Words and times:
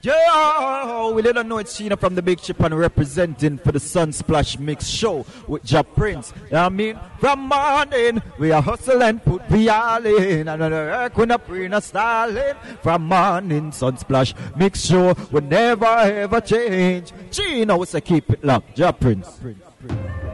Yo, 0.00 1.10
we 1.12 1.22
didn't 1.22 1.48
know 1.48 1.58
it's 1.58 1.76
Sheena 1.76 1.98
from 1.98 2.14
the 2.14 2.22
Big 2.22 2.40
Chip 2.40 2.60
and 2.60 2.78
representing 2.78 3.58
for 3.58 3.72
the 3.72 3.80
Sun 3.80 4.12
Splash 4.12 4.56
Mix 4.56 4.86
Show 4.86 5.26
with 5.48 5.68
Ja 5.68 5.82
Prince. 5.82 6.32
You 6.44 6.52
know 6.52 6.66
I 6.66 6.68
mean? 6.68 7.00
From 7.18 7.40
morning, 7.40 8.22
we 8.38 8.52
are 8.52 8.62
hustling, 8.62 9.18
put 9.18 9.50
we 9.50 9.68
all 9.68 10.06
in. 10.06 10.46
And 10.46 10.62
the 10.62 10.70
work 10.70 11.16
when 11.16 11.32
a 11.32 11.76
a 11.76 11.82
styling. 11.82 12.54
From 12.80 13.08
morning, 13.08 13.72
Sun 13.72 13.96
Splash 13.96 14.34
Mix 14.54 14.86
Show 14.86 15.14
will 15.32 15.42
never 15.42 15.86
ever 15.86 16.40
change. 16.42 17.10
Sheena, 17.32 17.76
we 17.76 17.86
say 17.86 18.00
keep 18.00 18.30
it 18.30 18.44
locked. 18.44 18.78
Ja 18.78 18.92
Prince. 18.92 19.28
Prince. 19.40 20.27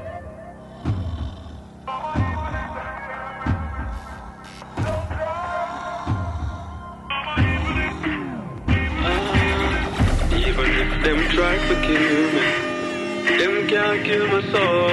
Them 11.35 11.43
try 11.43 11.57
to 11.69 11.75
kill 11.83 12.33
me. 12.33 12.47
Them 13.39 13.67
can't 13.67 14.05
kill 14.05 14.27
my 14.29 14.41
soul. 14.53 14.89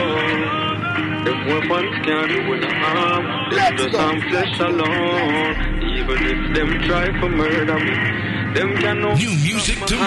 Them 1.23 1.39
weapons 1.45 1.95
can't 2.03 2.29
do 2.29 2.39
no 2.57 2.69
harm. 2.81 3.23
Them 3.51 3.77
just 3.77 3.91
some 3.91 4.21
flesh 4.21 4.59
alone. 4.59 5.55
Even 5.97 6.19
if 6.25 6.55
them 6.55 6.81
try 6.87 7.05
to 7.05 7.29
murder 7.29 7.77
me, 7.77 7.95
them 8.55 8.75
cannot. 8.77 9.17
New 9.19 9.29
music 9.29 9.85
to 9.85 9.95
move 9.95 10.01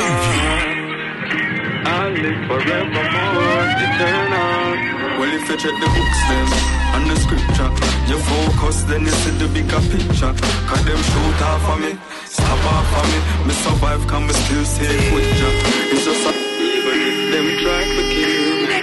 I'll 1.86 2.10
live 2.10 2.46
forevermore, 2.48 3.66
eternal. 3.84 4.93
Well, 5.18 5.32
if 5.32 5.48
you 5.48 5.56
check 5.56 5.76
the 5.78 5.88
books 5.94 6.20
then 6.28 6.46
and 6.94 7.04
the 7.10 7.16
scripture, 7.24 7.70
you 8.10 8.18
focus, 8.18 8.82
then 8.84 9.02
you 9.02 9.14
see 9.22 9.30
the 9.38 9.48
bigger 9.54 9.82
picture. 9.92 10.32
Cause 10.68 10.84
them 10.84 11.00
shoot 11.10 11.40
off 11.42 11.68
of 11.70 11.78
me, 11.80 11.92
stop 12.26 12.64
off 12.74 12.90
of 12.98 13.06
me. 13.10 13.18
Me 13.46 13.54
survive, 13.54 14.02
can 14.08 14.26
me 14.26 14.32
still 14.32 14.64
safe 14.64 15.14
with 15.14 15.30
you. 15.40 15.50
It's 15.94 16.04
just 16.04 16.26
a 16.26 16.32
Even 16.34 16.98
if 17.08 17.18
them 17.32 17.46
try 17.62 17.82
to 17.94 18.02
kill 18.14 18.44
me, 18.60 18.78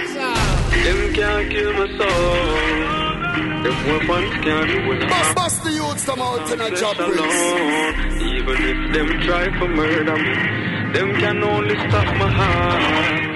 them 0.84 1.00
can't 1.16 1.44
kill 1.52 1.72
my 1.78 1.86
soul. 1.98 3.02
Them 3.62 3.76
weapons 3.86 4.34
can't 4.44 4.66
do 4.68 4.78
no 4.82 5.06
harm. 5.08 5.34
Bust 5.34 5.62
the 5.64 5.70
youths 5.70 6.04
come 6.04 6.20
out 6.20 6.50
in 6.50 6.60
a 6.60 6.70
job 6.76 6.96
alone. 6.98 7.94
Even 8.20 8.58
if 8.72 8.78
them 8.94 9.08
try 9.20 9.44
for 9.58 9.68
murder 9.68 10.16
me, 10.16 10.34
them 10.94 11.08
can 11.20 11.44
only 11.44 11.76
stop 11.76 12.08
my 12.16 12.30
heart. 12.30 13.31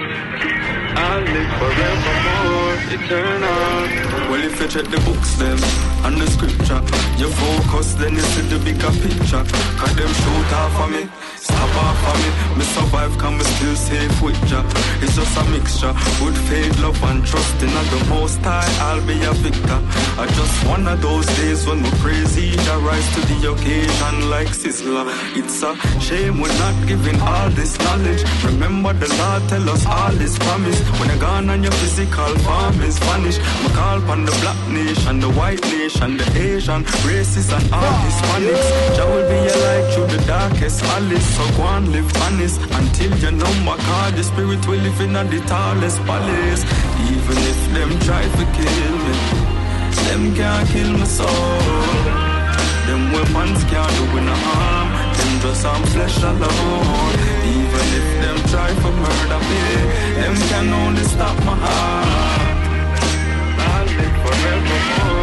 I'll 0.99 1.21
live 1.21 1.51
forevermore, 1.59 2.77
eternal. 2.95 4.29
Well, 4.31 4.43
if 4.43 4.59
you 4.59 4.67
check 4.67 4.85
the 4.85 4.99
books 5.05 5.35
then 5.35 5.57
and 6.05 6.17
the 6.21 6.27
scripture, 6.27 6.81
you 7.17 7.29
focus, 7.29 7.93
then 7.95 8.13
you 8.13 8.25
see 8.33 8.45
the 8.47 8.59
bigger 8.59 8.91
picture. 9.03 9.43
Cause 9.79 9.95
them 9.95 10.11
shoot 10.21 10.51
off 10.53 10.79
of 10.83 10.89
me, 10.91 11.03
stop 11.35 11.73
off 11.85 12.01
of 12.11 12.17
me. 12.21 12.29
Me 12.57 12.65
survive, 12.65 13.17
can 13.17 13.37
me 13.37 13.43
still 13.43 13.75
safe 13.75 14.21
with 14.21 14.51
ya. 14.51 14.63
It's 15.01 15.15
just 15.15 15.37
a 15.37 15.43
mixture, 15.51 15.93
good 16.19 16.37
faith, 16.47 16.79
love 16.81 17.01
and 17.03 17.25
trust 17.25 17.61
in 17.61 17.69
the 17.69 18.05
most 18.09 18.39
high. 18.39 18.67
I'll 18.87 19.05
be 19.05 19.17
a 19.23 19.33
victor. 19.33 19.79
I 20.21 20.25
just 20.27 20.57
one 20.67 20.87
of 20.87 21.01
those 21.01 21.25
days 21.37 21.65
when 21.67 21.81
we 21.83 21.89
each 22.37 22.67
I 22.67 22.77
rise 22.77 23.07
to 23.15 23.21
the 23.31 23.51
occasion 23.51 24.29
like 24.29 24.49
Sizzler. 24.49 25.05
It's 25.35 25.61
a 25.63 25.71
shame 25.99 26.39
we're 26.41 26.57
not 26.65 26.75
giving 26.87 27.19
all 27.21 27.49
this 27.51 27.77
knowledge. 27.79 28.23
Remember 28.43 28.93
the 28.93 29.09
Lord 29.19 29.43
tell 29.49 29.69
us 29.69 29.85
all 29.85 30.15
His 30.23 30.37
promise. 30.39 30.79
When 30.99 31.09
you're 31.09 31.19
gone 31.19 31.49
and 31.49 31.63
your 31.63 31.73
physical 31.73 32.33
form 32.45 32.81
is 32.81 32.97
vanished, 32.99 33.41
we 33.63 33.69
call 33.73 33.97
upon 34.03 34.25
the 34.25 34.35
black 34.41 34.59
nation, 34.69 35.19
the 35.19 35.31
white 35.31 35.61
nation, 35.61 35.86
the 35.95 36.27
Asian, 36.35 36.83
races 37.07 37.49
and 37.51 37.63
all 37.71 37.95
Hispanics. 38.03 38.95
Jah 38.95 39.07
will 39.07 39.23
be 39.29 39.35
your 39.47 39.55
light 39.63 39.87
through 39.93 40.07
the 40.07 40.21
darkest 40.27 40.83
alleys. 40.83 41.23
So 41.35 41.43
go 41.55 41.63
and 41.63 41.87
live 41.93 42.11
honest 42.23 42.59
until 42.61 43.15
you 43.17 43.31
know 43.31 43.53
my 43.63 43.77
God. 43.77 44.13
The 44.15 44.23
spirit 44.23 44.67
will 44.67 44.79
live 44.79 44.99
in 44.99 45.13
the 45.13 45.39
tallest 45.47 45.99
palace. 46.03 46.63
Even 47.07 47.37
if 47.51 47.59
them 47.73 47.89
try 48.03 48.21
to 48.21 48.43
kill 48.57 48.95
me, 49.05 49.15
them 50.07 50.35
can't 50.35 50.67
kill 50.69 50.91
my 50.91 51.05
soul. 51.05 52.27
Them 52.87 53.11
weapons 53.13 53.63
can't 53.71 53.93
do 54.11 54.19
no 54.19 54.35
harm. 54.35 54.87
Them 55.15 55.31
just 55.41 55.61
some 55.61 55.83
flesh 55.93 56.17
alone. 56.21 57.15
Even 57.55 57.87
if 57.99 58.07
them 58.23 58.37
try 58.51 58.69
to 58.83 58.89
murder 59.03 59.39
me, 59.49 59.63
them 60.19 60.35
can 60.51 60.67
only 60.73 61.03
stop 61.03 61.37
my 61.45 61.55
heart. 61.55 62.57
I'll 63.71 63.85
live 63.85 64.15
forevermore. 64.23 65.16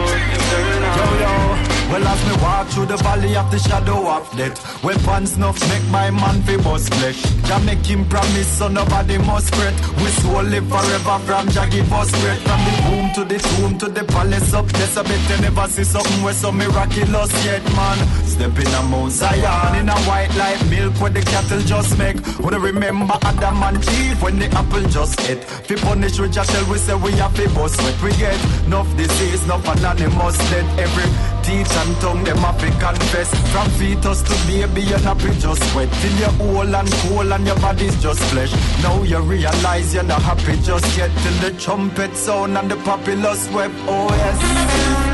Yo, 0.97 1.03
yo. 1.21 1.54
Well, 1.95 2.09
as 2.09 2.27
me 2.27 2.43
walk 2.43 2.67
through 2.71 2.87
the 2.87 2.97
valley 2.97 3.37
of 3.37 3.49
the 3.53 3.59
shadow 3.61 4.11
of 4.11 4.29
death, 4.37 4.83
weapons 4.83 5.37
enough 5.37 5.61
make 5.69 5.87
my 5.93 6.11
man 6.11 6.43
fi 6.43 6.57
bust 6.57 6.93
flesh. 6.93 7.23
Jah 7.47 7.61
make 7.61 7.87
him 7.87 8.05
promise, 8.09 8.49
so 8.49 8.67
nobody 8.67 9.17
must 9.19 9.55
fret. 9.55 9.73
We 10.03 10.11
soul 10.19 10.43
live 10.43 10.67
forever 10.67 11.19
from 11.23 11.49
Jah 11.51 11.69
give 11.71 11.93
us 11.93 12.11
breath. 12.21 12.43
From 12.43 12.61
the 12.67 12.75
womb 12.91 13.13
to 13.15 13.23
the 13.25 13.39
tomb 13.39 13.79
to 13.79 13.87
the 13.87 14.03
palace 14.11 14.53
up 14.53 14.67
there, 14.67 14.89
so 14.89 15.05
bet 15.05 15.31
you 15.31 15.41
never 15.41 15.69
see 15.69 15.85
something 15.85 16.21
where 16.25 16.35
so 16.35 16.51
miraculous 16.51 17.31
yet, 17.45 17.63
man. 17.79 17.99
Step 18.27 18.59
in 18.59 18.75
a 18.75 18.83
Mount 18.91 19.13
Zion 19.13 19.77
in 19.79 19.89
a 19.89 19.97
white 20.03 20.35
light 20.35 20.59
milk 20.67 21.01
where 21.01 21.11
the 21.11 21.23
cattle 21.23 21.61
just 21.61 21.97
make. 21.97 22.19
Wanna 22.41 22.59
remember 22.59 23.15
Adam 23.23 23.63
and 23.63 23.79
Eve 24.03 24.21
when 24.21 24.41
the 24.41 24.47
apple 24.47 24.83
just 24.91 25.21
hit. 25.21 25.45
Fi 25.45 25.77
punish 25.77 26.19
we 26.19 26.29
just 26.29 26.51
tell 26.51 26.69
we 26.69 26.77
say 26.77 26.97
we 26.97 27.13
have 27.23 27.37
fi 27.37 27.47
bust 27.55 27.79
sweat. 27.79 28.03
We 28.03 28.11
get 28.19 28.35
enough 28.67 28.91
disease, 28.97 29.45
enough 29.45 29.63
anonymous 29.69 30.37
dead 30.51 30.67
every 30.77 31.07
teeth 31.45 31.77
and 31.77 31.95
tongue 32.01 32.25
them 32.25 32.37
to 32.37 32.69
confess 32.81 33.31
From 33.53 33.69
fetus 33.79 34.23
to 34.23 34.35
baby 34.47 34.83
you're 34.83 35.01
not 35.01 35.19
be 35.19 35.31
just 35.39 35.63
wet 35.75 35.89
Till 36.01 36.15
you're 36.21 36.37
old 36.49 36.75
and 36.75 36.91
cold 37.03 37.33
and 37.33 37.47
your 37.47 37.59
body's 37.61 37.97
just 38.03 38.21
flesh 38.31 38.53
Now 38.83 39.03
you 39.03 39.21
realize 39.21 39.95
you're 39.95 40.03
not 40.03 40.23
happy 40.23 40.57
just 40.63 40.97
yet 40.97 41.11
Till 41.23 41.37
the 41.45 41.51
trumpet 41.61 42.17
sound 42.17 42.57
and 42.59 42.71
the 42.71 42.77
populace 42.77 43.49
wept 43.53 43.75
Oh 43.87 44.09
yes 44.11 44.39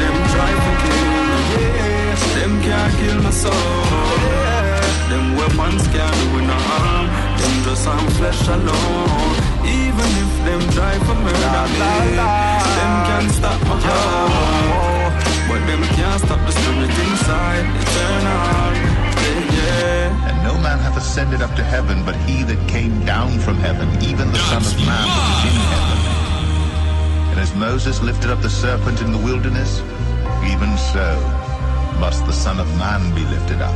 Them 0.01 0.17
try 0.33 0.51
to 0.65 0.73
kill 0.83 1.03
me, 1.29 1.41
Yeah. 1.55 2.01
them 2.37 2.53
can't 2.63 2.93
kill 3.01 3.23
my 3.23 3.31
soul. 3.31 3.53
Yeah. 3.53 4.61
Them 5.11 5.37
weapons 5.37 5.85
can't 5.89 6.17
do 6.33 6.41
no 6.51 6.59
harm. 6.69 7.07
Them 7.39 7.55
just 7.65 7.83
some 7.83 8.07
flesh 8.19 8.47
alone. 8.47 9.35
Even 9.67 10.11
if 10.23 10.33
them 10.47 10.63
try 10.75 10.95
for 11.07 11.17
murder 11.25 11.67
me, 11.75 12.15
them 12.77 12.93
can't 13.09 13.31
stop 13.33 13.61
my 13.69 13.81
heart. 13.81 15.00
But 15.51 15.67
them 15.67 15.83
can't 15.99 16.21
stop 16.23 16.39
the 16.47 16.53
spirit 16.53 16.95
inside. 17.11 17.67
Eternal, 17.83 18.71
yeah, 19.19 19.51
yeah. 19.59 20.29
And 20.29 20.37
no 20.45 20.55
man 20.63 20.79
hath 20.79 20.97
ascended 20.97 21.43
up 21.43 21.57
to 21.57 21.65
heaven 21.65 22.05
but 22.05 22.15
he 22.23 22.45
that 22.45 22.61
came 22.69 23.05
down 23.05 23.41
from 23.41 23.57
heaven, 23.57 23.89
even 24.01 24.31
the 24.31 24.39
Son 24.39 24.63
of 24.63 24.77
Man 24.87 25.07
that 25.11 25.27
is 25.35 25.51
in 25.51 25.59
heaven. 25.75 25.99
And 27.33 27.41
as 27.41 27.53
Moses 27.57 28.01
lifted 28.01 28.31
up 28.31 28.41
the 28.43 28.49
serpent 28.49 29.01
in 29.03 29.11
the 29.11 29.19
wilderness, 29.19 29.81
even 30.47 30.71
so 30.79 31.19
must 31.99 32.25
the 32.27 32.33
Son 32.33 32.61
of 32.61 32.69
Man 32.79 33.13
be 33.13 33.25
lifted 33.25 33.61
up, 33.61 33.75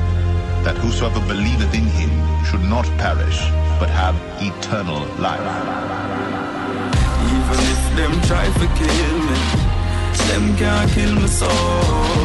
that 0.62 0.76
whosoever 0.78 1.20
believeth 1.26 1.74
in 1.74 1.86
him 1.98 2.10
should 2.44 2.62
not 2.62 2.86
perish, 3.02 3.40
but 3.80 3.90
have 3.90 4.14
eternal 4.40 5.02
life. 5.18 5.42
Even 7.34 7.58
if 7.74 7.82
them 7.98 8.12
try 8.30 8.46
to 8.46 8.66
kill 8.78 9.18
me, 9.26 9.63
them 10.28 10.56
can't 10.56 10.90
kill 10.92 11.14
my 11.14 11.26
soul. 11.26 12.24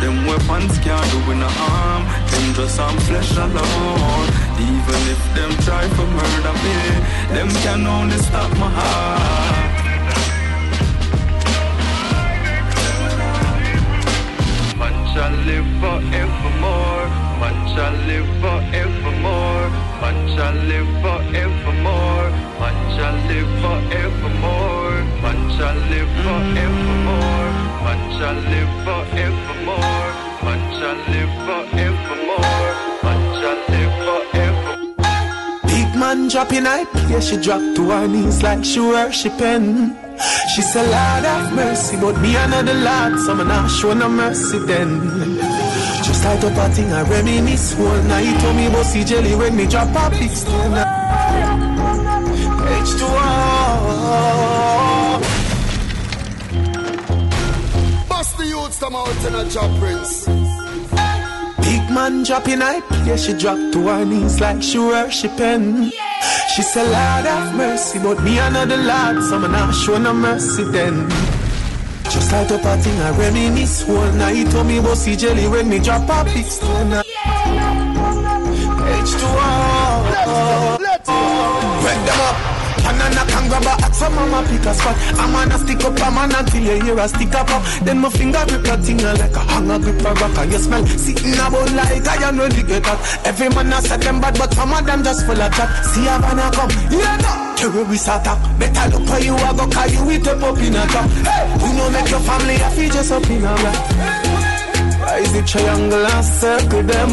Them 0.00 0.26
weapons 0.26 0.78
can't 0.78 1.10
do 1.10 1.34
no 1.34 1.48
harm. 1.48 2.02
Them 2.30 2.54
just 2.54 2.76
some 2.76 2.98
flesh 3.08 3.32
alone. 3.36 4.28
Even 4.58 5.00
if 5.14 5.20
them 5.34 5.52
try 5.66 5.82
to 5.96 6.04
murder 6.18 6.54
me, 6.64 6.76
them 7.34 7.48
can 7.64 7.86
only 7.86 8.18
stop 8.18 8.50
my 8.58 8.70
heart. 8.78 9.86
Man 14.78 14.96
shall 15.12 15.34
live 15.48 15.70
forevermore. 15.80 17.06
Man 17.40 17.56
shall 17.74 17.96
live 18.08 18.30
forevermore. 18.42 19.85
Man 20.00 20.18
shall 20.34 20.54
live 20.70 20.92
forevermore. 21.02 22.28
Man 22.60 22.76
shall 22.94 23.16
live 23.30 23.52
forevermore. 23.62 24.98
Man 25.22 25.40
shall 25.56 25.78
live 25.92 26.12
forevermore. 26.24 27.50
Man 27.84 28.02
shall 28.16 28.38
live 28.52 28.72
forevermore. 28.84 30.10
Man 30.44 30.62
shall 30.76 31.00
live 31.12 31.34
forevermore. 31.46 32.72
Man 33.04 33.22
shall 33.40 33.60
live 33.72 33.94
forever. 34.06 34.74
Big 35.66 35.90
man 35.98 36.28
dropping 36.28 36.66
I 36.66 36.84
yeah, 37.08 37.20
she 37.20 37.36
dropped 37.36 37.76
to 37.76 37.90
her 37.90 38.06
knees 38.06 38.42
like 38.42 38.64
she 38.64 38.80
worshiping. 38.80 40.05
She 40.54 40.62
said, 40.62 40.84
Lord 40.84 41.24
have 41.24 41.52
mercy, 41.54 41.96
but 42.00 42.18
me 42.20 42.36
another 42.36 42.74
Lord, 42.74 43.18
so 43.20 43.32
I'm 43.32 43.46
not 43.46 43.68
show 43.68 43.92
no 43.92 44.08
mercy 44.08 44.58
then. 44.60 45.36
Just 46.02 46.20
start 46.20 46.44
up 46.44 46.56
a 46.56 46.68
thing, 46.74 46.92
I 46.92 47.02
reminisce 47.02 47.78
all 47.78 48.02
night. 48.04 48.24
He 48.24 48.32
told 48.40 48.56
me 48.56 48.66
about 48.66 48.86
see 48.86 49.04
jelly 49.04 49.34
when 49.34 49.56
me 49.56 49.66
drop 49.66 49.88
a 49.94 50.10
big 50.10 50.30
stone. 50.30 50.72
H2O. 52.86 53.18
Bust 58.08 58.36
the 58.38 58.46
youths 58.46 58.78
come 58.78 58.96
out 58.96 59.24
in 59.26 59.34
a 59.34 59.44
job 59.50 59.78
Prince. 59.78 60.26
Big 61.60 61.90
man 61.90 62.22
dropping 62.22 62.62
I 62.62 62.80
yeah, 63.04 63.16
she 63.16 63.32
dropped 63.34 63.72
to 63.72 63.88
her 63.88 64.04
knees 64.04 64.40
like 64.40 64.62
she 64.62 64.78
worshiping. 64.78 65.90
She 66.54 66.62
said, 66.62 66.84
Lord 66.84 67.26
have 67.26 67.54
mercy, 67.54 67.98
but 67.98 68.22
me 68.22 68.38
another 68.38 68.76
Lord, 68.76 69.22
so 69.22 69.36
I'm 69.36 69.50
not 69.52 69.74
showing 69.74 70.04
no 70.04 70.14
mercy 70.14 70.64
then. 70.64 71.08
Just 72.04 72.32
like 72.32 72.50
up 72.50 72.64
a 72.64 72.76
thing, 72.82 72.98
I 73.00 73.10
reminisce 73.18 73.82
whole 73.82 74.12
night. 74.12 74.50
Told 74.50 74.66
me 74.66 74.78
about 74.78 74.96
see 74.96 75.16
jelly 75.16 75.48
when 75.48 75.68
me 75.68 75.78
drop 75.78 76.08
a 76.08 76.24
big 76.24 76.46
stone. 76.46 77.02
H2O. 78.96 79.46
Let's 80.80 81.08
go. 81.08 81.14
Wet 81.84 82.06
them 82.06 82.20
up. 82.20 82.55
Banana 83.06 83.30
can 83.30 83.48
grab 83.48 83.62
a 83.62 83.84
axe, 83.84 83.98
so 83.98 84.10
mama 84.10 84.42
pick 84.48 84.66
a 84.66 84.74
spot. 84.74 84.96
I'm 85.14 85.30
gonna 85.30 85.58
stick 85.58 85.84
up 85.84 85.94
a 85.94 86.10
man 86.10 86.34
until 86.34 86.62
you 86.62 86.82
hear 86.82 86.98
a 86.98 87.08
stick 87.08 87.34
up. 87.34 87.46
Then 87.84 87.98
my 88.00 88.10
finger 88.10 88.42
grip 88.48 88.66
a 88.66 88.76
thing 88.82 88.98
like 88.98 89.30
a 89.30 89.38
hanger 89.46 89.78
grip 89.78 90.00
a 90.02 90.10
rock. 90.14 90.38
And 90.38 90.52
you 90.52 90.58
smell 90.58 90.86
sitting 90.86 91.34
about 91.34 91.70
like 91.72 92.06
I 92.06 92.28
am 92.28 92.38
ready 92.38 92.62
get 92.64 92.82
that. 92.82 92.98
Every 93.24 93.48
man 93.50 93.72
a 93.72 93.80
set 93.80 94.00
them 94.00 94.20
bad, 94.20 94.36
but 94.38 94.52
some 94.54 94.72
of 94.74 94.84
them 94.84 95.04
just 95.04 95.24
full 95.24 95.40
of 95.40 95.54
chat. 95.54 95.70
See 95.86 96.06
a 96.06 96.18
banana 96.18 96.50
come, 96.50 96.70
yeah 96.90 97.16
no. 97.22 97.54
Terrorist 97.54 98.08
attack, 98.08 98.42
better 98.58 98.98
look 98.98 99.08
how 99.08 99.18
you 99.18 99.34
a 99.36 99.54
go, 99.54 99.70
cause 99.70 99.92
you 99.94 100.10
eat 100.10 100.26
up 100.26 100.42
up 100.42 100.58
in 100.58 100.74
a 100.74 100.86
trap. 100.90 101.08
Hey, 101.22 101.46
you 101.62 101.72
know 101.78 101.90
make 101.90 102.10
your 102.10 102.20
family 102.20 102.54
happy 102.58 102.88
just 102.88 103.12
up 103.12 103.30
in 103.30 103.44
a 103.44 103.54
rap. 103.54 104.25
Rise 105.16 105.32
the 105.32 105.42
triangle 105.48 106.04
and 106.04 106.24
circle 106.26 106.82
them. 106.82 107.10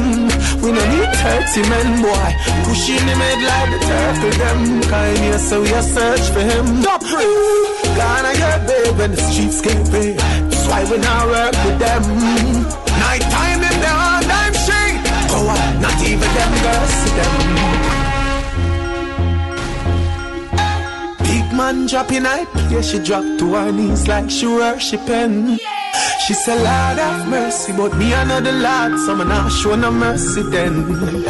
We 0.62 0.72
no 0.76 0.84
need 0.92 1.12
30 1.24 1.70
men, 1.72 2.02
boy. 2.04 2.30
Pushing 2.68 3.00
him 3.00 3.20
head 3.24 3.42
like 3.50 3.70
the 3.72 3.80
turtle 3.88 4.36
them. 4.44 4.60
Kind 4.92 5.18
here, 5.20 5.40
so 5.40 5.62
we 5.62 5.72
a 5.72 5.82
search 5.82 6.26
for 6.34 6.42
him. 6.42 6.66
Gonna 6.84 8.34
get 8.36 8.68
babe 8.68 8.98
when 9.00 9.12
the 9.12 9.22
streets 9.28 9.62
get 9.62 9.80
big. 9.90 10.18
That's 10.18 10.68
why 10.68 10.84
we 10.92 10.98
now 10.98 11.28
work 11.28 11.56
with 11.64 11.80
them. 11.80 12.04
Night 13.00 13.24
time 13.38 13.62
in 13.70 13.78
the 13.86 13.94
hand, 14.02 14.32
I'm 14.42 14.54
shake. 14.66 15.00
Go 15.32 15.40
on, 15.56 15.82
not 15.82 16.00
even 16.04 16.32
them 16.38 16.54
girls 16.66 16.94
see 17.00 17.14
them. 17.20 17.34
Big 21.24 21.48
man 21.58 21.86
dropping 21.88 22.26
hype, 22.26 22.54
yeah, 22.70 22.82
she 22.82 23.00
dropped 23.00 23.40
to 23.40 23.54
her 23.54 23.72
knees 23.72 24.10
like 24.10 24.30
she 24.30 24.46
worshiping. 24.46 25.58
Yeah. 25.62 25.73
She 26.26 26.34
said, 26.34 26.56
Lord 26.58 26.98
have 27.00 27.28
mercy, 27.28 27.74
but 27.74 27.96
me 27.98 28.14
another 28.14 28.52
Lord, 28.52 29.00
so 29.00 29.14
I'm 29.14 29.28
not 29.28 29.52
show 29.52 29.76
no 29.76 29.92
mercy 29.92 30.42
then. 30.44 31.24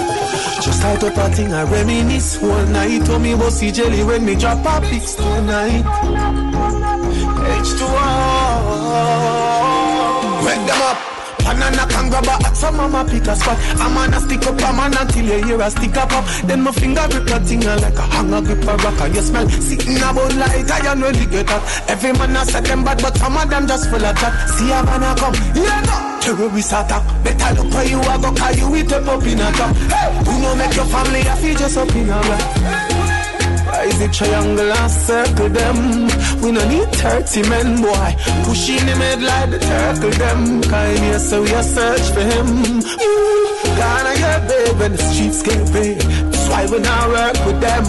Just 0.61 0.83
light 0.83 1.03
up 1.03 1.17
a 1.17 1.29
thing, 1.35 1.51
I 1.53 1.63
reminisce 1.63 2.39
one 2.41 2.71
night. 2.71 3.05
Told 3.05 3.21
me 3.21 3.35
see 3.49 3.71
jelly 3.71 4.03
when 4.03 4.25
me 4.25 4.35
drop 4.35 4.65
a 4.65 4.79
big 4.81 5.01
stone 5.01 5.47
night. 5.47 5.83
H2O. 7.63 7.93
Wake 10.45 10.65
them 10.67 10.81
up. 10.81 11.12
Banana 11.53 11.85
can 11.85 12.09
grab 12.09 12.25
a 12.25 12.55
so 12.55 12.71
mama 12.71 13.05
pick 13.05 13.27
a 13.27 13.35
spot. 13.35 13.57
I'm 13.77 13.93
gonna 13.93 14.19
stick 14.19 14.41
up 14.47 14.57
a 14.57 14.73
man 14.73 14.97
until 14.97 15.25
you 15.25 15.45
hear 15.45 15.61
a 15.61 15.69
stick 15.69 15.95
up 15.97 16.11
up. 16.11 16.25
Then 16.49 16.61
my 16.63 16.71
finger 16.71 17.05
grip 17.09 17.29
a 17.29 17.39
thing 17.45 17.65
uh, 17.65 17.77
like 17.77 17.93
a 17.93 18.01
hanger 18.01 18.41
grip 18.41 18.63
a 18.65 18.73
rock. 18.77 18.99
And 19.01 19.15
you 19.15 19.21
smell 19.21 19.47
sitting 19.49 19.97
about 19.97 20.33
like 20.33 20.65
I 20.65 20.93
know 20.95 21.07
really 21.07 21.25
get 21.27 21.47
that. 21.47 21.61
Every 21.87 22.11
man 22.13 22.35
a 22.35 22.45
set 22.45 22.65
them 22.65 22.83
bad, 22.83 23.01
but 23.01 23.15
some 23.17 23.37
of 23.37 23.49
them 23.49 23.67
just 23.67 23.89
full 23.89 24.03
of 24.03 24.17
chat. 24.17 24.33
See 24.49 24.71
a 24.71 24.81
banana 24.81 25.13
come, 25.13 25.35
yeah 25.53 25.81
no. 25.85 26.19
Terrorist 26.25 26.73
attack, 26.73 27.03
better 27.23 27.61
look 27.61 27.73
where 27.73 27.85
you 27.85 27.99
are 27.99 28.17
go, 28.17 28.33
cause 28.33 28.57
you 28.57 28.75
eat 28.75 28.91
up 28.91 29.07
up 29.07 29.23
in 29.23 29.39
a 29.39 29.51
trap. 29.53 29.75
Hey, 29.93 30.09
you 30.25 30.41
know 30.41 30.55
make 30.55 30.75
your 30.75 30.85
family 30.85 31.21
happy 31.21 31.53
just 31.53 31.77
up 31.77 31.93
in 31.93 32.09
a 32.09 32.17
rap. 32.17 32.82
Rise 33.83 33.99
the 33.99 34.07
triangle 34.07 34.71
and 34.71 34.91
circle 34.91 35.49
them. 35.49 36.07
We 36.41 36.51
no 36.53 36.63
need 36.69 36.87
30 36.95 37.49
men, 37.49 37.81
boy. 37.81 38.15
Pushing 38.45 38.79
him 38.87 38.99
head 38.99 39.21
like 39.21 39.49
the 39.51 39.59
turtle 39.59 40.09
them. 40.11 40.61
Kind 40.61 40.99
here, 40.99 41.19
so 41.19 41.41
we 41.41 41.51
a 41.51 41.61
search 41.61 42.07
for 42.15 42.21
him. 42.21 42.47
Gonna 43.79 44.15
get 44.15 44.47
babe 44.47 44.79
when 44.79 44.91
the 44.93 45.03
streets 45.03 45.41
get 45.43 45.73
big. 45.73 45.97
That's 45.99 46.47
why 46.47 46.65
we 46.71 46.79
now 46.79 47.09
work 47.09 47.45
with 47.45 47.59
them. 47.59 47.83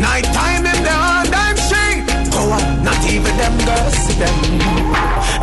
Night 0.00 0.24
time 0.32 0.64
in 0.64 0.82
the 0.82 1.13
not 2.84 3.00
even 3.10 3.36
them 3.36 3.56
girls 3.64 3.94
see 4.04 4.18
them. 4.20 4.36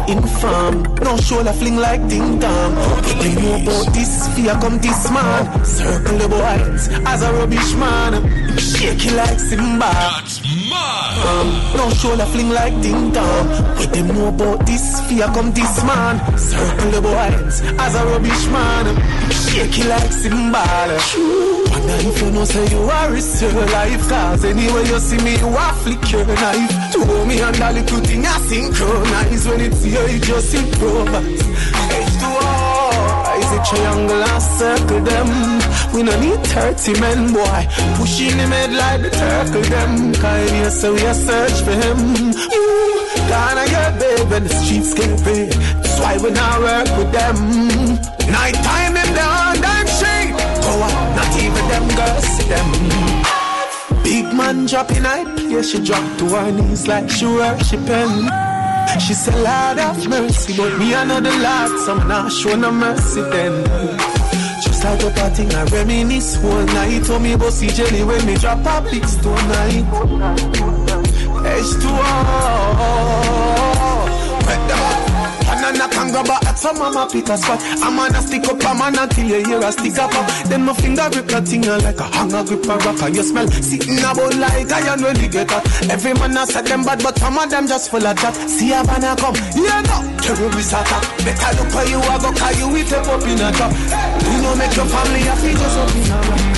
Inform, 0.08 0.84
no 1.04 1.18
shoulder 1.18 1.54
fling 1.54 1.78
like 1.78 2.08
ding 2.08 2.40
dong. 2.40 2.76
They 3.20 3.34
know 3.36 3.56
about 3.62 3.94
this, 3.94 4.28
fear 4.36 4.54
come 4.62 4.78
this 4.80 5.10
man. 5.12 5.66
Circle 5.66 6.18
the 6.18 6.28
boys 6.30 6.88
as 7.06 7.22
a 7.24 7.34
rubbish 7.34 7.74
man. 7.76 8.12
Shake 8.58 9.06
it 9.08 9.14
like 9.14 9.40
Simba. 9.40 9.92
That's 9.92 10.42
mad. 10.70 11.12
Um, 11.28 11.78
no 11.78 11.90
shoulder 11.96 12.26
fling 12.26 12.50
like 12.50 12.80
ding 12.82 13.12
dong. 13.12 13.48
But 13.76 13.92
them 13.94 14.08
know 14.08 14.28
about 14.28 14.66
this, 14.66 15.02
fear 15.10 15.28
come 15.28 15.52
this 15.52 15.84
man. 15.84 16.16
Circle 16.38 16.92
the 16.92 17.02
boys 17.02 17.62
as 17.80 17.96
a 17.96 18.06
rubbish 18.06 18.46
man. 18.48 18.86
Shake 19.32 19.80
it 19.80 19.88
like 19.88 20.12
Simba. 20.12 21.61
Wonder 21.82 22.10
if 22.10 22.22
you 22.22 22.32
know 22.32 22.46
say 22.46 22.68
you 22.70 22.78
are 22.78 23.16
it's 23.16 23.42
your 23.42 23.54
life. 23.54 24.08
Cause 24.08 24.46
anyway 24.46 24.86
you 24.86 25.00
see 25.00 25.18
me, 25.26 25.38
you 25.38 25.48
are 25.48 25.74
flick 25.82 26.12
your 26.12 26.26
knife. 26.26 26.92
To 26.94 27.00
me 27.26 27.42
and 27.42 27.56
the 27.56 27.84
good 27.90 28.06
thing 28.06 28.26
I 28.26 28.38
synchronize. 28.46 29.48
When 29.48 29.62
it's 29.62 29.84
here, 29.84 30.08
you 30.08 30.20
just 30.20 30.54
improvise. 30.54 31.42
H2O. 31.90 32.82
Is 33.42 33.52
it 33.58 33.64
triangle 33.66 34.24
and 34.24 34.44
circle 34.44 35.02
them? 35.02 35.30
We 35.94 36.04
no 36.04 36.14
need 36.22 36.46
30 36.46 37.00
men, 37.02 37.34
boy. 37.34 37.62
Pushing 37.98 38.38
him 38.38 38.52
head 38.52 38.74
like 38.74 39.02
the 39.02 39.10
turtle, 39.10 39.64
them. 39.64 40.14
Kind 40.14 40.50
here, 40.52 40.70
so 40.70 40.94
we 40.94 41.02
a 41.02 41.14
search 41.16 41.62
for 41.66 41.74
him. 41.74 41.98
Ooh, 41.98 43.06
gonna 43.28 43.66
get 43.66 44.00
big 44.00 44.30
when 44.30 44.44
the 44.44 44.54
streets 44.54 44.94
get 44.94 45.24
big. 45.26 45.50
That's 45.50 46.00
why 46.00 46.18
we 46.22 46.30
now 46.30 46.62
work 46.62 46.90
with 46.98 47.12
them. 47.12 47.38
Night 48.30 48.56
time 48.70 48.96
in 48.96 49.14
the 49.14 49.41
even 51.38 51.66
them 51.70 51.88
girls 51.96 52.24
see 52.24 52.48
them. 52.48 52.70
Big 54.04 54.34
man 54.34 54.66
dropping 54.66 55.04
hype, 55.04 55.40
yeah, 55.50 55.62
she 55.62 55.80
dropped 55.84 56.20
to 56.20 56.26
her 56.30 56.52
knees 56.52 56.88
like 56.88 57.10
she 57.10 57.26
worshiping. 57.26 58.30
She 59.00 59.14
said, 59.14 59.36
Lord 59.36 59.78
have 59.78 60.08
mercy, 60.10 60.56
but 60.58 60.78
me 60.78 60.94
another 60.94 61.32
Lord, 61.32 61.80
so 61.86 61.96
I'm 61.96 62.08
not 62.08 62.32
showing 62.32 62.62
no 62.62 62.72
mercy 62.72 63.22
then. 63.22 64.22
Start 64.82 65.04
up 65.04 65.16
a 65.16 65.30
thing, 65.30 65.54
I 65.54 65.64
reminisce 65.66 66.40
one 66.40 66.66
night. 66.66 67.06
Told 67.06 67.22
me 67.22 67.34
about 67.34 67.54
see 67.54 67.68
jelly 67.68 68.04
when 68.04 68.26
me 68.26 68.34
drop 68.34 68.66
a 68.66 68.82
big 68.90 69.06
stone 69.06 69.36
night. 69.48 69.86
H2O. 71.46 71.98
Wet 74.48 74.68
them 74.68 75.01
up. 76.02 76.12
Banana 76.12 76.12
can 76.12 76.12
grab 76.12 76.30
a 76.30 76.46
hat, 76.46 76.58
so 76.58 76.74
mama 76.74 77.08
pick 77.12 77.28
spot. 77.28 77.60
I'm 77.82 77.96
gonna 77.96 78.22
stick 78.22 78.48
up 78.48 78.62
a 78.62 78.74
man 78.74 78.98
until 78.98 79.26
you 79.26 79.46
hear 79.46 79.60
a 79.60 79.72
stick 79.72 79.98
up. 79.98 80.12
Then 80.48 80.66
my 80.66 80.74
finger 80.74 81.10
grip 81.12 81.30
a 81.32 81.42
thing 81.42 81.62
like 81.62 82.00
a 82.00 82.04
hanger 82.04 82.44
grip 82.44 82.66
a 82.66 82.78
rock. 82.78 83.02
And 83.02 83.16
you 83.16 83.24
smell 83.24 83.48
sitting 83.48 84.00
about 84.00 84.36
like 84.36 84.72
I 84.72 84.94
am 84.94 85.04
really 85.04 85.28
get 85.28 85.50
that. 85.50 85.66
Every 85.90 86.14
man 86.14 86.38
a 86.38 86.46
set 86.46 86.66
them 86.66 86.84
bad, 86.84 87.04
but 87.04 87.18
some 87.18 87.38
of 87.38 87.50
them 87.50 87.68
just 87.68 87.90
full 87.92 88.06
of 88.06 88.18
chat. 88.18 88.36
See 88.50 88.74
a 88.74 88.84
banana 88.84 89.16
come, 89.16 89.36
yeah 89.56 89.82
no. 89.82 89.98
Terrorist 90.22 90.74
attack. 90.74 91.04
Better 91.26 91.52
look 91.58 91.74
where 91.74 91.88
you 91.90 92.00
are 92.00 92.20
go, 92.20 92.32
cause 92.34 92.58
you 92.60 92.78
eat 92.78 92.94
up 92.94 93.24
in 93.24 93.42
a 93.42 93.52
trap. 93.52 93.72
You 93.72 94.42
know 94.42 94.56
make 94.56 94.76
your 94.76 94.86
family 94.86 95.22
happy 95.22 95.54
just 95.54 95.78
up 95.78 95.96
in 95.96 96.12
a 96.12 96.48
a 96.48 96.51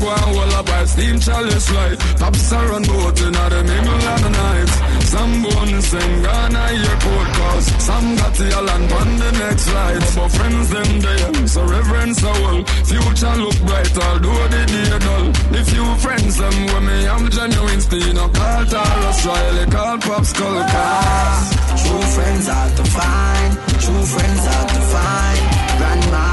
go 0.00 0.08
and 0.10 0.20
hold 0.20 0.52
up 0.58 0.66
by 0.66 0.84
steam 0.84 1.20
chalice 1.20 1.70
light. 1.72 1.98
Pops 2.18 2.52
are 2.52 2.68
run 2.68 2.84
boat 2.84 3.20
in 3.20 3.32
the 3.32 3.60
middle 3.68 4.04
of 4.12 4.18
the 4.24 4.30
night. 4.30 4.70
Some 5.12 5.42
bones 5.42 5.86
sing 5.86 6.22
Ghana 6.22 6.64
airport 6.80 7.28
cause 7.36 7.66
some 7.88 8.16
got 8.16 8.34
the 8.34 8.48
land 8.68 8.92
on 8.92 9.08
the 9.18 9.30
next 9.42 9.68
flight. 9.68 10.02
But 10.16 10.28
friends 10.36 10.68
them 10.70 10.90
there, 11.04 11.46
so 11.46 11.60
reverence 11.64 12.22
a 12.22 12.32
whole. 12.32 12.64
Future 12.88 13.36
look 13.42 13.58
bright, 13.68 13.94
although 14.06 14.48
the 14.54 14.62
day 14.72 14.98
dull. 15.04 15.26
The 15.52 15.60
few 15.70 15.86
friends 16.04 16.36
them 16.38 16.56
with 16.70 16.84
me, 16.88 16.98
I'm 17.08 17.28
genuine 17.30 17.80
still 17.80 18.12
no 18.14 18.26
call 18.28 18.64
Tarrus 18.72 19.20
Riley, 19.26 19.66
call 19.70 19.98
Pop 19.98 20.24
Skull 20.24 20.60
Cars. 20.72 21.46
True 21.82 22.06
friends 22.14 22.48
are 22.48 22.70
to 22.78 22.84
find, 22.96 23.52
true 23.84 24.04
friends 24.14 24.44
are 24.54 24.66
to 24.74 24.80
find. 24.94 25.42
Grandma 25.78 26.24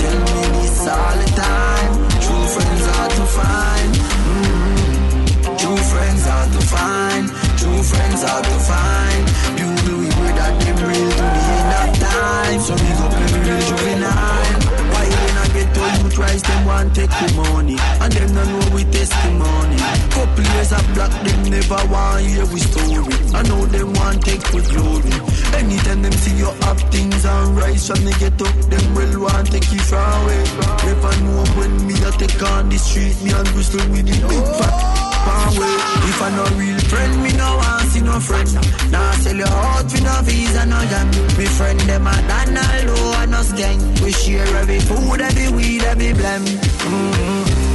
tell 0.00 0.18
me 0.32 0.42
this 0.60 0.88
all 0.88 1.16
the 1.22 1.28
time 1.36 1.57
True 5.58 5.76
friends 5.76 6.24
hard 6.24 6.52
to 6.52 6.60
find. 6.70 7.28
True 7.58 7.82
friends 7.82 8.22
hard 8.22 8.44
to 8.46 8.58
find. 8.62 9.22
You 9.58 9.68
do 9.82 9.94
it 10.06 10.14
with 10.22 10.34
that 10.38 10.54
them 10.62 10.78
real 10.86 11.10
to 11.10 11.26
the 11.34 11.42
end 11.50 11.72
of 11.82 11.90
time. 11.98 12.60
So 12.62 12.74
we 12.78 12.90
go 12.94 13.06
every 13.10 13.42
real 13.42 13.62
juvenile. 13.66 14.58
Why 14.94 15.04
when 15.10 15.34
I 15.34 15.46
get 15.50 15.68
to 15.74 15.82
you 15.98 16.08
twice, 16.14 16.42
them 16.42 16.62
want 16.64 16.94
take 16.94 17.10
the 17.10 17.28
money. 17.34 17.76
And 17.98 18.12
them 18.14 18.30
don't 18.38 18.48
know 18.54 18.70
we 18.70 18.84
testimony. 18.86 19.82
Couple 20.14 20.46
years 20.54 20.70
of 20.70 20.86
black, 20.94 21.10
them 21.26 21.42
never 21.50 21.82
want 21.90 22.22
hear 22.22 22.46
we 22.46 22.60
story. 22.62 23.18
I 23.34 23.42
know 23.42 23.66
them 23.66 23.92
want 23.98 24.22
take 24.22 24.46
the 24.54 24.62
glory. 24.62 25.10
Anytime 25.58 26.02
them 26.02 26.12
see 26.12 26.38
you 26.38 26.54
have 26.70 26.80
things 26.94 27.26
on 27.26 27.56
rise 27.56 27.86
from 27.90 28.04
the 28.06 28.14
get 28.22 28.38
up, 28.38 28.54
them 28.70 28.94
will 28.94 29.26
want 29.26 29.50
take 29.50 29.66
you 29.74 29.80
far 29.80 30.06
away. 30.22 30.38
Never 30.86 31.12
know 31.26 31.42
when 31.58 31.74
me 31.86 31.94
a 32.06 32.14
take 32.14 32.42
on 32.46 32.68
the 32.68 32.78
street, 32.78 33.18
me 33.26 33.34
and 33.34 33.48
Bristol 33.50 33.82
with 33.90 34.06
the 34.06 34.16
big 34.28 34.46
fat. 34.54 35.07
One 35.26 35.52
way. 35.58 35.76
If 36.10 36.22
I 36.22 36.28
no 36.36 36.44
real 36.58 36.80
friend, 36.90 37.22
me 37.22 37.32
no 37.32 37.56
want 37.56 37.88
see 37.90 38.00
no 38.00 38.20
friend. 38.20 38.48
Nah, 38.92 39.12
sell 39.22 39.36
your 39.36 39.48
heart 39.48 39.90
for 39.90 40.02
no 40.02 40.14
visa, 40.22 40.64
no 40.66 40.80
jam. 40.90 41.06
Me 41.38 41.46
friend 41.46 41.80
them 41.80 42.06
a 42.06 42.14
Donald, 42.28 42.88
oh, 42.96 43.20
and 43.22 43.30
no 43.32 43.42
gang. 43.56 43.80
We 44.02 44.12
share 44.12 44.46
every 44.56 44.80
food, 44.80 45.20
every 45.20 45.48
weed, 45.56 45.82
every 45.82 46.12
blem. 46.18 46.42
Mm-hmm. 46.44 47.68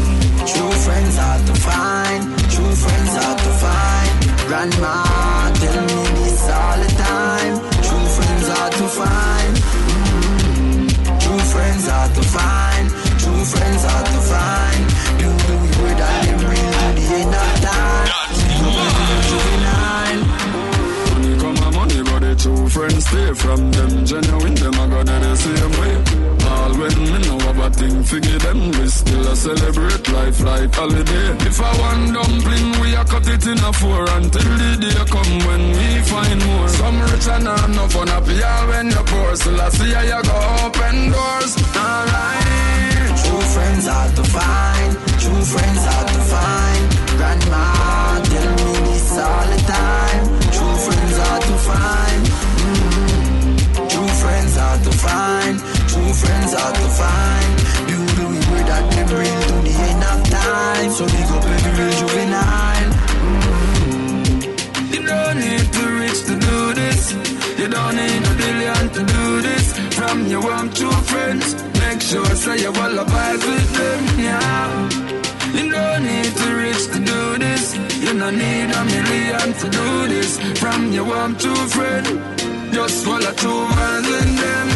True 0.45 0.75
friends 0.85 1.17
hard 1.17 1.41
to 1.47 1.55
find. 1.67 2.21
True 2.53 2.75
friends 2.83 3.13
hard 3.19 3.39
to 3.39 3.51
find. 3.63 4.13
Grandma 4.47 4.95
tell 5.61 5.81
me 5.89 6.01
this 6.19 6.43
all 6.49 6.77
the 6.83 6.91
time. 7.07 7.55
True 7.87 8.07
friends 8.15 8.47
hard 8.53 8.73
to 8.79 8.87
find. 8.99 9.53
Mm-hmm. 9.57 10.87
True 11.23 11.43
friends 11.53 11.87
hard 11.87 12.11
to 12.15 12.23
find. 12.35 12.85
True 13.21 13.43
friends 13.53 13.83
hard 13.87 14.05
to 14.15 14.21
find. 14.31 14.83
You 15.21 15.31
do 15.47 15.62
come 21.37 21.57
a 21.57 21.71
money, 21.71 22.01
but 22.03 22.19
the 22.19 22.35
two 22.35 22.67
friends 22.69 23.05
stay 23.05 23.33
from 23.33 23.71
them. 23.71 24.05
Genuine, 24.05 24.55
them 24.55 24.77
the 25.21 25.35
same 25.35 25.73
way. 25.79 25.95
All 26.49 26.73
when 26.79 26.97
thing, 27.75 28.03
them. 28.39 28.71
We 28.71 28.87
still 28.87 29.27
a 29.27 29.35
celebrate 29.35 30.09
life 30.09 30.39
like 30.43 30.73
holiday. 30.73 31.27
If 31.47 31.59
dumpling, 32.13 32.81
we 32.81 32.95
a 32.95 33.03
cut 33.05 33.27
it 33.27 33.45
in 33.45 33.59
a 33.59 33.73
four 33.73 34.09
the 34.57 34.71
day 34.83 35.05
come 35.15 35.33
when 35.47 35.63
we 35.77 35.89
find 36.11 36.39
more. 36.45 36.67
Some 36.69 37.01
rich 37.01 37.27
and 37.27 37.47
when 37.95 38.09
I 39.61 39.69
see 39.69 39.91
how 39.93 40.01
you 40.01 40.21
go 40.23 40.37
open 40.65 41.11
doors. 41.11 41.51
Alright. 41.75 42.53
True 43.21 43.45
friends 43.53 43.85
hard 43.87 44.15
to 44.15 44.23
find. 44.23 44.91
True 45.21 45.43
friends 45.51 45.83
hard 45.85 46.07
to 46.07 46.21
find. 46.33 46.92
Grandma 47.17 48.21
tell 48.31 48.49
me 48.57 48.71
this 48.87 49.17
all 49.17 49.45
the 49.53 49.59
time. 49.69 50.23
True 50.55 50.77
friends 50.85 51.17
hard 51.23 51.41
to 51.49 51.55
find. 51.69 52.23
Mm-hmm. 52.61 53.87
True 53.91 54.13
friends 54.21 54.53
hard 54.57 54.79
to 54.83 54.91
find. 55.05 55.55
True 55.91 56.13
friends 56.21 56.51
hard 56.57 56.75
to 56.75 56.87
find. 57.01 57.51
You 57.89 57.99
do 58.17 58.23
we 58.33 58.39
word 58.49 58.67
that 58.71 58.85
them 58.93 59.09
real 59.19 59.41
to 59.49 59.55
the 59.67 59.73
end 59.89 60.03
of 60.11 60.19
time. 60.29 60.89
So 60.97 61.03
big 61.05 61.29
up 61.35 61.45
every 61.55 61.73
real 61.79 61.93
juvenile. 62.01 62.91
You 64.93 65.01
don't 65.05 65.37
need 65.45 65.67
to 65.75 65.83
rich 66.01 66.19
to 66.29 66.35
do 66.47 66.57
this. 66.73 67.01
You 67.59 67.67
don't 67.67 67.95
need 67.95 68.21
a 68.25 68.33
billion 68.41 68.83
to 68.95 69.01
do 69.15 69.41
this. 69.41 69.65
From 69.97 70.27
your 70.27 70.41
warm 70.41 70.69
true 70.71 70.99
friends, 71.11 71.55
make 71.79 72.01
sure 72.01 72.25
say 72.35 72.61
you 72.61 72.73
all 72.73 72.99
abide 72.99 73.41
with 73.49 73.69
them. 73.77 74.19
Yeah. 74.19 75.13
You 75.53 75.69
don't 75.69 76.03
need 76.03 76.33
to 76.41 76.47
rich 76.55 76.83
to 76.93 76.99
do 76.99 77.37
this. 77.37 77.75
You 78.01 78.17
don't 78.17 78.37
need 78.37 78.69
a 78.79 78.81
million 78.85 79.53
to 79.61 79.69
do 79.69 80.07
this. 80.07 80.39
From 80.59 80.91
your 80.91 81.05
warm 81.05 81.35
true 81.37 81.63
friend, 81.75 82.05
just 82.73 83.05
follow 83.05 83.33
true 83.41 83.63
ones 83.63 84.07
in 84.21 84.29
them. 84.41 84.67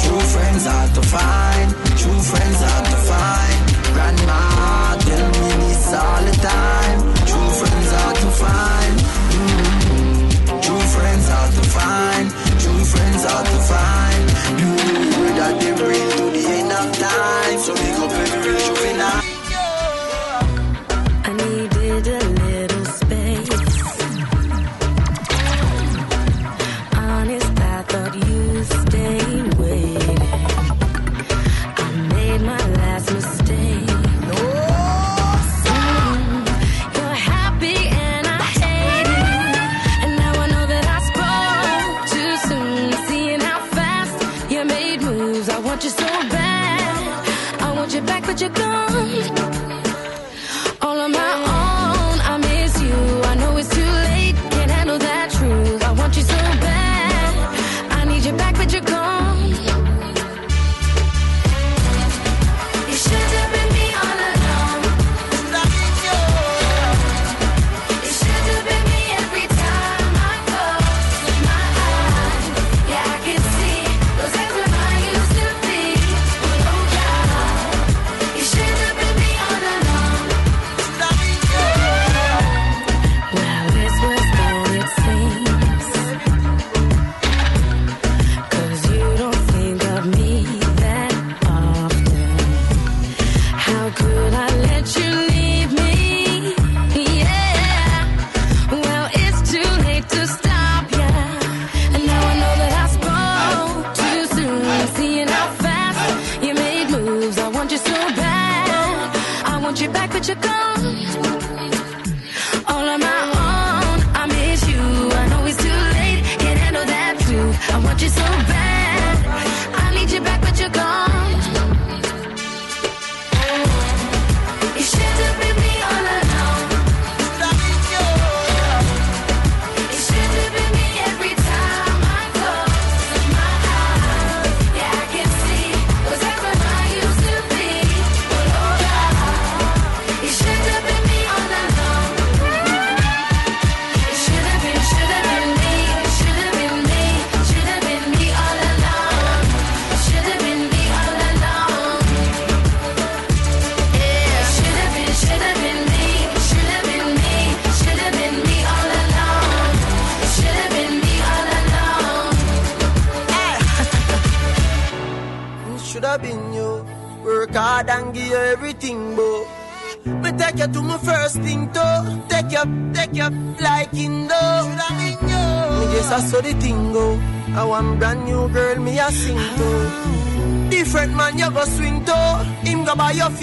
True 0.00 0.24
friends 0.34 0.66
hard 0.66 0.90
to 0.96 1.02
find. 1.02 1.70
True 2.00 2.22
friends 2.30 2.60
hard 2.66 2.84
to 2.92 2.98
find. 3.10 3.58
Grandma 3.94 4.96
tell 5.06 5.28
me 5.38 5.48
this 5.62 5.94
all 5.94 6.22
the 6.28 6.34
time. 6.42 6.98
True 7.30 7.50
friends 7.60 7.90
hard 7.98 8.16
to 8.24 8.30
find. 8.42 8.96
Mm-hmm. 9.34 10.60
True 10.66 10.84
friends 10.94 11.28
hard 11.28 11.52
to 11.58 11.64
find. 11.76 12.26
True 12.62 12.84
friends 12.92 13.24
hard 13.24 13.46
to 13.46 13.58
find. 13.70 13.99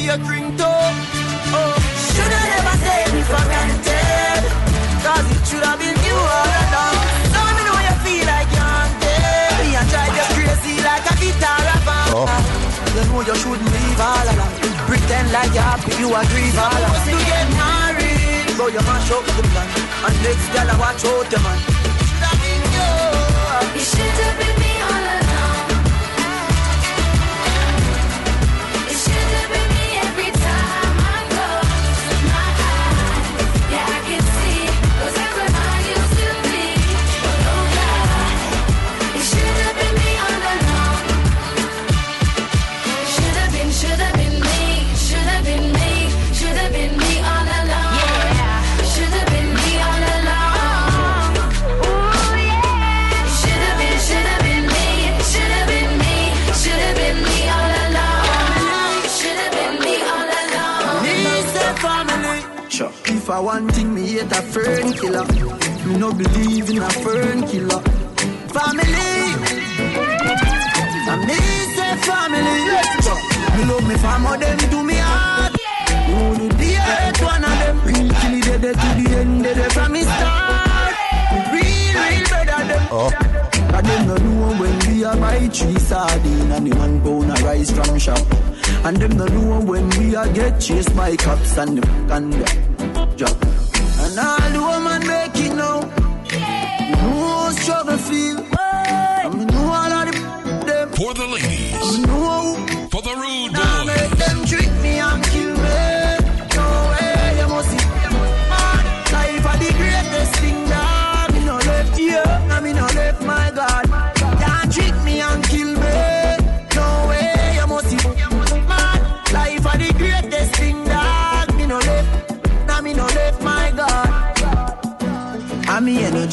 Go 0.07 0.17
buy 0.17 0.39
your 0.39 0.47
fake. 0.47 0.55
Oh, 1.51 1.75
shoulda 2.15 2.39
never 2.47 2.75
take 2.83 3.11
me 3.11 3.21
for 3.27 3.43
granted. 3.43 4.43
Cause 5.03 5.27
it 5.35 5.43
should 5.47 5.63
have 5.63 5.79
been 5.79 5.97
you 6.03 6.15
all 6.15 6.51
along. 6.63 6.97
So 7.31 7.39
me 7.55 7.61
know 7.67 7.79
you 7.83 7.95
feel 8.03 8.25
like 8.27 8.49
you're 8.55 8.67
haunted. 8.67 9.51
Me 9.59 9.75
a 9.75 9.83
drive 9.91 10.15
you 10.15 10.25
crazy 10.35 10.75
like 10.83 11.05
a 11.07 11.15
guitar 11.19 11.59
rapper. 11.59 12.03
Oh. 12.15 12.27
You 12.95 13.03
know 13.11 13.21
you 13.21 13.35
shouldn't 13.35 13.67
leave 13.67 13.99
all 13.99 14.27
along. 14.31 14.53
Pretend 14.87 15.31
like 15.31 15.51
you're 15.51 15.67
happy, 15.67 15.91
you 15.99 16.09
agree 16.15 16.51
all 16.55 16.71
along. 16.71 17.03
To 17.03 17.15
get 17.27 17.47
married. 17.59 18.57
go, 18.57 18.67
you 18.67 18.83
mash 18.87 19.11
up 19.11 19.23
the 19.27 19.43
plan. 19.51 19.67
And 20.07 20.15
next 20.23 20.47
gal, 20.55 20.71
I 20.71 20.75
watch 20.79 21.03
out 21.03 21.27
the 21.31 21.39
man. 21.43 21.59
Shoulda 22.07 22.31
been 22.39 22.63
you. 22.75 22.91
You 23.75 23.83
should 23.83 24.17
have 24.23 24.39
been 24.39 24.56
I 63.37 63.39
want 63.39 63.71
thing, 63.71 63.93
me 63.93 64.01
hate 64.13 64.31
a 64.31 64.41
fern 64.41 64.93
killer. 64.93 65.23
Me 65.85 65.95
no 65.99 66.11
believe 66.11 66.71
in 66.71 66.79
a 66.79 66.89
fern 66.89 67.45
killer. 67.45 67.81
Family. 68.49 69.09
And 71.05 71.21
me 71.27 71.37
say 71.77 71.93
family. 72.01 72.57
Me 73.55 73.63
love 73.69 73.87
me 73.87 73.95
family, 73.97 74.37
them 74.39 74.57
do 74.71 74.81
me 74.81 74.95
hard. 74.97 75.53
Only 76.17 76.47
the 76.47 76.65
hate 76.81 77.21
one 77.21 77.43
of 77.43 77.59
them. 77.61 77.77
Real 77.85 78.09
kill 78.09 78.33
it 78.33 78.59
dead 78.59 78.73
to 78.73 79.03
the 79.03 79.17
end, 79.19 79.43
dead 79.43 79.71
from 79.71 79.91
me 79.91 80.01
start. 80.01 80.95
Real, 81.53 81.93
real 81.93 82.23
better 82.33 82.63
them. 82.65 82.87
Oh. 82.89 83.11
Cause 83.69 83.83
them 83.83 84.07
no 84.07 84.15
know 84.17 84.59
when 84.59 84.79
we 84.87 85.03
a 85.03 85.15
buy 85.15 85.47
three 85.49 85.77
sardine 85.77 86.51
and 86.53 86.65
the 86.65 86.75
one 86.75 87.01
pound 87.03 87.31
of 87.31 87.43
rice 87.43 87.69
from 87.69 87.99
shop. 87.99 88.25
And 88.83 88.97
them 88.97 89.15
no 89.15 89.25
know 89.27 89.59
when 89.61 89.89
we 89.99 90.15
a 90.15 90.27
get 90.33 90.59
chased 90.59 90.95
by 90.95 91.15
cops 91.17 91.55
and 91.57 91.77
the 91.77 92.15
and 92.15 92.33
the 92.33 92.76
job. 93.17 93.35
And 94.03 94.19
all 94.19 94.49
the 94.53 94.61
woman 94.61 95.07
make 95.07 95.35
it 95.45 95.53
now. 95.55 95.79
You 96.87 96.95
know 96.95 97.15
how 97.25 97.51
struggle 97.51 97.97
feel. 97.97 98.37
And 99.23 99.33
me 99.39 99.45
know 99.45 99.73
all 99.79 99.91
of 99.91 100.05
the 100.07 100.13
them. 100.67 100.89
For 100.91 101.13
the 101.15 101.25
ladies, 101.25 101.56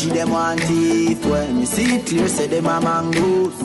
energy 0.05 0.19
them 0.19 0.31
want 0.31 0.61
thief. 0.61 1.25
When 1.27 1.59
me 1.61 1.67
see 1.67 1.97
it 1.97 2.07
clear 2.07 2.29
say 2.29 2.47
them 2.47 2.67
a 2.67 2.81
mongoose. 2.81 3.59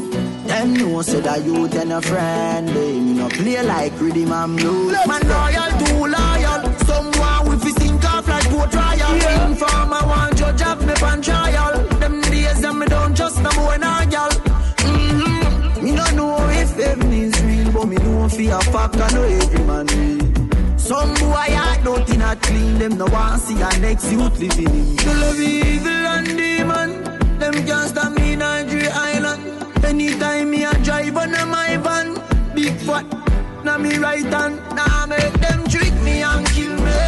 Them 0.47 0.73
know 0.73 1.01
say 1.01 1.19
that 1.21 1.45
youth 1.45 1.75
and 1.75 1.93
a 1.93 2.01
friend 2.01 2.67
They 2.69 2.99
me 2.99 3.13
no 3.13 3.29
play 3.29 3.61
like 3.61 3.99
rhythm 3.99 4.31
and 4.31 4.57
blues. 4.57 4.97
Man 5.05 5.21
loyal, 5.27 5.71
too 5.79 6.05
loyal. 6.07 6.77
Someone 6.85 7.49
with 7.49 7.63
his 7.63 7.75
sink 7.75 8.03
off 8.05 8.27
like 8.27 8.49
boat 8.49 8.71
trial 8.71 8.97
yeah. 8.97 9.47
Informer 9.47 10.07
want 10.07 10.37
judge 10.37 10.61
have 10.61 10.85
me 10.85 10.93
pan 10.95 11.21
trial. 11.21 11.83
Them 11.99 12.21
days 12.21 12.61
them 12.61 12.79
me 12.79 12.87
don't 12.87 13.15
trust 13.15 13.41
no 13.41 13.49
nor 13.51 13.77
girl 13.77 14.29
mm-hmm. 14.29 15.83
Me 15.83 15.91
no 15.91 16.05
know 16.11 16.49
if 16.49 16.75
heaven 16.75 17.13
is 17.13 17.43
real 17.43 17.71
But 17.71 17.85
me 17.85 17.97
know 17.97 18.27
for 18.29 18.41
a 18.41 18.61
fact 18.71 18.95
I 18.95 19.13
know 19.13 19.23
every 19.23 19.63
man 19.65 19.85
real 19.87 20.28
some 20.89 21.13
boy 21.21 21.49
I 21.69 21.79
don't 21.83 22.17
not 22.17 22.41
clean 22.41 22.79
them 22.79 22.97
no 22.97 23.05
want 23.05 23.39
see 23.43 23.61
a 23.61 23.69
next 23.79 24.11
youth 24.11 24.39
living 24.39 24.73
in. 24.73 24.97
Full 24.97 25.23
of 25.29 25.39
evil 25.39 26.03
and 26.15 26.27
demon 26.35 26.89
Them 27.37 27.53
can't 27.67 27.89
stop 27.89 28.11
me 28.13 28.33
in 28.33 28.39
Nigeria 28.39 28.91
Island. 28.91 29.41
Anytime 29.85 30.49
me 30.49 30.63
a 30.63 30.73
drive 30.85 31.15
a 31.15 31.45
my 31.45 31.77
van 31.85 32.07
Big 32.55 32.73
fat 32.87 33.05
na 33.63 33.77
me 33.77 33.97
right 33.97 34.25
hand. 34.33 34.55
Now 34.75 35.05
make 35.05 35.33
them 35.45 35.59
trick 35.67 35.93
me 36.01 36.23
and 36.23 36.43
kill 36.55 36.75
me. 36.87 37.01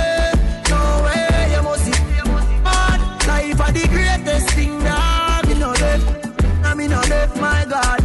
No 0.69 0.81
way 1.05 1.51
you 1.53 1.63
must 1.63 1.85
see 1.85 1.99
Man, 2.67 2.99
life 3.31 3.61
are 3.65 3.73
the 3.79 3.87
greatest 3.95 4.49
thing 4.51 4.77
that 4.83 5.41
me 5.47 5.55
no 5.55 5.71
left. 5.83 6.05
Now 6.61 6.75
me 6.75 6.87
no 6.87 7.01
left 7.09 7.35
my 7.41 7.65
God 7.67 8.00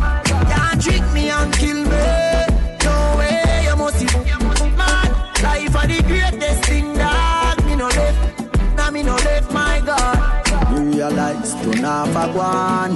realize 11.87 12.11
turn 12.11 12.17
off 12.17 12.17
a 12.17 12.33
guan 12.33 12.91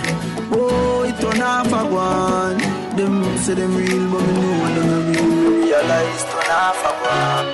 Oh, 0.53 1.03
it 1.03 1.21
turn 1.21 1.43
off 1.43 1.67
a 1.67 1.83
guan 1.91 2.57
Them 2.97 3.39
say 3.39 3.55
them 3.55 3.77
real 3.77 4.11
but 4.11 4.23
me 4.27 4.33
know 4.35 4.75
them 4.75 4.87
no 4.91 4.99
real 5.09 5.25
Me 5.29 5.65
realize 5.65 6.23
turn 6.25 6.51
off 6.51 6.85
a 6.85 6.93
guan 7.01 7.45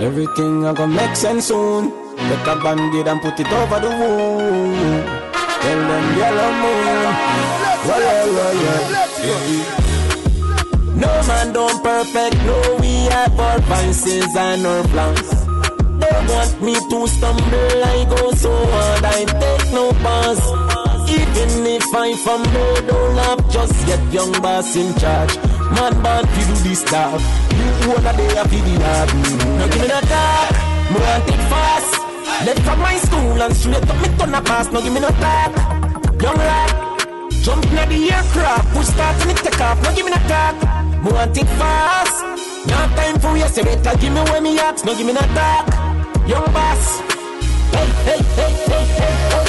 Everything 0.00 0.64
I 0.64 0.74
gonna 0.74 0.94
make 0.94 1.16
sense 1.16 1.46
soon. 1.46 1.90
Take 2.16 2.46
a 2.46 2.54
band-aid 2.62 3.08
and 3.08 3.20
put 3.20 3.40
it 3.40 3.50
over 3.50 3.80
the 3.80 3.88
wound. 3.88 5.06
Tell 5.60 5.80
them 5.90 6.18
yellow 6.18 6.52
moon. 6.62 7.02
Well, 7.84 8.02
well, 8.06 8.54
well, 8.62 8.80
well. 9.26 9.46
No 10.94 11.12
man 11.26 11.52
don't 11.52 11.82
perfect, 11.82 12.36
no 12.46 12.76
we 12.80 13.10
have 13.10 13.40
our 13.40 13.58
vices 13.62 14.36
and 14.36 14.64
our 14.64 14.84
flaws. 14.86 15.37
Want 16.28 16.62
me 16.62 16.74
to 16.74 17.06
stumble, 17.08 17.84
I 17.84 18.04
go 18.08 18.32
so 18.32 18.52
hard, 18.52 19.04
I 19.04 19.24
take 19.24 19.72
no 19.72 19.92
pass. 20.04 20.40
Even 21.08 21.66
if 21.66 21.94
I 21.94 22.14
fumble, 22.24 22.74
don't 22.86 23.16
laugh, 23.16 23.50
just 23.50 23.86
get 23.86 24.00
young 24.12 24.32
boss 24.42 24.76
in 24.76 24.94
charge. 24.98 25.34
Man 25.72 25.94
born 26.02 26.24
to 26.26 26.40
do 26.48 26.54
this 26.68 26.80
stuff. 26.80 27.20
You 27.82 27.88
wanna 27.88 28.12
day 28.16 28.28
a 28.36 28.44
the 28.44 28.74
lab. 28.78 29.08
Now 29.58 29.66
give 29.68 29.80
me 29.80 29.88
that 29.88 30.04
talk, 30.04 30.54
me 30.92 30.98
want 31.00 31.28
it 31.32 31.42
fast. 31.48 31.92
Left 32.44 32.60
from 32.60 32.78
my 32.80 32.96
school 32.98 33.42
and 33.42 33.56
straight 33.56 33.88
up 33.88 33.96
me 34.02 34.08
turn 34.18 34.34
a 34.34 34.40
pass. 34.42 34.70
Now 34.70 34.80
give 34.80 34.92
me 34.92 35.00
no 35.00 35.08
talk, 35.08 35.52
young 36.22 36.36
lad. 36.36 36.70
Jump 37.42 37.64
in 37.64 37.88
the 37.88 38.12
aircraft, 38.12 38.74
push 38.74 38.86
start 38.86 39.16
and 39.22 39.30
it 39.30 39.38
take 39.38 39.60
off. 39.60 39.80
Now 39.82 39.94
give 39.94 40.04
me 40.04 40.12
no 40.12 40.20
talk, 40.28 40.56
me 41.02 41.10
want 41.10 41.36
it 41.36 41.48
fast. 41.56 42.16
No 42.68 42.76
time 42.96 43.18
for 43.18 43.36
you, 43.36 43.48
say 43.48 43.64
better 43.64 43.96
give 43.98 44.12
me 44.12 44.20
where 44.28 44.40
me 44.42 44.58
at. 44.58 44.84
Now 44.84 44.94
give 44.94 45.06
me 45.06 45.14
no 45.14 45.20
talk, 45.32 45.64
young 46.28 46.44
boss. 46.52 47.00
Hey, 47.72 47.86
hey, 48.04 48.22
hey, 48.36 48.52
hey, 48.66 48.84
hey, 48.84 49.44
hey. 49.44 49.47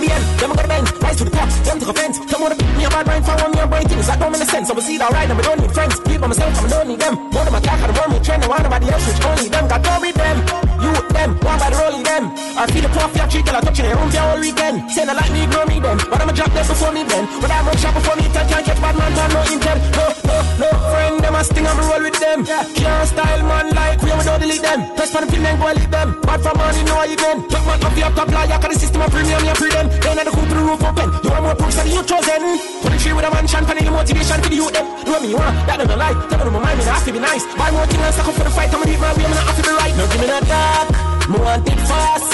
To 0.00 0.08
end, 0.08 0.24
them 0.40 0.56
gonna 0.56 0.68
bend, 0.68 0.88
rise 1.02 1.16
to 1.20 1.24
the 1.24 1.30
top, 1.30 1.48
them 1.60 1.76
to 1.76 1.90
offense. 1.92 2.16
Some 2.32 2.40
wanna 2.40 2.56
beat 2.56 2.72
me 2.72 2.84
a 2.84 2.88
bad 2.88 3.04
mind, 3.04 3.20
one 3.20 3.52
me 3.52 3.60
a 3.60 3.66
brain 3.68 3.84
things 3.84 4.06
that 4.08 4.16
don't 4.16 4.32
make 4.32 4.48
sense. 4.48 4.70
I 4.70 4.72
will 4.72 4.80
see 4.80 4.96
it 4.96 5.02
alright, 5.04 5.28
and 5.28 5.36
I 5.36 5.42
don't 5.44 5.60
need 5.60 5.72
friends. 5.76 6.00
Keep 6.00 6.20
by 6.24 6.26
myself, 6.32 6.56
I 6.56 6.68
don't 6.72 6.88
need 6.88 7.00
them. 7.00 7.14
One 7.36 7.44
of 7.44 7.52
my 7.52 7.60
attack, 7.60 7.84
I 7.84 7.86
don't 7.92 8.00
want 8.00 8.10
me 8.16 8.18
trend, 8.24 8.40
and 8.40 8.48
one 8.48 8.62
nobody 8.64 8.88
else, 8.88 9.04
which 9.04 9.20
only 9.28 9.48
them. 9.52 9.68
Got 9.68 9.84
go 9.84 9.92
with 10.00 10.16
them, 10.16 10.36
you 10.80 10.90
with 10.96 11.10
them, 11.12 11.30
one 11.44 11.58
by 11.60 11.68
the 11.68 11.76
rolling 11.76 12.00
them. 12.00 12.32
I 12.56 12.64
feel 12.72 12.80
the 12.80 12.88
puff, 12.96 13.12
yeah, 13.12 13.28
treat, 13.28 13.44
I 13.44 13.60
touching 13.60 13.84
their 13.84 13.96
room, 14.00 14.08
all 14.08 14.40
weekend. 14.40 14.88
Say 14.88 15.04
the 15.04 15.12
like 15.12 15.32
me, 15.36 15.44
ignore 15.44 15.68
me 15.68 15.76
then, 15.84 15.96
but 16.08 16.16
I'ma 16.16 16.32
drop 16.32 16.48
them 16.48 16.64
before 16.64 16.92
me 16.96 17.04
then. 17.04 17.24
But 17.36 17.52
I'm 17.52 17.68
shop 17.76 17.92
before 17.92 18.16
me, 18.16 18.24
tell 18.32 18.46
can't 18.48 18.64
catch 18.64 18.80
bad 18.80 18.96
man, 18.96 19.12
man, 19.12 19.28
no 19.36 19.40
intent. 19.52 19.80
No, 20.00 20.04
no, 20.24 20.36
no, 20.64 20.68
friend, 20.88 21.20
them 21.20 21.36
a 21.36 21.44
sting, 21.44 21.68
I'm 21.68 21.76
roll 21.76 22.00
with 22.00 22.16
them. 22.16 22.48
Yeah. 22.48 22.64
Can't 22.72 23.04
style 23.04 23.44
man 23.44 23.68
like 23.76 24.00
we, 24.00 24.16
we 24.16 24.24
don't 24.24 24.40
delete 24.40 24.64
them. 24.64 24.80
Press 24.96 25.12
for 25.12 25.20
the 25.20 25.28
and 25.28 25.60
go 25.60 25.68
leave 25.76 25.92
them. 25.92 26.08
Bad 26.24 26.40
for 26.40 26.56
money, 26.56 26.80
no 26.88 26.96
I 26.96 27.12
even. 27.12 27.44
Top 27.52 27.68
man, 27.68 27.84
up 27.84 27.92
the 27.92 28.02
up 28.08 28.14
top 28.16 28.32
liar, 28.32 28.56
cause 28.56 28.72
the 28.72 28.78
system 28.80 29.02
of 29.04 29.12
premium, 29.12 29.44
you 29.44 29.54
free 29.60 29.76
them. 29.76 29.89
Then 29.98 30.18
I 30.18 30.24
the 30.24 30.30
cool 30.30 30.46
to 30.46 30.54
the 30.54 30.62
roof 30.62 30.82
open. 30.82 31.08
You 31.24 31.30
want 31.34 31.42
more 31.42 31.56
proofs 31.58 31.76
than 31.76 31.88
you 31.90 32.02
chosen. 32.06 32.42
Put 32.82 32.90
the 32.94 32.98
tree 33.02 33.14
with 33.14 33.26
a 33.26 33.30
mansion, 33.34 33.64
for 33.66 33.74
the 33.74 33.82
motivation 33.90 34.38
to 34.40 34.48
the 34.48 34.56
youth. 34.56 34.74
Do 34.74 35.10
what 35.10 35.22
me 35.22 35.34
want, 35.34 35.54
that 35.66 35.82
don't 35.82 35.98
lie. 35.98 36.14
Tell 36.30 36.38
them 36.38 36.54
my 36.54 36.60
mind, 36.60 36.78
not 36.86 37.02
have 37.02 37.04
to 37.04 37.12
be 37.12 37.18
nice. 37.18 37.44
Buy 37.58 37.70
more 37.74 37.86
things 37.90 38.14
suck 38.14 38.28
up 38.28 38.34
for 38.38 38.44
the 38.44 38.52
fight. 38.54 38.70
I'ma 38.70 38.86
leave 38.86 39.00
my 39.02 39.10
way, 39.18 39.26
I'm 39.26 39.34
not 39.34 39.46
have 39.50 39.58
to 39.58 39.64
be 39.66 39.72
right. 39.74 39.94
Now 39.98 40.06
give 40.06 40.20
me 40.22 40.26
that 40.30 40.44
dark, 40.46 40.88
me 41.28 41.38
want 41.42 41.66
it 41.66 41.80
fast. 41.90 42.30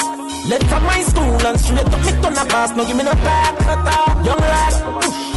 Left 0.46 0.62
from 0.70 0.82
my 0.86 1.02
school 1.02 1.42
and 1.42 1.58
straight 1.58 1.90
up 1.90 2.00
me 2.06 2.12
turn 2.22 2.38
a 2.38 2.44
pass. 2.46 2.70
Now 2.76 2.84
give 2.86 2.96
me 2.96 3.02
no 3.02 3.14
talk. 3.18 3.54
Young 4.22 4.38
lad, 4.38 4.74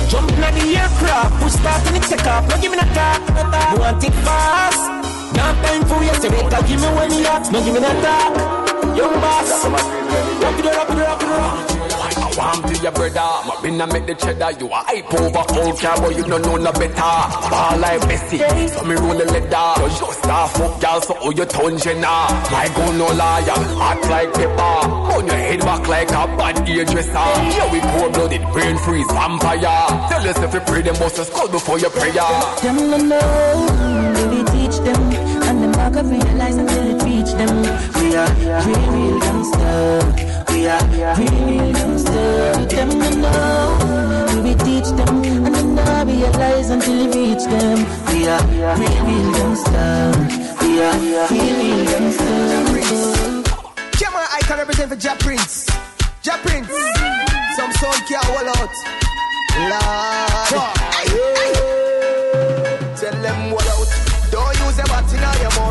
jump 0.05 0.29
in 0.29 0.53
the 0.53 0.65
aircraft, 0.77 1.33
push 1.41 1.57
start 1.57 1.81
and 1.87 1.97
it 1.97 2.03
take 2.05 2.27
off. 2.29 2.45
Now 2.45 2.61
give 2.61 2.69
me 2.69 2.77
no 2.77 2.85
talk. 2.93 3.21
Me 3.25 3.79
want 3.79 4.03
it 4.03 4.13
fast. 4.21 4.83
Now 5.33 5.53
time 5.65 5.83
for 5.89 5.97
say 6.21 6.29
better 6.29 6.61
give 6.67 6.81
me 6.81 6.89
when 6.93 7.09
you 7.09 7.25
at. 7.25 7.51
Now 7.51 7.63
give 7.65 7.73
me 7.73 7.81
no 7.81 7.89
talk. 8.05 8.31
Young 8.93 9.15
boss, 9.17 9.65
rock 9.65 10.59
it, 10.59 10.65
rock 10.65 10.89
it, 10.89 11.01
rock 11.01 11.21
it, 11.21 11.27
rock. 11.27 11.88
I 12.29 12.37
want 12.37 12.67
to 12.67 12.83
your 12.83 12.91
brother. 12.91 13.29
My 13.47 13.59
bin 13.61 13.77
make 13.77 14.05
the 14.05 14.15
cheddar. 14.15 14.51
You 14.59 14.67
a 14.67 14.75
hype 14.75 15.13
over 15.13 15.43
old 15.59 15.79
cowboy, 15.79 16.09
you 16.09 16.23
don't 16.23 16.41
know 16.41 16.57
no 16.57 16.71
better. 16.71 17.15
Ball 17.49 17.77
like 17.79 18.01
Messi, 18.01 18.39
so 18.69 18.83
me 18.83 18.95
roll 18.95 19.15
the 19.17 19.25
leather. 19.25 19.89
So 19.89 20.05
just 20.05 20.19
start 20.19 20.51
fuck 20.51 20.81
girl, 20.81 21.01
so 21.01 21.13
all 21.17 21.33
your 21.33 21.45
tongue 21.45 21.77
jenna. 21.77 22.29
My 22.51 22.69
gun 22.75 22.97
no 22.97 23.07
liar, 23.07 23.59
hot 23.79 24.01
like 24.09 24.33
pepper. 24.33 24.89
On 25.15 25.25
your 25.25 25.35
head 25.35 25.59
back 25.61 25.87
like 25.87 26.09
a 26.09 26.27
bad 26.37 26.67
hairdresser. 26.67 27.11
Yeah, 27.13 27.71
we 27.71 27.79
cold 27.79 28.13
blooded, 28.13 28.43
brain 28.53 28.77
freeze, 28.77 29.07
vampire. 29.11 29.59
Tell 30.09 30.27
us 30.27 30.37
if 30.39 30.53
you 30.53 30.59
pray, 30.61 30.81
them 30.81 30.95
bust 30.99 31.19
a 31.19 31.25
skull 31.25 31.47
before 31.49 31.79
your 31.79 31.89
prayer. 31.91 32.13
Them 32.61 33.09
know, 33.09 33.67
baby 34.13 34.43
teach 34.51 34.77
them, 34.85 35.01
and 35.47 35.63
them 35.63 35.71
back 35.71 35.95
up 35.95 36.05
realize 36.05 36.55
until 36.55 36.87
it 36.95 37.03
reach 37.03 37.31
them. 37.33 37.63
We 37.99 38.15
are 38.15 38.29
real, 38.65 38.91
real 38.91 39.19
gangster. 39.19 40.38
We 40.59 40.67
are 40.67 40.83
real, 40.91 41.15
real 41.15 41.71
gangster. 41.71 42.65
Them 42.67 42.89
no 42.99 43.09
know, 43.23 44.41
we 44.43 44.53
teach 44.55 44.89
them, 44.91 45.23
and 45.23 45.55
them 45.55 45.75
not 45.75 46.05
realize 46.05 46.69
until 46.69 46.99
it 46.99 47.15
reach 47.15 47.45
them. 47.45 47.85
We 48.11 48.27
are 48.27 48.43
real, 48.43 48.75
real 48.75 49.31
gangster. 49.31 50.11
We 50.59 50.81
are 50.83 50.99
real, 50.99 51.27
real 51.31 51.85
gangster. 51.85 52.27
Come 54.03 54.15
on, 54.15 54.27
I 54.33 54.41
can 54.41 54.57
represent 54.57 54.91
for 54.91 54.97
Ja 54.99 55.15
Prince. 55.15 55.65
Ja 56.25 56.35
Prince. 56.43 56.75
Some 57.55 57.71
sound 57.79 58.03
can't 58.09 58.25
hold 58.25 58.49
out. 58.49 58.75
Lord. 60.51 60.75
Hey. 60.91 61.07
Tell 62.99 63.15
them 63.23 63.49
hold 63.49 63.68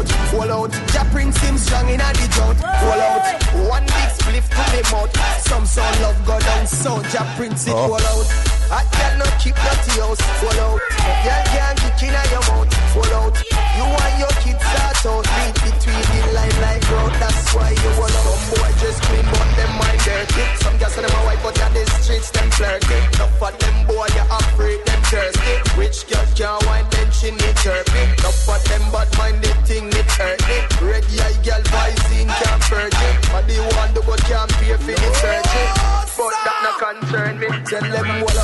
in 0.00 0.06
your 0.06 0.18
mouth. 0.18 0.30
Hold 0.30 0.50
out. 0.50 0.94
Ja 0.94 1.04
Prince 1.12 1.38
him 1.38 1.58
strong 1.58 1.88
in 1.88 2.00
a 2.00 2.12
the 2.12 2.28
drought. 2.34 2.56
Hold 2.56 3.00
out. 3.00 3.68
One 3.68 3.84
big 3.84 4.10
spliff 4.18 4.46
to 4.48 4.62
the 4.76 4.82
mouth. 4.92 5.12
Some 5.40 5.66
sound 5.66 6.00
love 6.00 6.18
go 6.26 6.38
down 6.40 6.66
so 6.66 7.02
Ja 7.12 7.24
Prince 7.36 7.66
it 7.66 7.72
hold 7.72 8.00
oh. 8.02 8.20
out. 8.20 8.26
I 8.70 8.84
cannot 8.92 9.32
keep 9.40 9.54
dirty 9.54 10.00
house. 10.00 10.20
Hold 10.40 10.58
out. 10.64 10.80
Girl 11.24 11.42
can't 11.52 11.78
kick 11.78 12.02
in 12.08 12.14
your 12.30 12.42
mouth. 12.48 12.72
Hold 12.94 13.12
out. 13.12 13.67
You 13.76 13.84
and 13.84 14.14
your 14.18 14.34
kids 14.40 14.62
start 14.62 15.02
out. 15.04 15.24
Read 15.26 15.54
between 15.60 16.04
the 16.08 16.20
line 16.32 16.56
like 16.64 16.84
road. 16.88 17.12
That's 17.20 17.52
why 17.54 17.70
you 17.74 17.90
out. 17.98 18.12
Some 18.14 18.44
boy 18.54 18.70
just 18.80 19.00
clean 19.04 19.26
but 19.28 19.48
them 19.58 19.72
mind 19.76 20.00
dirty. 20.06 20.42
Some 20.62 20.76
girls 20.78 20.94
say 20.94 21.02
them 21.02 21.12
a 21.12 21.20
wife 21.26 21.42
but 21.42 21.58
yeah 21.58 21.70
the 21.74 21.82
streets 22.00 22.30
them 22.30 22.48
flirty. 22.50 22.98
Enough 23.18 23.42
of 23.42 23.54
them 23.58 23.76
boy 23.86 24.08
you 24.16 24.24
afraid 24.32 24.80
them 24.86 25.00
thirsty. 25.10 25.54
Rich 25.76 26.08
girl 26.08 26.26
can't 26.38 26.64
wine 26.66 26.86
then 26.90 27.08
she 27.12 27.30
need 27.30 27.56
chirpy. 27.60 28.02
Enough 28.16 28.48
of 28.48 28.60
them 28.68 28.84
bad 28.92 29.08
mind 29.18 29.42
the 29.44 29.52
thing 29.68 29.88
hurt 30.18 30.42
me. 30.50 30.58
Red 30.82 31.06
eye 31.22 31.38
girl 31.46 31.62
visine 31.70 32.32
can't 32.42 32.62
purge 32.66 33.00
it. 33.08 33.16
The 33.48 33.56
one 33.78 33.94
do 33.94 34.02
but 34.02 34.20
can't 34.26 34.50
pay 34.58 34.74
for 34.74 34.98
the 34.98 35.10
searching. 35.22 35.70
But 36.18 36.34
that 36.44 36.58
no 36.66 36.70
concern 36.82 37.38
me. 37.38 37.46
Tell 37.70 37.86
them 37.86 38.06
hold 38.18 38.37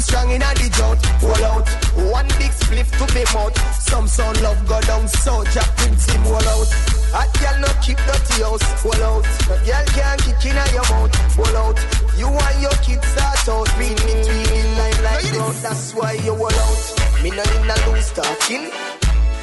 strong 0.00 0.30
in 0.30 0.42
a 0.42 0.50
the 0.56 0.68
drought. 0.72 1.00
Hold 1.20 1.44
out. 1.44 1.68
One 2.10 2.28
big 2.40 2.52
spliff 2.56 2.88
to 2.98 3.04
the 3.12 3.24
mouth. 3.34 3.56
Some 3.76 4.08
sound 4.08 4.40
love 4.42 4.60
go 4.66 4.80
down 4.82 5.06
so 5.08 5.44
Ja 5.52 5.62
Prince 5.76 6.08
him 6.10 6.22
hold 6.22 6.46
out. 6.48 6.70
Hot 7.12 7.30
girl 7.38 7.56
no 7.60 7.70
keep 7.84 7.98
dirty 8.08 8.42
house. 8.42 8.64
Hold 8.82 9.02
out. 9.04 9.24
No 9.48 9.54
girl 9.66 9.86
can't 9.92 10.20
kick 10.24 10.44
in 10.48 10.58
your 10.72 10.86
mouth. 10.88 11.14
Hold 11.36 11.56
out. 11.56 11.78
You 12.16 12.28
and 12.28 12.58
your 12.62 12.76
kids 12.80 13.06
start 13.12 13.44
out. 13.48 13.68
Read 13.76 13.96
between 14.00 14.46
the 14.48 14.60
line 14.78 15.00
like 15.04 15.28
road. 15.36 15.56
That's 15.60 15.92
why 15.94 16.16
you 16.24 16.34
hold 16.34 16.54
out. 16.54 16.80
Me 17.22 17.30
no 17.30 17.44
in 17.44 17.70
a 17.70 17.76
loose 17.90 18.10
talking. 18.16 18.72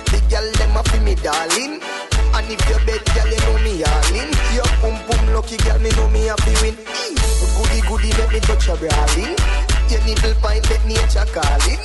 The 0.10 0.20
girl 0.32 0.48
them 0.58 0.78
a 0.78 0.82
fi 0.84 1.00
me 1.00 1.16
darling. 1.16 1.84
And 2.34 2.48
if 2.50 2.62
you 2.66 2.80
bet 2.86 3.04
girl 3.14 3.30
you 3.30 3.42
know 3.46 3.58
me 3.62 3.84
all 3.86 4.14
in. 4.16 4.30
Your 4.58 4.70
pum 4.82 4.96
pum 5.06 5.22
lucky 5.34 5.58
girl 5.62 5.80
me 5.80 5.92
know 5.92 6.10
me 6.10 6.32
happy 6.32 6.56
win. 6.64 6.76
Goody 7.58 7.82
goody 7.86 8.12
let 8.18 8.32
me 8.32 8.40
touch 8.40 8.68
your 8.68 8.78
brawling. 8.78 9.67
Your 9.90 10.04
nipple 10.04 10.34
fine 10.44 10.62
let 10.70 10.84
nature 10.86 11.28
calling. 11.32 11.82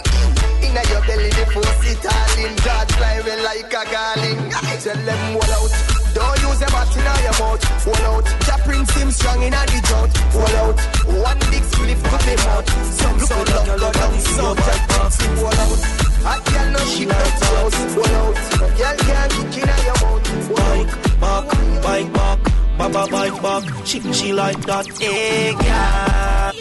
Inna 0.62 0.83
your 0.91 1.03
belly 1.07 1.31
the 1.31 1.45
force 1.55 1.87
it 1.87 2.05
all 2.07 2.38
in. 2.43 2.55
God 2.67 2.87
fly 2.99 3.21
well 3.25 3.43
like 3.45 3.73
a 3.73 3.83
garling. 3.91 4.38
Tell 4.83 5.01
them 5.07 5.35
wall 5.35 5.53
out. 5.55 5.73
Don't 6.15 6.38
use 6.43 6.62
a 6.62 6.67
bat 6.67 6.91
in 6.93 7.07
your 7.23 7.37
mouth. 7.41 7.62
Hold 7.87 8.05
out. 8.11 8.27
Ja 8.47 8.57
Prince 8.65 8.95
him 8.95 9.11
strong 9.11 9.43
in 9.43 9.55
a 9.55 9.62
the 9.71 9.79
drought. 9.87 10.12
Hold 10.35 10.57
out. 10.61 10.77
One 11.07 11.41
big 11.51 11.65
spliff 11.71 12.01
to 12.03 12.17
the 12.27 12.35
mouth. 12.43 12.69
Some 12.99 13.19
sound 13.21 13.49
love 13.49 13.67
go 13.67 13.93
down. 13.93 14.15
Some 14.21 14.59
Ja 14.59 14.75
Prince 14.88 15.17
him 15.23 15.37
hold 15.38 15.59
out. 15.62 15.81
Hot 16.27 16.41
girl 16.47 16.71
no 16.71 16.79
shit 16.91 17.11
out 17.11 17.43
house. 17.43 17.79
Hold 17.95 18.15
out. 18.19 18.37
Girl 18.79 18.97
can't 19.07 19.33
kick 19.33 19.57
in 19.62 19.71
your 19.87 19.97
mouth. 20.03 20.23
Bike 20.53 20.93
back, 21.21 21.45
bike 21.83 22.12
back, 22.12 22.38
baba 22.79 23.07
bike 23.11 23.43
back. 23.43 23.87
She 23.87 24.01
she 24.12 24.33
like 24.33 24.61
that, 24.67 24.87
hey 24.99 25.55
girl. 25.55 26.52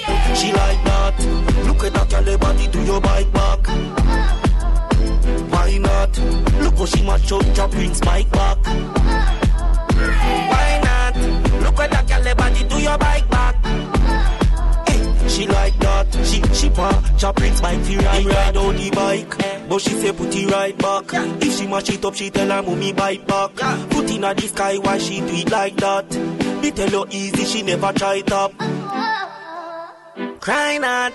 She 0.42 0.52
like 0.54 0.84
that. 0.86 1.14
Look 1.68 1.84
at 1.84 1.94
that 1.94 2.10
girl 2.10 2.38
body 2.40 2.68
do 2.70 2.82
your 2.84 3.00
bike 3.00 3.32
back. 3.32 3.68
Why 5.52 5.78
not? 5.78 6.18
Look 6.64 6.78
how 6.80 6.86
she 6.86 7.04
match 7.04 7.32
up 7.32 7.70
Prince 7.70 8.00
bike 8.00 8.32
back. 8.32 8.58
Why 10.52 10.82
not? 10.84 11.16
Look 11.62 11.80
at 11.80 11.92
that 11.92 12.08
girl 12.08 12.34
body 12.34 12.64
do 12.68 12.82
your 12.82 12.98
bike 12.98 13.30
back. 13.30 13.56
She 15.30 15.46
like 15.46 15.78
that. 15.78 16.08
She 16.26 16.42
she 16.56 16.70
Ja 17.22 17.32
Prince 17.34 17.62
bike 17.62 17.82
fi 17.82 17.98
ride 17.98 18.26
ride 18.26 18.58
on 18.58 18.76
the 18.78 18.90
bike. 18.90 19.70
But 19.70 19.80
she 19.80 19.92
say 19.92 20.12
put 20.12 20.36
it 20.36 20.50
right 20.50 20.76
back. 20.76 21.06
If 21.40 21.54
she 21.56 21.68
match 21.68 21.92
it 21.92 22.04
up, 22.04 22.16
she 22.16 22.32
tell 22.32 22.50
her 22.50 22.64
mommy 22.64 22.94
bike 22.94 23.28
back. 23.28 23.54
Put 23.92 24.10
in 24.10 24.24
a 24.24 24.34
the 24.34 24.48
sky, 24.48 24.80
why 24.80 24.98
she 24.98 25.20
do 25.20 25.36
it 25.36 25.52
like 25.52 25.76
that? 25.76 26.10
Me 26.64 26.72
tell 26.72 27.06
her 27.06 27.12
easy, 27.12 27.46
she 27.46 27.62
never 27.62 27.94
try 27.94 28.16
it 28.16 28.32
up. 28.32 28.54
Cry 30.42 30.80
not. 30.80 31.14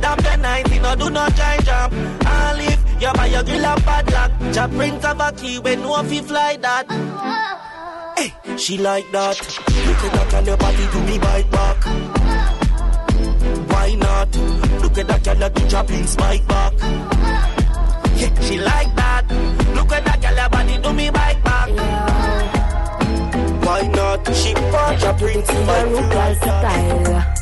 Damn 0.00 0.18
the 0.18 0.36
night, 0.36 0.74
you 0.74 0.80
know, 0.80 0.96
do 0.96 1.08
not 1.08 1.36
try 1.36 1.58
jump. 1.58 1.92
And 1.94 2.60
if 2.60 3.00
you 3.00 3.12
buy 3.12 3.26
your 3.26 3.44
grill 3.44 3.64
a 3.64 3.76
bad 3.86 4.12
luck, 4.12 4.32
Ja 4.52 4.66
Prince 4.66 5.04
have 5.04 5.20
a 5.20 5.30
key 5.30 5.60
when 5.60 5.80
no 5.80 6.02
fi 6.02 6.20
fly 6.20 6.56
that. 6.56 6.90
Hey, 8.18 8.34
she 8.58 8.76
like 8.78 9.08
that. 9.12 9.38
Look 9.38 10.02
at 10.02 10.12
that 10.12 10.30
girl, 10.32 10.44
your 10.44 10.56
body 10.56 10.86
do 10.92 11.00
me 11.04 11.18
bite 11.20 11.50
back. 11.52 11.84
Why 13.70 13.94
not? 13.94 14.34
Look 14.82 14.98
at 14.98 15.06
that 15.06 15.22
girl, 15.22 15.48
do 15.50 15.84
Prince 15.84 16.16
bike 16.16 16.46
back. 16.48 16.72
Yeah, 18.16 18.40
she 18.40 18.58
like 18.58 18.92
that. 18.96 19.24
Look 19.76 19.92
at 19.92 20.04
that 20.04 20.20
girl, 20.20 20.48
body 20.50 20.78
do 20.82 20.92
me 20.92 21.10
bike 21.10 21.44
back. 21.44 21.68
Why 23.64 23.86
not? 23.86 24.34
She 24.34 24.52
want 24.52 25.00
Ja 25.00 25.12
Prince 25.12 25.48
Rugal 25.48 26.36
style. 26.38 27.34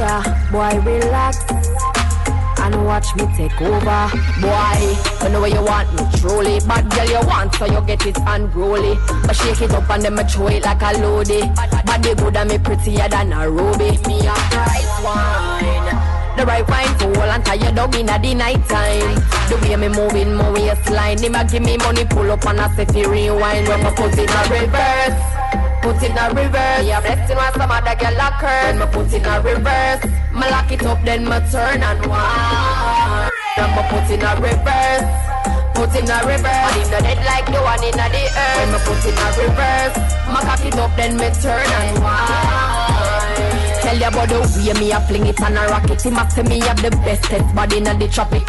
Boy 0.00 0.80
relax 0.80 1.44
and 2.58 2.86
watch 2.86 3.14
me 3.16 3.26
take 3.36 3.60
over. 3.60 4.08
Boy, 4.40 4.80
you 5.22 5.28
know 5.28 5.40
what 5.40 5.52
you 5.52 5.62
want 5.62 5.92
me 5.92 6.18
truly. 6.18 6.58
Bad 6.60 6.88
girl 6.90 7.04
you 7.04 7.26
want, 7.26 7.54
so 7.56 7.66
you 7.66 7.82
get 7.82 8.06
it 8.06 8.16
unruly. 8.26 8.98
But 9.26 9.36
shake 9.36 9.60
it 9.60 9.70
up 9.72 9.90
and 9.90 10.02
then 10.02 10.14
me 10.14 10.24
throw 10.24 10.46
it 10.46 10.64
like 10.64 10.80
a 10.80 10.96
loady. 10.96 11.54
Body 11.84 12.14
good 12.14 12.34
and 12.34 12.48
me 12.48 12.58
prettier 12.58 13.08
than 13.10 13.34
a 13.34 13.50
ruby. 13.50 13.98
Me 14.08 14.26
a 14.26 14.32
price 14.48 15.04
wine. 15.04 16.36
The 16.38 16.46
right 16.46 16.66
wine 16.66 16.98
for 16.98 17.20
all 17.20 17.30
and 17.30 17.62
you 17.62 17.70
down 17.70 17.94
in 17.94 18.06
the 18.06 18.34
night 18.34 18.66
time. 18.70 19.14
The 19.50 19.58
way 19.60 19.76
me 19.76 19.88
moving, 19.88 20.34
my 20.34 20.50
waistline. 20.50 21.18
Him 21.18 21.34
a 21.34 21.44
give 21.44 21.62
me 21.62 21.76
money, 21.76 22.06
pull 22.06 22.30
up 22.30 22.46
and 22.46 22.58
I 22.58 22.74
say 22.74 23.04
rewind. 23.04 23.68
When 23.68 23.84
me 23.84 23.90
put 23.90 24.16
in 24.16 24.30
a 24.30 24.42
reverse. 24.48 25.39
Put 25.82 26.02
it 26.02 26.12
in 26.12 26.36
reverse. 26.36 26.84
Yeah, 26.84 27.00
blessing 27.00 27.36
when 27.36 27.52
some 27.54 27.70
other 27.70 27.96
girl 27.96 28.20
her. 28.20 28.60
When 28.68 28.78
me 28.78 28.86
put 28.92 29.12
it 29.12 29.24
in 29.24 29.42
reverse. 29.42 30.04
Me 30.32 30.46
lock 30.52 30.70
it 30.70 30.84
up, 30.84 31.02
then 31.04 31.24
me 31.24 31.38
turn 31.50 31.82
and 31.82 32.04
wind. 32.04 33.32
Then 33.56 33.70
me 33.72 33.82
put 33.88 34.10
it 34.12 34.20
in 34.20 34.36
reverse. 34.44 35.08
Put 35.74 35.94
it 35.96 36.04
in 36.04 36.20
reverse. 36.28 36.64
And 36.68 36.76
in 36.76 36.88
the 36.92 36.98
dead 37.00 37.20
like 37.24 37.48
the 37.48 37.60
one 37.64 37.82
in 37.84 37.96
the 37.96 38.04
earth. 38.04 38.56
When 38.60 38.68
me 38.72 38.78
put 38.84 39.04
it 39.08 39.16
in 39.16 39.30
reverse. 39.40 39.96
Me 40.28 40.40
cock 40.44 40.64
it 40.68 40.76
up, 40.76 40.92
then 40.96 41.16
me 41.16 41.28
turn 41.40 41.64
and 41.64 41.98
wind. 42.04 43.20
Tell 43.80 43.96
you 43.96 44.06
about 44.06 44.28
the 44.28 44.38
way 44.40 44.72
me 44.78 44.92
a 44.92 45.00
fling 45.00 45.26
it 45.26 45.40
and 45.40 45.58
a 45.58 45.66
rocket. 45.68 46.02
Him 46.04 46.18
a 46.18 46.30
say 46.30 46.42
me 46.42 46.60
have 46.60 46.80
the 46.82 46.90
bestest 46.90 47.54
body 47.54 47.78
in 47.78 47.84
the 47.84 48.08
tropic. 48.08 48.44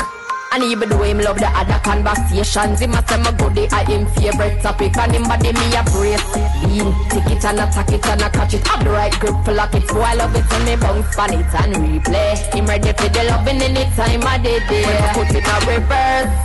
And 0.52 0.64
even 0.64 0.90
though 0.90 1.04
him 1.04 1.20
love 1.20 1.40
the 1.40 1.48
other 1.48 1.80
conversations, 1.80 2.82
him 2.82 2.92
a 2.92 3.00
say 3.08 3.16
me 3.24 3.32
goodie 3.40 3.72
a 3.72 3.80
him 3.88 4.06
favorite 4.20 4.62
topic. 4.62 4.98
And 4.98 5.16
him 5.16 5.24
body 5.24 5.54
me 5.56 5.66
a 5.72 5.82
brace, 5.88 6.28
lean, 6.68 6.92
take 7.08 7.32
it 7.32 7.46
and 7.46 7.64
attack 7.64 7.88
it 7.88 8.06
and 8.06 8.22
a 8.22 8.30
catch 8.30 8.54
it. 8.56 8.68
Have 8.68 8.84
the 8.84 8.92
right 8.92 9.16
grip 9.20 9.36
for 9.46 9.54
lock 9.54 9.74
it, 9.76 9.88
boy 9.88 10.02
I 10.02 10.16
love 10.16 10.36
it 10.36 10.44
when 10.52 10.66
me 10.66 10.76
bounce 10.76 11.18
on 11.18 11.32
it 11.32 11.48
and 11.56 11.76
replay. 11.80 12.36
Him 12.52 12.66
ready 12.66 12.92
for 12.92 13.08
the 13.08 13.24
loving 13.32 13.62
anytime 13.64 14.28
I 14.28 14.38
did 14.44 14.64
it. 14.68 14.84
When 14.84 15.00
me 15.00 15.08
put 15.16 15.32
it 15.32 15.48
in 15.48 15.60
reverse. 15.72 16.36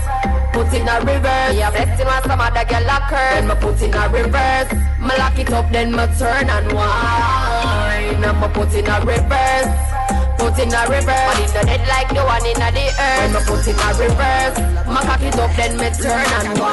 Put 0.54 0.72
in 0.72 0.86
reverse. 0.86 1.56
Yeah, 1.58 1.70
blessing 1.74 2.06
when 2.06 2.22
some 2.22 2.40
other 2.40 2.64
girl 2.64 2.86
lock 2.86 3.10
her. 3.10 3.30
Then 3.34 3.48
me 3.48 3.54
put 3.58 3.82
in 3.82 3.90
reverse. 3.90 4.70
Me 5.02 5.12
lock 5.18 5.38
it 5.38 5.50
up, 5.50 5.72
then 5.72 5.90
me 5.90 6.06
turn 6.14 6.46
and 6.46 6.70
wind. 6.70 8.24
And 8.24 8.38
me 8.38 8.48
put 8.54 8.70
in 8.70 8.86
reverse. 9.02 9.95
Put 10.36 10.58
in 10.58 10.72
a 10.72 10.82
reverse. 10.86 11.26
But 11.28 11.40
it 11.40 11.52
no 11.54 11.62
dead 11.64 11.82
like 11.88 12.08
the 12.12 12.22
one 12.22 12.44
in 12.46 12.56
the 12.56 12.86
earth. 12.92 13.20
When 13.20 13.32
me 13.32 13.40
put 13.48 13.66
in 13.66 13.76
a 13.76 13.88
reverse, 13.96 14.56
my 14.86 15.00
cock 15.02 15.22
it 15.22 15.38
up, 15.38 15.52
then 15.56 15.76
me 15.76 15.88
turn 15.96 16.26
and 16.38 16.56
go. 16.56 16.66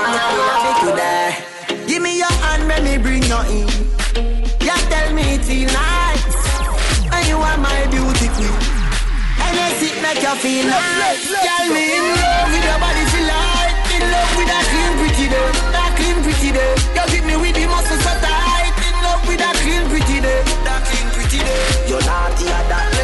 Give 1.87 2.01
me 2.01 2.17
your 2.17 2.31
hand, 2.43 2.67
let 2.67 2.83
me 2.83 2.97
bring 2.97 3.23
you 3.23 3.41
in. 3.51 3.67
You 4.63 4.77
tell 4.89 5.09
me 5.13 5.37
feel 5.43 5.67
nice, 5.67 6.37
and 7.11 7.27
you 7.27 7.37
are 7.37 7.57
my 7.57 7.85
beauty 7.91 8.27
queen. 8.35 8.59
And 9.43 9.55
I 9.59 9.69
sit 9.79 9.95
make 10.01 10.21
you 10.23 10.35
feel 10.39 10.65
nice. 10.65 11.27
Tell 11.27 11.67
me 11.69 11.83
in 11.97 12.05
love 12.15 12.47
with 12.51 12.63
your 12.63 12.79
body 12.79 13.03
feel 13.11 13.27
like 13.27 13.75
in 13.93 14.03
love 14.09 14.31
with 14.37 14.47
that 14.47 14.65
clean 14.71 14.93
pretty 14.99 15.27
day, 15.29 15.49
that 15.75 15.91
clean 15.99 16.17
pretty 16.23 16.49
day. 16.55 16.73
You 16.95 17.05
give 17.11 17.25
me 17.27 17.35
with 17.35 17.55
the 17.55 17.65
muscle 17.67 17.99
so 17.99 18.13
tight. 18.23 18.73
In 18.79 18.95
love 19.03 19.21
with 19.27 19.39
that 19.43 19.55
clean 19.61 19.83
pretty 19.91 20.17
day, 20.23 20.41
that 20.63 20.81
clean 20.87 21.07
pretty 21.11 21.39
day. 21.43 21.61
You're 21.91 22.05
naughty 22.07 22.47
and 22.47 22.67
that. 22.71 23.02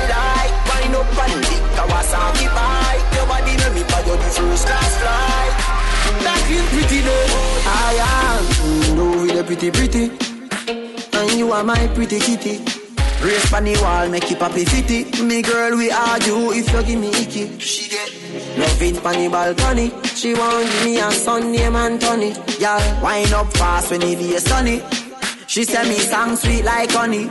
And 1.18 1.42
dick 1.42 1.64
Kawasaki 1.76 2.48
bike. 2.54 3.04
Your 3.16 3.26
body 3.28 3.54
make 3.58 3.74
me 3.74 3.84
buy 3.90 4.02
you 4.06 4.18
first 4.18 4.66
class 4.68 4.94
flight. 5.02 5.54
That 6.24 6.40
clean 6.46 6.66
pretty 6.74 7.00
day. 7.02 7.26
I 7.66 7.98
am 8.14 8.98
love 8.98 9.22
with 9.22 9.36
the 9.36 9.44
pretty 9.44 9.72
pretty. 9.72 10.06
And 11.18 11.32
you 11.38 11.52
are 11.52 11.64
my 11.64 11.88
pretty 11.96 12.20
kitty. 12.20 12.64
Race 13.22 13.52
on 13.54 13.66
the 13.66 13.76
wall, 13.82 14.08
make 14.08 14.32
it 14.32 14.40
poppy 14.40 14.64
fitty. 14.64 15.24
Me 15.24 15.42
girl, 15.42 15.76
we 15.78 15.92
argue 15.92 16.52
if 16.54 16.72
you 16.72 16.84
give 16.84 17.00
me 17.00 17.10
icky. 17.10 17.60
She 17.60 17.90
get 17.90 18.10
loving 18.58 18.98
on 19.06 19.14
the 19.14 19.28
balcony. 19.28 19.92
She 20.16 20.34
want 20.34 20.66
give 20.72 20.86
me 20.86 21.00
a 21.00 21.12
son 21.12 21.52
name 21.52 21.76
Anthony. 21.76 22.32
Y'all 22.60 23.02
wind 23.04 23.34
up 23.34 23.52
fast 23.58 23.92
when 23.92 24.04
it 24.04 24.18
be 24.18 24.38
sunny. 24.38 24.82
She 25.48 25.64
send 25.64 25.90
me 25.90 25.96
song 25.96 26.36
sweet 26.36 26.64
like 26.64 26.92
honey. 26.92 27.30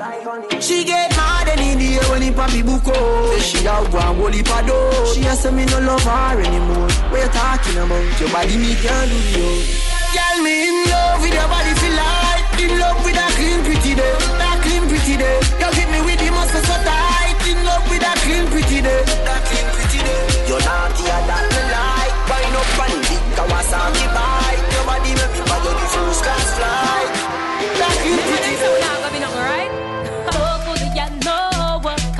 She 0.60 0.84
get 0.84 1.10
mad 1.16 1.37
any 1.52 1.74
day 1.76 1.98
when 2.10 2.22
he 2.22 2.28
it 2.28 2.36
poppy 2.36 2.62
buko. 2.62 2.94
Say 3.34 3.40
she 3.40 3.66
a 3.66 3.74
one 3.90 4.16
holy 4.16 4.42
pado. 4.42 4.76
She 5.12 5.24
a 5.24 5.34
say 5.34 5.50
me 5.50 5.64
no 5.66 5.80
love 5.80 6.02
her 6.02 6.40
anymore. 6.40 6.88
What 7.10 7.22
you 7.22 7.28
talking 7.32 7.78
about? 7.78 8.20
Your 8.20 8.30
body 8.30 8.56
me 8.56 8.74
can't 8.76 9.10
do 9.10 9.18
you. 9.38 9.88
Girl, 10.08 10.42
me 10.42 10.68
in 10.68 10.76
love 10.88 11.20
with 11.20 11.34
your 11.34 11.48
body 11.52 11.74
feel 11.76 11.92
like 11.92 12.48
In 12.64 12.80
love 12.80 12.96
with 13.04 13.12
that 13.12 13.28
clean 13.36 13.60
pretty 13.60 13.92
day 13.92 14.14
That 14.40 14.56
clean 14.64 14.88
pretty 14.88 15.20
day 15.20 15.36
You 15.60 15.68
hit 15.76 15.88
me 15.92 16.00
with 16.00 16.16
the 16.16 16.32
muscle 16.32 16.64
so 16.64 16.76
tight 16.80 17.36
In 17.44 17.60
love 17.60 17.84
with 17.92 18.00
that 18.00 18.16
clean 18.24 18.48
pretty 18.48 18.80
day 18.80 19.04
That 19.04 19.44
clean 19.44 19.68
pretty 19.68 20.00
day 20.00 20.48
You're 20.48 20.64
naughty 20.64 21.04
and 21.12 21.28
that 21.28 21.44
me 21.44 21.60
like 21.68 22.14
Wind 22.24 22.56
up 22.56 22.68
the 22.88 22.96
big 23.04 23.24
Kawasaki 23.36 24.06
bike 24.16 24.64
Your 24.72 24.84
body 24.88 25.12
make 25.12 25.32
me 25.36 25.40
buy 25.44 25.60
you 25.60 25.72
the 25.76 25.86
first 25.92 26.20
class 26.24 26.48
flight 26.56 27.17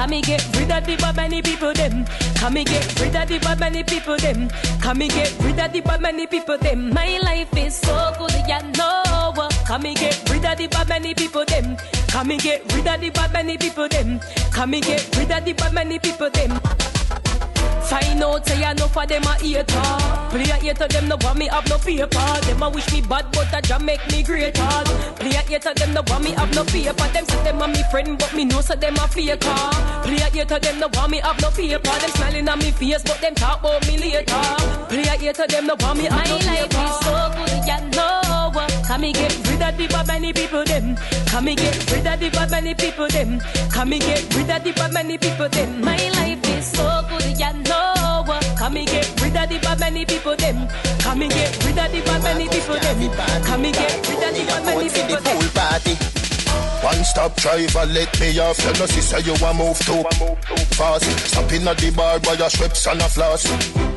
Come 0.08 0.16
me 0.16 0.22
get 0.22 0.56
rid 0.56 0.70
of 0.70 0.86
the 0.86 0.96
bad 0.96 1.16
many 1.16 1.42
people 1.42 1.74
them. 1.74 2.06
Come 2.36 2.54
me 2.54 2.64
get 2.64 2.98
rid 2.98 3.14
of 3.14 3.28
the 3.28 3.38
bad 3.40 3.60
many 3.60 3.84
people 3.84 4.16
them. 4.16 4.48
Come 4.80 4.96
me 4.96 5.08
get 5.08 5.38
rid 5.40 5.60
of 5.60 5.70
the 5.70 5.82
bad 5.82 6.00
many 6.00 6.26
people 6.26 6.56
them. 6.56 6.94
My 6.94 7.18
life 7.18 7.54
is 7.54 7.76
so 7.76 8.14
good, 8.16 8.32
you 8.48 8.72
know. 8.78 9.48
Come 9.66 9.82
me 9.82 9.94
get 9.94 10.18
rid 10.30 10.46
of 10.46 10.56
the 10.56 10.66
bad 10.66 10.88
many 10.88 11.12
people 11.12 11.44
them. 11.44 11.76
Come 12.06 12.28
me 12.28 12.38
get 12.38 12.72
rid 12.72 12.86
of 12.86 12.98
the 13.02 13.10
bad 13.10 13.34
many 13.34 13.58
people 13.58 13.86
them. 13.86 14.18
Come 14.50 14.70
me 14.70 14.80
get 14.80 15.14
rid 15.14 15.30
of 15.30 15.44
the 15.44 15.52
bad 15.52 15.74
many 15.74 15.98
people 15.98 16.30
them. 16.30 16.87
Find 17.88 18.22
out 18.22 18.46
say 18.46 18.62
I 18.62 18.74
know 18.74 18.86
for 18.88 19.06
them 19.06 19.22
a 19.24 19.34
hater. 19.40 19.64
Play 20.30 20.50
a 20.50 20.56
hater 20.60 20.88
them 20.88 21.08
no 21.08 21.16
want 21.22 21.38
me 21.38 21.46
have 21.48 21.66
no 21.68 21.78
paper. 21.78 22.28
Them 22.44 22.62
a 22.62 22.68
wish 22.68 22.92
me 22.92 23.00
bad 23.00 23.26
but 23.32 23.52
a 23.56 23.62
jam 23.62 23.84
make 23.86 24.06
me 24.10 24.22
greater. 24.22 24.68
Play 25.16 25.30
a 25.30 25.40
hater 25.40 25.72
them 25.74 25.94
no 25.94 26.02
want 26.08 26.24
me 26.24 26.32
have 26.32 26.54
no 26.54 26.64
paper. 26.64 27.08
Them 27.12 27.24
say 27.24 27.42
them 27.44 27.62
a 27.62 27.68
me 27.68 27.82
friend 27.90 28.18
but 28.18 28.34
me 28.34 28.44
know 28.44 28.60
say 28.60 28.76
them 28.76 28.94
a 28.96 29.08
faker. 29.08 29.38
Play 30.04 30.16
a 30.16 30.28
hater 30.28 30.58
them 30.58 30.80
no 30.80 30.88
want 30.92 31.10
me 31.10 31.18
have 31.20 31.40
no 31.40 31.50
paper. 31.50 31.80
Them 31.80 32.10
smiling 32.10 32.48
on 32.48 32.58
me 32.58 32.70
face 32.72 33.02
but 33.02 33.20
them 33.20 33.34
talk 33.34 33.60
about 33.60 33.86
me 33.86 33.96
later. 33.96 34.44
Play 34.88 35.02
a 35.02 35.16
hater 35.16 35.46
them 35.46 35.66
no 35.66 35.74
want 35.80 35.98
me 35.98 36.04
have 36.04 36.28
no 36.28 36.36
paper. 36.36 36.46
My 36.46 36.60
life 36.60 36.74
is 36.84 36.94
so 37.00 37.14
good, 37.36 37.66
you 37.66 37.96
know. 37.96 38.27
Come 38.88 39.02
me 39.02 39.12
get 39.12 39.36
rid 39.46 39.60
of 39.60 39.76
the 39.76 39.86
bad 39.86 40.06
many 40.06 40.32
people 40.32 40.64
them. 40.64 40.96
Come 41.26 41.44
me 41.44 41.54
get 41.54 41.76
rid 41.92 42.06
of 42.06 42.18
the 42.20 42.30
bad 42.30 42.50
many 42.50 42.72
people 42.72 43.06
them. 43.08 43.38
Come 43.70 43.90
me 43.90 43.98
get 43.98 44.34
rid 44.34 44.48
of 44.48 44.64
the 44.64 44.72
bad 44.72 44.94
many 44.94 45.18
people 45.18 45.46
them. 45.46 45.82
My 45.82 46.08
life 46.16 46.42
is 46.48 46.64
so 46.72 47.04
good, 47.06 47.38
you 47.38 47.52
know. 47.68 48.24
Come 48.56 48.72
me 48.72 48.86
get 48.86 49.04
rid 49.20 49.36
of 49.36 49.46
the 49.50 49.58
bad 49.58 49.80
many 49.80 50.06
people 50.06 50.36
them. 50.36 50.66
Come 51.00 51.18
me 51.18 51.28
get 51.28 51.52
rid 51.66 51.78
of 51.78 51.92
the 51.92 52.00
bad 52.00 52.22
many 52.22 52.48
people 52.48 52.78
them. 52.80 53.42
Come 53.44 53.60
me 53.60 53.72
get 53.72 54.08
rid 54.08 54.24
of 54.24 54.34
the 54.34 54.44
bad 54.46 54.64
many 54.64 54.88
people 54.88 55.20
them. 55.20 56.17
One 56.82 57.04
stop 57.04 57.34
driver, 57.36 57.86
let 57.86 58.20
me 58.20 58.38
off. 58.38 58.58
You 58.64 58.72
know, 58.78 58.86
sister, 58.86 59.20
you 59.20 59.34
want 59.42 59.58
move 59.58 59.78
too 59.80 60.02
fast. 60.76 61.04
Stopping 61.28 61.66
at 61.66 61.78
the 61.78 61.90
bar 61.90 62.20
by 62.20 62.34
your 62.34 62.50
strips 62.50 62.86
and 62.86 63.00
a 63.00 63.08
floss. 63.08 63.42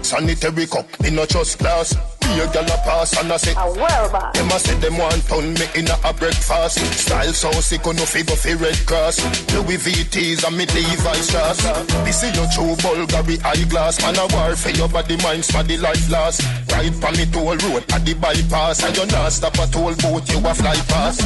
Sanitary 0.01 0.65
cup, 0.67 0.87
me 1.01 1.11
no 1.11 1.25
trust 1.25 1.59
glass. 1.59 1.93
Be 2.21 2.39
a 2.39 2.47
gal 2.53 2.63
a 2.63 2.77
pass 2.85 3.17
and 3.17 3.31
I 3.31 3.37
say, 3.37 3.53
them 3.53 4.51
a 4.51 4.59
say 4.59 4.75
them 4.79 4.97
want 4.97 5.25
turn 5.27 5.53
me 5.53 5.65
in 5.75 5.89
a 5.89 5.97
a 6.05 6.13
breakfast. 6.13 6.79
Style 6.97 7.33
so 7.33 7.51
sick, 7.51 7.85
no 7.85 8.05
figure 8.05 8.35
fi 8.35 8.53
red 8.53 8.77
cross. 8.85 9.21
Louis 9.53 9.77
VTs 9.77 10.47
and 10.47 10.57
me 10.57 10.65
Levi's 10.65 11.29
shots. 11.29 11.63
Me 12.05 12.11
see 12.11 12.31
your 12.33 12.47
true 12.49 12.75
Bulgari 12.81 13.43
eyeglass. 13.45 14.01
Man 14.01 14.17
a 14.17 14.25
war 14.33 14.55
for 14.55 14.69
your 14.69 14.89
body, 14.89 15.17
mind, 15.17 15.45
for 15.45 15.63
the 15.63 15.77
life 15.77 16.09
last. 16.09 16.41
Ride 16.71 16.99
pa 17.01 17.11
me 17.11 17.25
toll 17.31 17.57
road 17.57 17.85
at 17.93 18.05
the 18.05 18.13
bypass. 18.15 18.83
And 18.83 18.97
you 18.97 19.05
not 19.07 19.31
stop 19.31 19.53
a 19.55 19.67
toll 19.71 19.93
boat, 20.01 20.29
you 20.31 20.39
a 20.39 20.53
fly 20.53 20.75
past. 20.89 21.21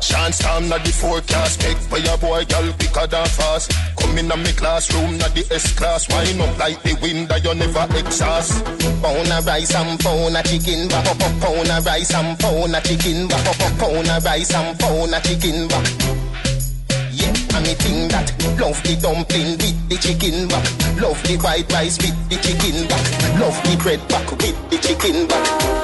Chance 0.00 0.41
time 0.42 0.68
na 0.68 0.78
the 0.78 0.90
forecast. 0.90 1.62
Make 1.62 1.78
for 1.86 1.98
your 1.98 2.18
boy 2.18 2.44
girl 2.44 2.68
quicker 2.74 3.06
than 3.06 3.26
fast. 3.26 3.72
Come 3.96 4.18
in 4.18 4.30
a 4.30 4.36
me 4.36 4.52
classroom 4.52 5.16
na 5.18 5.28
the 5.30 5.46
S-class 5.50 6.10
Wind 6.10 6.42
up 6.42 6.58
like 6.58 6.82
the 6.82 6.94
wind 7.00 7.28
that 7.28 7.44
you 7.44 7.54
never 7.54 7.86
exhaust. 7.96 8.64
Pound 9.00 9.30
a 9.30 9.38
rice 9.46 9.74
and 9.74 9.98
pound 10.00 10.36
a 10.36 10.42
chicken. 10.42 10.88
Back 10.88 11.06
up 11.06 11.22
Pound 11.40 11.70
a 11.70 11.78
rice 11.86 12.12
and 12.12 12.38
pound 12.38 12.74
a 12.74 12.80
chicken. 12.82 13.28
Back 13.28 13.46
Pound 13.78 14.10
a 14.10 14.16
rice 14.20 14.54
and 14.54 14.78
pound 14.78 15.14
a 15.14 15.18
chicken. 15.22 15.68
Back 15.70 15.86
Yeah, 17.14 17.32
and 17.54 17.64
me 17.64 17.74
think 17.78 18.10
that 18.10 18.28
Love 18.58 18.82
the 18.82 18.94
dumpling 19.00 19.56
with 19.62 19.78
the 19.88 19.96
chicken. 20.02 20.48
Back 20.50 20.66
Love 21.00 21.22
the 21.22 21.38
white 21.38 21.70
rice 21.72 21.96
with 22.02 22.18
the 22.28 22.36
chicken. 22.42 22.88
Back 22.90 23.04
Love 23.38 23.58
the 23.62 23.74
bread 23.82 24.02
back 24.08 24.28
with 24.30 24.58
the 24.70 24.76
chicken. 24.82 25.26
Back 25.26 25.81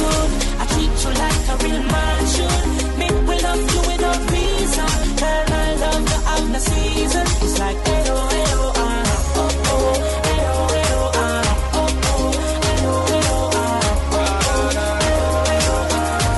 good. 0.00 0.30
I 0.60 0.64
treat 0.72 0.94
you 1.04 1.10
like 1.22 1.44
a 1.52 1.54
real 1.64 1.82
man 1.92 2.20
should. 2.34 2.64
Me 3.00 3.06
will 3.26 3.40
love 3.46 3.62
you 3.74 3.80
without 3.90 4.20
reason. 4.32 4.90
Girl, 5.20 5.46
I 5.48 5.68
love 5.84 6.04
you 6.12 6.20
out 6.32 6.46
the 6.54 6.60
season. 6.60 7.26
It's 7.44 7.56
like 7.58 7.78
hey 7.86 8.04
oh 8.08 8.72
ah 8.76 9.40
oh 9.42 9.50
oh 9.72 9.92
hey 10.26 10.42
oh 10.46 11.18
ah 11.24 11.80
oh 11.80 11.90
oh 12.12 12.28
hey 12.64 12.80
oh 12.92 13.02
hey 13.10 13.24
oh 13.36 13.60
ah 13.62 14.16
oh 14.16 14.36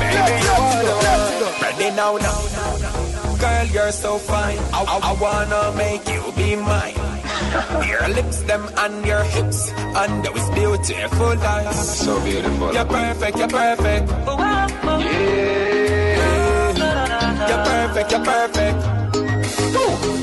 Baby, 0.03 0.35
you're 1.41 1.57
ready 1.63 1.89
now, 1.97 2.13
now. 2.17 2.41
Girl, 3.39 3.67
you're 3.67 3.93
so 3.93 4.19
fine. 4.19 4.59
I, 4.73 4.83
I, 4.83 4.99
I 5.11 5.13
wanna 5.21 5.63
make 5.77 6.09
you 6.09 6.23
be 6.37 6.57
mine. 6.57 6.95
Your 7.87 8.09
lips, 8.09 8.43
them, 8.43 8.69
and 8.77 9.07
your 9.07 9.23
hips, 9.25 9.71
and 9.73 10.25
those 10.25 10.51
beautiful 10.51 11.39
eyes. 11.41 11.99
So 11.99 12.21
beautiful. 12.25 12.73
You're 12.75 12.85
perfect, 12.85 13.39
you're 13.39 13.49
perfect. 13.49 14.11
Yeah. 14.11 15.49
You're 17.49 17.65
perfect, 17.65 18.11
you're 18.13 18.25
perfect. 18.25 18.79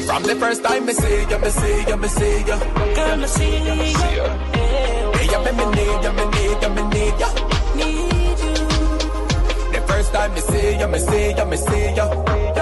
From 0.06 0.24
the 0.24 0.36
first 0.36 0.64
time 0.64 0.88
I 0.88 0.94
see 0.94 1.22
you, 1.30 1.40
me 1.40 1.50
see 1.50 1.84
you, 1.90 1.98
me 1.98 2.08
see 2.08 2.38
you. 2.40 2.58
Girl, 2.96 3.24
I 3.24 3.26
see 3.26 3.58
you. 3.58 4.26
Hey, 4.56 5.26
you 5.32 5.40
make 5.44 5.56
me 5.58 5.66
need 5.78 6.04
you, 6.06 6.12
me 6.14 6.26
need 6.36 6.62
you, 6.62 6.70
me 6.70 6.84
need 6.94 7.20
you. 7.20 7.30
Need 7.76 8.40
you. 8.46 8.54
The 9.74 9.80
first 9.88 10.14
time 10.14 10.32
I 10.32 10.40
see 10.40 10.78
you, 10.80 10.88
me 10.88 11.00
see 11.00 11.34
you, 11.36 11.46
me 11.46 11.58
see 11.58 11.90
you. 11.96 12.55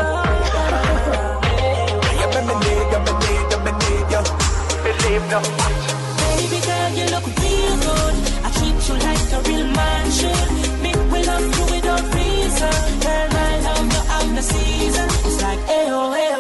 Baby 5.14 6.60
girl, 6.66 6.90
you 6.98 7.06
look 7.14 7.26
real 7.38 7.76
good. 7.86 8.16
I 8.46 8.50
treat 8.58 8.80
you 8.90 8.96
like 8.98 9.32
a 9.32 9.42
real 9.48 9.68
man 9.68 10.12
should. 10.12 10.50
Me 10.82 10.92
will 11.12 11.26
love 11.28 11.46
you 11.56 11.66
without 11.76 12.04
reason. 12.16 12.74
Girl, 13.00 13.30
I 13.32 13.60
love 13.62 14.10
out 14.10 14.36
the 14.36 14.42
season. 14.42 15.08
It's 15.28 15.42
like 15.44 15.60
hey 15.70 15.86
oh 15.92 16.33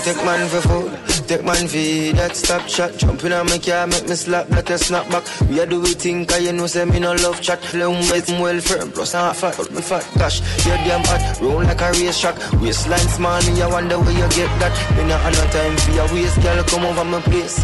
take 0.00 0.24
man 0.24 0.48
for 0.48 0.60
food, 0.60 0.90
take 1.28 1.44
man 1.44 1.68
for 1.68 2.16
that 2.16 2.32
stop 2.34 2.68
shot. 2.68 2.96
Jumping 2.96 3.32
on 3.32 3.46
my 3.46 3.58
car, 3.58 3.86
make 3.86 4.08
me 4.08 4.14
slap 4.14 4.46
that 4.48 4.70
a 4.70 4.78
snap 4.78 5.08
back. 5.10 5.24
We 5.48 5.60
a 5.60 5.66
do 5.66 5.80
we 5.80 5.92
think, 5.94 6.28
cause 6.28 6.42
you 6.42 6.52
know 6.52 6.66
say 6.66 6.84
me 6.84 6.98
no 6.98 7.12
love 7.14 7.40
chat. 7.40 7.60
Plum 7.60 7.98
with 8.10 8.28
well 8.40 8.60
firm, 8.60 8.90
plus 8.92 9.14
I'm 9.14 9.34
fat, 9.34 9.54
but 9.56 9.70
me 9.72 9.80
fat 9.82 10.06
gosh. 10.18 10.40
You 10.66 10.72
damn 10.84 11.04
hot, 11.04 11.40
roll 11.40 11.62
like 11.62 11.80
a 11.80 11.90
race 11.92 12.20
track. 12.20 12.36
Waistline 12.60 13.08
small, 13.16 13.40
me 13.42 13.62
I 13.62 13.68
wonder 13.68 13.98
where 13.98 14.12
you 14.12 14.28
get 14.34 14.52
that. 14.60 14.74
Me 14.96 15.06
not 15.08 15.20
have 15.20 15.34
no 15.34 15.44
time 15.50 15.76
for 15.76 15.92
your 15.92 16.08
waist, 16.12 16.40
girl, 16.42 16.64
come 16.64 16.84
over 16.84 17.04
my 17.04 17.20
place. 17.20 17.58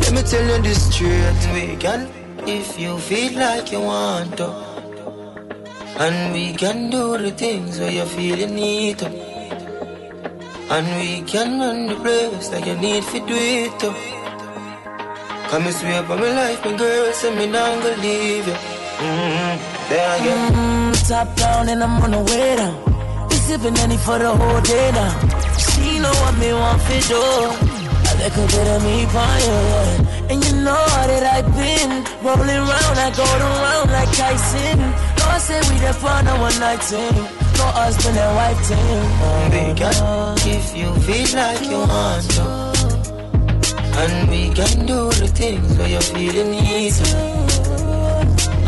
Let 0.00 0.12
me 0.12 0.22
tell 0.22 0.46
you 0.46 0.62
this 0.62 0.92
straight, 0.92 1.40
we 1.54 1.76
can 1.76 2.08
if 2.46 2.78
you 2.78 2.98
feel 2.98 3.38
like 3.38 3.72
you 3.72 3.80
want 3.80 4.36
to. 4.36 4.48
And 5.98 6.32
we 6.32 6.52
can 6.52 6.90
do 6.90 7.16
the 7.16 7.30
things 7.30 7.80
where 7.80 7.90
you 7.90 8.04
feel 8.04 8.38
you 8.38 8.46
need 8.46 8.98
to. 8.98 9.25
And 10.68 10.86
we 10.98 11.22
can 11.22 11.60
run 11.60 11.86
the 11.86 11.94
place 11.94 12.50
like 12.50 12.66
you 12.66 12.74
need 12.74 13.04
to 13.04 13.20
do 13.20 13.36
it. 13.38 13.78
Come 15.48 15.62
and 15.62 15.74
swear 15.74 16.02
by 16.02 16.16
my 16.16 16.32
life, 16.32 16.64
my 16.64 16.76
girl, 16.76 17.12
say 17.12 17.30
me 17.38 17.46
not 17.46 17.82
gonna 17.82 18.02
leave 18.02 18.46
you. 18.48 18.52
Mm-hmm. 18.52 19.54
There 19.88 20.20
again. 20.20 20.52
Mm, 20.52 21.08
top 21.08 21.36
down 21.36 21.68
and 21.68 21.84
I'm 21.84 22.02
on 22.02 22.10
the 22.10 22.18
way 22.18 22.56
down. 22.56 23.28
We 23.28 23.36
sipping 23.36 23.78
any 23.78 23.96
for 23.96 24.18
the 24.18 24.34
whole 24.34 24.60
day 24.62 24.90
now. 24.90 25.14
She 25.56 26.00
know 26.00 26.10
what 26.10 26.34
me 26.36 26.52
want 26.52 26.82
for 26.82 27.00
do. 27.14 27.22
A 28.10 28.14
little 28.18 28.46
bit 28.50 28.66
of 28.74 28.82
me 28.82 29.06
by. 29.14 29.38
And 30.30 30.44
you 30.44 30.52
know 30.66 30.84
that 31.06 31.22
I've 31.30 31.50
been 31.54 32.02
rolling 32.26 32.62
round, 32.66 32.98
I 33.06 33.14
go 33.14 33.22
around 33.22 33.90
like 33.94 34.10
Tyson. 34.18 34.78
No, 34.80 35.24
I 35.30 35.38
say 35.38 35.60
we 35.70 35.78
the 35.78 35.92
fun 35.94 36.26
of 36.26 36.40
one 36.40 36.58
night. 36.58 37.35
No 37.58 37.66
husband 37.72 38.16
and 38.18 38.36
wife 38.36 38.60
thing. 38.68 38.78
Oh, 39.22 39.48
we 39.52 39.62
can, 39.74 39.96
if 40.56 40.76
you 40.76 40.88
feel 41.06 41.28
like 41.36 41.64
you 41.64 41.78
want 41.78 42.30
to. 42.36 42.44
And 44.00 44.28
we 44.30 44.42
can 44.52 44.86
do 44.86 45.08
the 45.10 45.28
things 45.28 45.76
where 45.78 45.88
you 45.88 46.00
feel 46.00 46.34
you 46.34 46.44
need 46.44 46.92
to. 46.92 47.16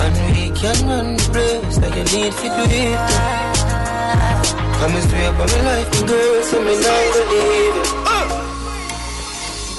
And 0.03 0.15
we 0.33 0.51
can 0.57 0.79
run 0.89 1.17
the 1.17 1.23
place 1.33 1.77
like 1.79 1.97
you 1.97 2.05
need 2.17 2.33
to 2.33 2.49
do 2.49 2.49
it. 2.49 2.99
too. 3.09 3.79
Come 4.79 4.95
and 4.95 5.05
swear 5.11 5.33
by 5.33 5.45
my 5.47 5.61
life, 5.69 5.89
my 6.01 6.07
girl, 6.07 6.43
so 6.45 6.57
me 6.65 6.75
not 6.81 7.03
gonna 7.15 7.31
leave 7.33 7.77
you. 7.77 7.85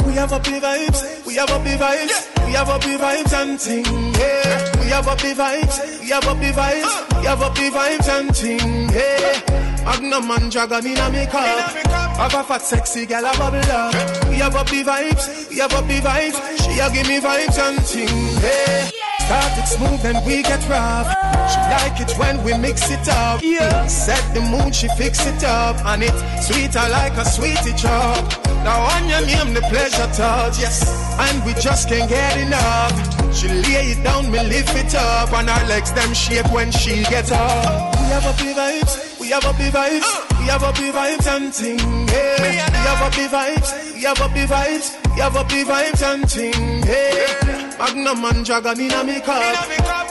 We 0.06 0.14
have 0.16 0.34
up 0.34 0.44
vibes, 0.44 1.26
we 1.26 1.36
have 1.36 1.50
up 1.50 1.62
vibes, 1.62 2.46
we 2.46 2.52
have 2.54 2.70
up 2.70 2.82
vibes 2.82 3.34
and 3.34 3.60
ting. 3.60 3.86
Yeah, 4.20 4.69
we 4.90 4.94
have 4.96 5.08
up 5.08 5.20
the 5.20 5.36
vibes, 5.36 6.00
we 6.00 6.10
have 6.10 6.26
up 6.26 6.40
the 6.40 6.50
vibes, 6.50 7.20
we 7.20 7.26
have 7.28 7.42
up 7.44 7.54
the 7.54 7.70
vibes 7.70 8.10
and 8.10 8.34
ting. 8.34 8.90
Yeah, 8.90 9.86
Magnum 9.86 10.32
and 10.32 10.52
Dragon 10.52 10.84
in 10.84 10.98
a 10.98 11.12
make 11.12 11.32
up. 11.32 11.70
Have 12.18 12.34
a 12.34 12.44
fat 12.44 12.64
sexy 12.64 13.06
gal 13.06 13.24
a 13.24 13.38
bubble 13.38 13.60
up. 13.70 13.94
We 14.30 14.38
have 14.38 14.56
up 14.56 14.68
the 14.68 14.84
vibes, 14.84 15.48
we 15.52 15.60
have 15.60 15.74
up 15.74 15.86
the 15.86 16.00
vibes. 16.02 16.38
She 16.58 16.80
a 16.80 16.90
give 16.90 17.08
me 17.08 17.20
vibes 17.20 17.60
and 17.60 17.86
ting. 17.86 18.10
Yeah. 18.42 18.90
Start 19.30 19.60
it 19.60 19.68
smooth 19.68 20.06
and 20.06 20.26
we 20.26 20.42
get 20.42 20.68
rough. 20.68 21.06
She 21.54 21.60
like 21.70 22.02
it 22.02 22.18
when 22.18 22.44
we 22.44 22.58
mix 22.58 22.90
it 22.90 23.08
up. 23.10 23.42
Yeah. 23.44 23.86
Set 23.86 24.34
the 24.34 24.42
mood, 24.42 24.74
she 24.74 24.88
fix 24.98 25.24
it 25.28 25.44
up. 25.44 25.86
And 25.86 26.02
it's 26.02 26.48
sweeter 26.48 26.90
like 26.90 27.14
a 27.14 27.26
sweetie 27.26 27.78
chop. 27.78 28.26
Now 28.66 28.82
on 28.98 29.08
your 29.08 29.22
name, 29.22 29.54
the 29.54 29.62
pleasure 29.70 30.10
touch. 30.18 30.58
Yes. 30.58 30.82
And 31.20 31.46
we 31.46 31.54
just 31.62 31.90
can't 31.90 32.10
get 32.10 32.38
enough. 32.40 33.19
She 33.34 33.48
lay 33.48 33.92
it 33.92 34.04
down, 34.04 34.32
me 34.32 34.40
lift 34.44 34.76
it 34.76 34.96
up. 34.96 35.34
And 35.34 35.50
her 35.50 35.68
legs 35.68 35.92
them 35.94 36.14
shake 36.14 36.52
when 36.52 36.72
she 36.72 37.04
gets 37.04 37.32
up. 37.32 37.96
We 38.00 38.06
have 38.16 38.26
a 38.26 38.34
big 38.44 38.56
vibes, 38.56 39.20
we 39.20 39.30
have 39.30 39.46
a 39.46 39.54
big 39.54 39.76
uh. 39.76 39.80
vibes. 39.80 40.30
We 40.40 40.46
have 40.46 40.64
a 40.64 40.72
big 40.72 40.94
vibes 40.94 41.28
and 41.28 41.54
ting. 41.54 41.78
Yeah. 42.08 42.42
We 42.42 42.56
have 42.58 43.02
a 43.06 43.16
big 43.16 43.30
vibes, 43.30 43.94
we 43.94 44.02
have 44.04 44.20
a 44.20 44.30
big 44.34 44.50
vibes. 44.50 45.10
We 45.14 45.22
have 45.22 45.36
a 45.36 45.44
big 45.44 45.68
vibes 45.68 46.02
and 46.02 46.30
ting. 46.30 46.84
Yeah. 46.88 47.76
Magnum 47.78 48.26
and 48.26 48.46
Dragon 48.46 48.80
in 48.80 48.92
a 48.92 49.04
make 49.04 49.28
up. 49.28 49.44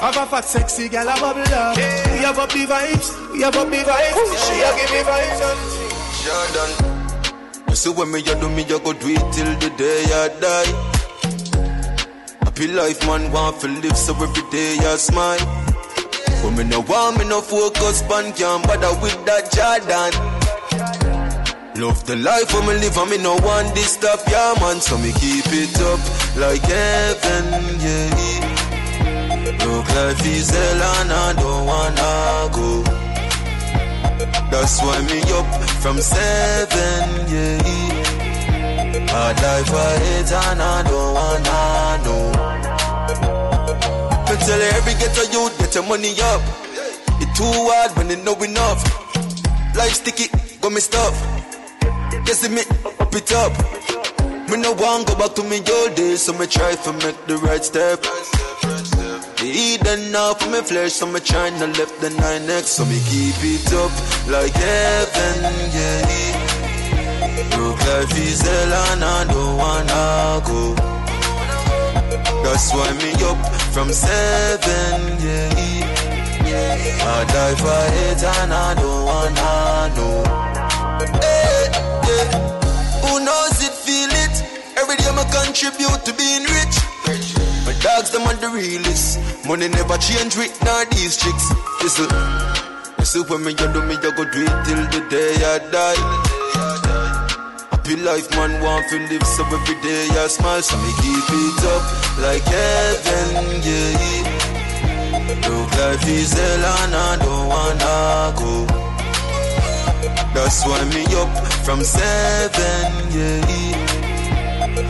Have 0.01 0.17
a 0.17 0.27
fat 0.27 0.45
sexy 0.45 0.89
gal 0.89 1.09
a 1.09 1.19
bubble 1.19 1.41
up. 1.55 1.77
We 1.77 2.19
have 2.23 2.39
a 2.39 2.47
big 2.47 2.69
vibes, 2.69 3.33
we 3.33 3.41
have 3.41 3.57
a 3.57 3.65
big 3.65 3.87
vibes. 3.87 4.47
She 4.47 4.61
a 4.61 4.71
give 4.77 4.91
me 4.93 5.01
vibes 5.03 5.41
and 5.49 5.61
ting. 5.73 5.89
Jordan. 6.23 7.71
You 7.71 7.75
see 7.75 7.91
when 7.91 8.13
me 8.13 8.21
you 8.21 8.35
do 8.35 8.49
me, 8.51 8.63
you 8.63 8.79
go 8.79 8.93
do 8.93 9.09
it 9.09 9.33
till 9.33 9.59
the 9.59 9.71
day 9.77 10.05
I 10.13 10.29
die. 10.41 10.98
Happy 12.59 12.73
life, 12.73 13.07
man, 13.07 13.31
want 13.31 13.61
to 13.61 13.69
live 13.69 13.97
so 13.97 14.13
every 14.15 14.43
day 14.51 14.79
I 14.79 14.97
smile. 14.97 15.39
But 16.43 16.51
me 16.57 16.65
no 16.65 16.81
want 16.81 17.17
me 17.17 17.25
no 17.25 17.41
focus, 17.41 18.03
pan 18.03 18.33
can't 18.33 18.67
bother 18.67 19.01
with 19.01 19.15
that 19.27 19.47
Jordan. 19.55 20.11
Love 21.81 22.05
the 22.05 22.17
life 22.17 22.53
when 22.53 22.67
me 22.67 22.75
live 22.83 22.97
and 22.97 23.11
me 23.13 23.19
no 23.19 23.37
want 23.47 23.73
this 23.77 23.93
stuff, 23.93 24.25
yeah 24.27 24.55
man. 24.59 24.81
So 24.81 24.99
me 24.99 25.13
keep 25.13 25.47
it 25.47 25.81
up 25.87 26.01
like 26.35 26.63
heaven, 26.63 27.47
yeah. 27.79 28.11
Look 29.63 29.87
life 29.95 30.27
is 30.27 30.51
hell 30.51 30.83
and 30.99 31.13
I 31.13 31.33
don't 31.39 31.65
wanna 31.65 32.51
go. 32.59 32.83
That's 34.51 34.83
why 34.83 34.99
me 35.07 35.23
up 35.31 35.47
from 35.79 36.01
seven, 36.01 37.07
yeah. 37.31 37.63
Hard 39.15 39.37
life 39.47 39.71
I 39.71 39.99
hate 40.03 40.33
and 40.33 40.61
I 40.61 40.83
don't 40.83 41.15
wanna. 41.15 41.88
Me 44.29 44.37
tell 44.45 44.61
every 44.61 44.93
ghetto 45.01 45.23
youth 45.33 45.59
get 45.59 45.75
your 45.75 45.85
money 45.85 46.13
up. 46.21 46.43
It 47.21 47.35
too 47.35 47.49
hard 47.49 47.97
when 47.97 48.09
they 48.09 48.23
know 48.23 48.37
enough. 48.43 48.85
Life 49.75 49.95
sticky, 49.95 50.29
got 50.61 50.71
me 50.71 50.81
stuff. 50.81 51.15
Guess 52.27 52.45
it 52.45 52.53
me 52.53 52.63
up 53.01 53.15
it 53.15 53.33
up. 53.33 53.53
Me 54.51 54.57
no 54.59 54.73
want 54.73 55.07
go 55.07 55.15
back 55.17 55.35
to 55.35 55.43
me 55.45 55.63
old 55.73 55.95
days, 55.95 56.21
so 56.23 56.33
me 56.35 56.47
try 56.47 56.75
to 56.75 56.93
make 57.05 57.17
the 57.27 57.39
right 57.39 57.65
step. 57.65 58.03
The 59.39 59.45
heathen 59.45 60.13
now 60.13 60.35
for 60.35 60.51
me 60.51 60.61
flesh, 60.61 60.93
so 60.93 61.07
me 61.07 61.21
tryna 61.21 61.77
left 61.79 61.99
the 62.03 62.11
nine 62.11 62.47
next, 62.47 62.77
so 62.77 62.85
me 62.85 63.01
keep 63.09 63.35
it 63.41 63.73
up 63.73 63.93
like 64.29 64.53
heaven, 64.53 65.43
yeah. 65.73 66.05
Look 67.57 67.81
life 67.81 68.19
is 68.19 68.43
hell 68.43 68.73
and 68.93 69.05
I 69.05 69.25
don't 69.25 69.57
wanna 69.57 70.43
go. 70.45 70.98
That's 72.49 72.73
why 72.73 72.91
me 73.05 73.13
up 73.29 73.37
from 73.75 73.93
seven, 73.93 75.21
yeah. 75.21 75.53
I 77.05 77.25
die 77.29 77.55
for 77.61 77.85
it 78.09 78.25
and 78.25 78.53
I 78.55 78.75
don't 78.75 79.05
wanna 79.05 79.95
know. 79.95 80.25
Hey, 81.21 81.69
yeah. 82.09 83.05
Who 83.05 83.21
knows 83.21 83.61
it, 83.61 83.75
feel 83.85 84.09
it? 84.25 84.35
Every 84.79 84.97
day 84.97 85.13
I 85.13 85.25
contribute 85.29 86.01
to 86.07 86.13
being 86.17 86.45
rich. 86.45 86.77
My 87.67 87.75
dogs, 87.85 88.13
them 88.13 88.23
are 88.23 88.35
the 88.35 88.49
realest. 88.49 89.21
Money 89.47 89.69
never 89.69 89.99
change 89.99 90.39
with 90.39 90.57
none 90.65 90.87
of 90.87 90.91
these 90.91 91.19
chicks. 91.19 91.53
Listen, 91.83 92.09
see 93.05 93.21
when 93.29 93.45
me 93.45 93.51
you 93.51 93.69
do 93.75 93.83
me, 93.83 93.95
you 94.01 94.13
go 94.17 94.25
do 94.25 94.49
it 94.49 94.65
till 94.65 94.83
the 94.89 95.07
day 95.11 95.35
I 95.45 95.59
die. 95.71 96.28
Happy 97.89 98.03
life, 98.03 98.29
man, 98.33 98.53
want 98.63 98.87
to 98.91 98.99
live 99.09 99.23
so 99.23 99.43
every 99.47 99.75
day 99.81 100.09
I 100.11 100.27
smile, 100.27 100.61
so 100.61 100.77
me 100.77 100.93
keep 101.01 101.25
it 101.25 101.65
up 101.73 101.83
like 102.21 102.43
heaven, 102.45 103.63
yeah. 103.65 104.25
Look 105.49 105.73
life 105.73 106.07
is 106.07 106.35
hell 106.35 106.65
and 106.83 106.95
I 106.95 107.17
don't 107.17 107.49
wanna 107.49 108.35
go. 108.37 108.67
That's 110.35 110.67
why 110.67 110.85
me 110.93 111.07
up 111.17 111.33
from 111.65 111.83
seven, 111.83 112.93
yeah. 113.17 113.41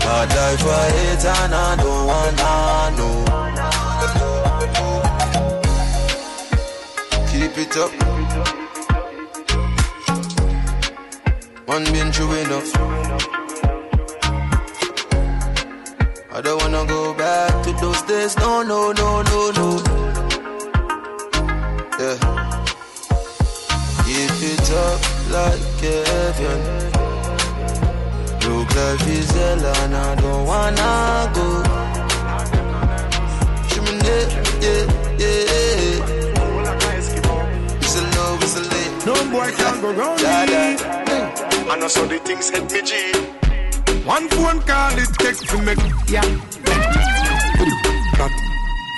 Hard 0.02 0.30
life 0.34 0.66
I 0.66 0.90
hate 0.98 1.24
and 1.24 1.54
I 1.54 1.76
don't 1.76 2.04
wanna 2.11 2.90
know. 2.98 3.14
Keep 7.30 7.58
it 7.58 7.76
up. 7.76 8.17
One 11.68 11.85
been 11.85 12.11
through 12.11 12.33
enough. 12.33 12.74
I 16.33 16.40
don't 16.40 16.59
wanna 16.62 16.87
go 16.87 17.12
back 17.12 17.62
to 17.64 17.72
those 17.74 18.00
days. 18.02 18.35
No, 18.38 18.62
no, 18.62 18.92
no, 18.92 19.20
no, 19.31 19.50
no. 19.59 19.68
Yeah. 22.00 22.16
Keep 24.04 24.37
it 24.52 24.70
up 24.87 25.00
like 25.37 25.81
heaven. 25.85 26.59
Look 28.48 28.68
life 28.74 29.07
is 29.07 29.31
hell 29.33 29.66
and 29.76 29.94
I 29.94 30.14
don't 30.22 30.44
wanna 30.46 31.31
go. 31.37 31.46
Shimmy, 33.68 33.92
yeah, 34.09 34.26
yeah. 34.64 34.85
Yeah. 35.20 36.07
It's 37.83 37.94
a 37.94 38.02
love, 38.16 38.42
it's 38.42 38.57
a 38.57 38.62
late. 38.72 38.94
No 39.04 39.14
boy 39.31 39.48
can 39.52 39.74
go 39.83 39.88
round 39.92 40.22
me. 40.22 41.07
Da. 41.68 41.74
I 41.74 41.78
know 41.78 41.88
so 41.88 42.07
the 42.07 42.18
things 42.18 42.50
hit 42.50 42.72
me 42.72 42.83
G. 42.83 42.94
One 44.04 44.28
phone 44.28 44.61
call 44.61 44.98
it 44.98 45.09
takes 45.18 45.42
to 45.42 45.62
make 45.62 45.78
yeah. 46.09 46.22
That. 48.18 48.33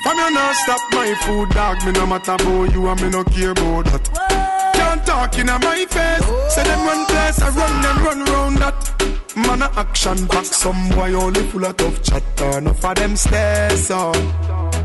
From 0.03 0.17
you 0.17 0.31
now 0.31 0.53
stop 0.53 0.81
my 0.93 1.15
food 1.27 1.51
dog. 1.51 1.85
Me 1.85 1.93
no 1.93 2.07
matter 2.07 2.33
about 2.33 2.73
you 2.73 2.89
and 2.89 3.03
me 3.03 3.11
no 3.11 3.25
care 3.25 3.51
about 3.51 3.85
that. 3.87 4.73
Can't 4.75 5.07
talk 5.07 5.39
in 5.39 5.47
my 5.47 5.85
face. 5.89 6.55
Say 6.55 6.65
them 6.65 6.87
run 6.87 7.07
place, 7.07 7.43
I 7.43 7.49
run 7.51 7.83
them 7.83 8.05
run 8.05 8.25
round 8.25 8.59
that. 8.59 9.37
Man 9.37 9.63
a 9.63 9.71
action 9.77 10.27
pack, 10.29 10.45
some 10.45 10.89
boy 10.91 11.13
only 11.15 11.43
full 11.43 11.65
of 11.65 11.77
tough 11.77 12.03
chatter. 12.03 12.59
Enough 12.59 12.85
of 12.85 12.95
them 12.95 13.17
stairs 13.17 13.91
up, 13.91 14.17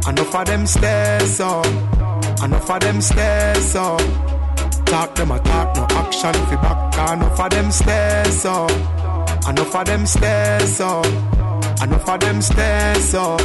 enough 0.07 0.36
of 0.36 0.45
them 0.45 0.68
stairs 0.68 1.39
up, 1.39 1.66
enough 2.43 2.70
of 2.70 2.80
them 2.80 3.01
stairs 3.01 3.76
up. 3.76 4.01
Talk 4.86 5.16
them 5.16 5.32
a 5.32 5.39
talk, 5.39 5.74
no 5.74 5.74
action 6.06 6.34
fi 6.47 6.56
back. 6.56 7.12
Enough 7.14 7.39
of 7.39 7.49
them 7.49 7.72
stairs 7.72 8.45
up, 8.45 8.72
enough 9.49 9.76
of 9.76 9.86
them 9.86 10.06
stairs 10.06 10.82
up, 10.82 11.06
enough 11.82 12.10
of 12.10 12.20
them 12.20 12.41
stairs 12.41 13.14
up. 13.14 13.41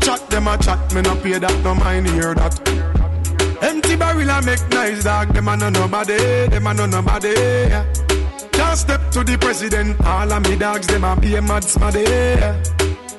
Chat 0.00 0.30
them 0.30 0.48
a 0.48 0.56
chat, 0.58 0.94
me 0.94 1.02
no 1.02 1.14
pay 1.16 1.38
that, 1.38 1.64
no 1.64 1.74
mind 1.74 2.08
hear 2.08 2.34
that. 2.34 2.54
Empty 3.62 3.96
barrel 3.96 4.30
a 4.30 4.42
make 4.42 4.68
nice 4.70 5.04
dog, 5.04 5.34
them 5.34 5.48
a 5.48 5.56
no 5.56 5.68
nobody, 5.70 6.46
them 6.48 6.66
a 6.66 6.74
no 6.74 6.86
nobody. 6.86 7.28
Yeah. 7.28 7.84
Can't 8.52 8.78
step 8.78 9.10
to 9.10 9.24
the 9.24 9.36
president, 9.38 10.00
all 10.04 10.32
of 10.32 10.42
me 10.48 10.56
dogs, 10.56 10.86
them 10.86 11.04
a 11.04 11.16
be 11.16 11.40
mad 11.40 11.62
smaddy. 11.62 12.06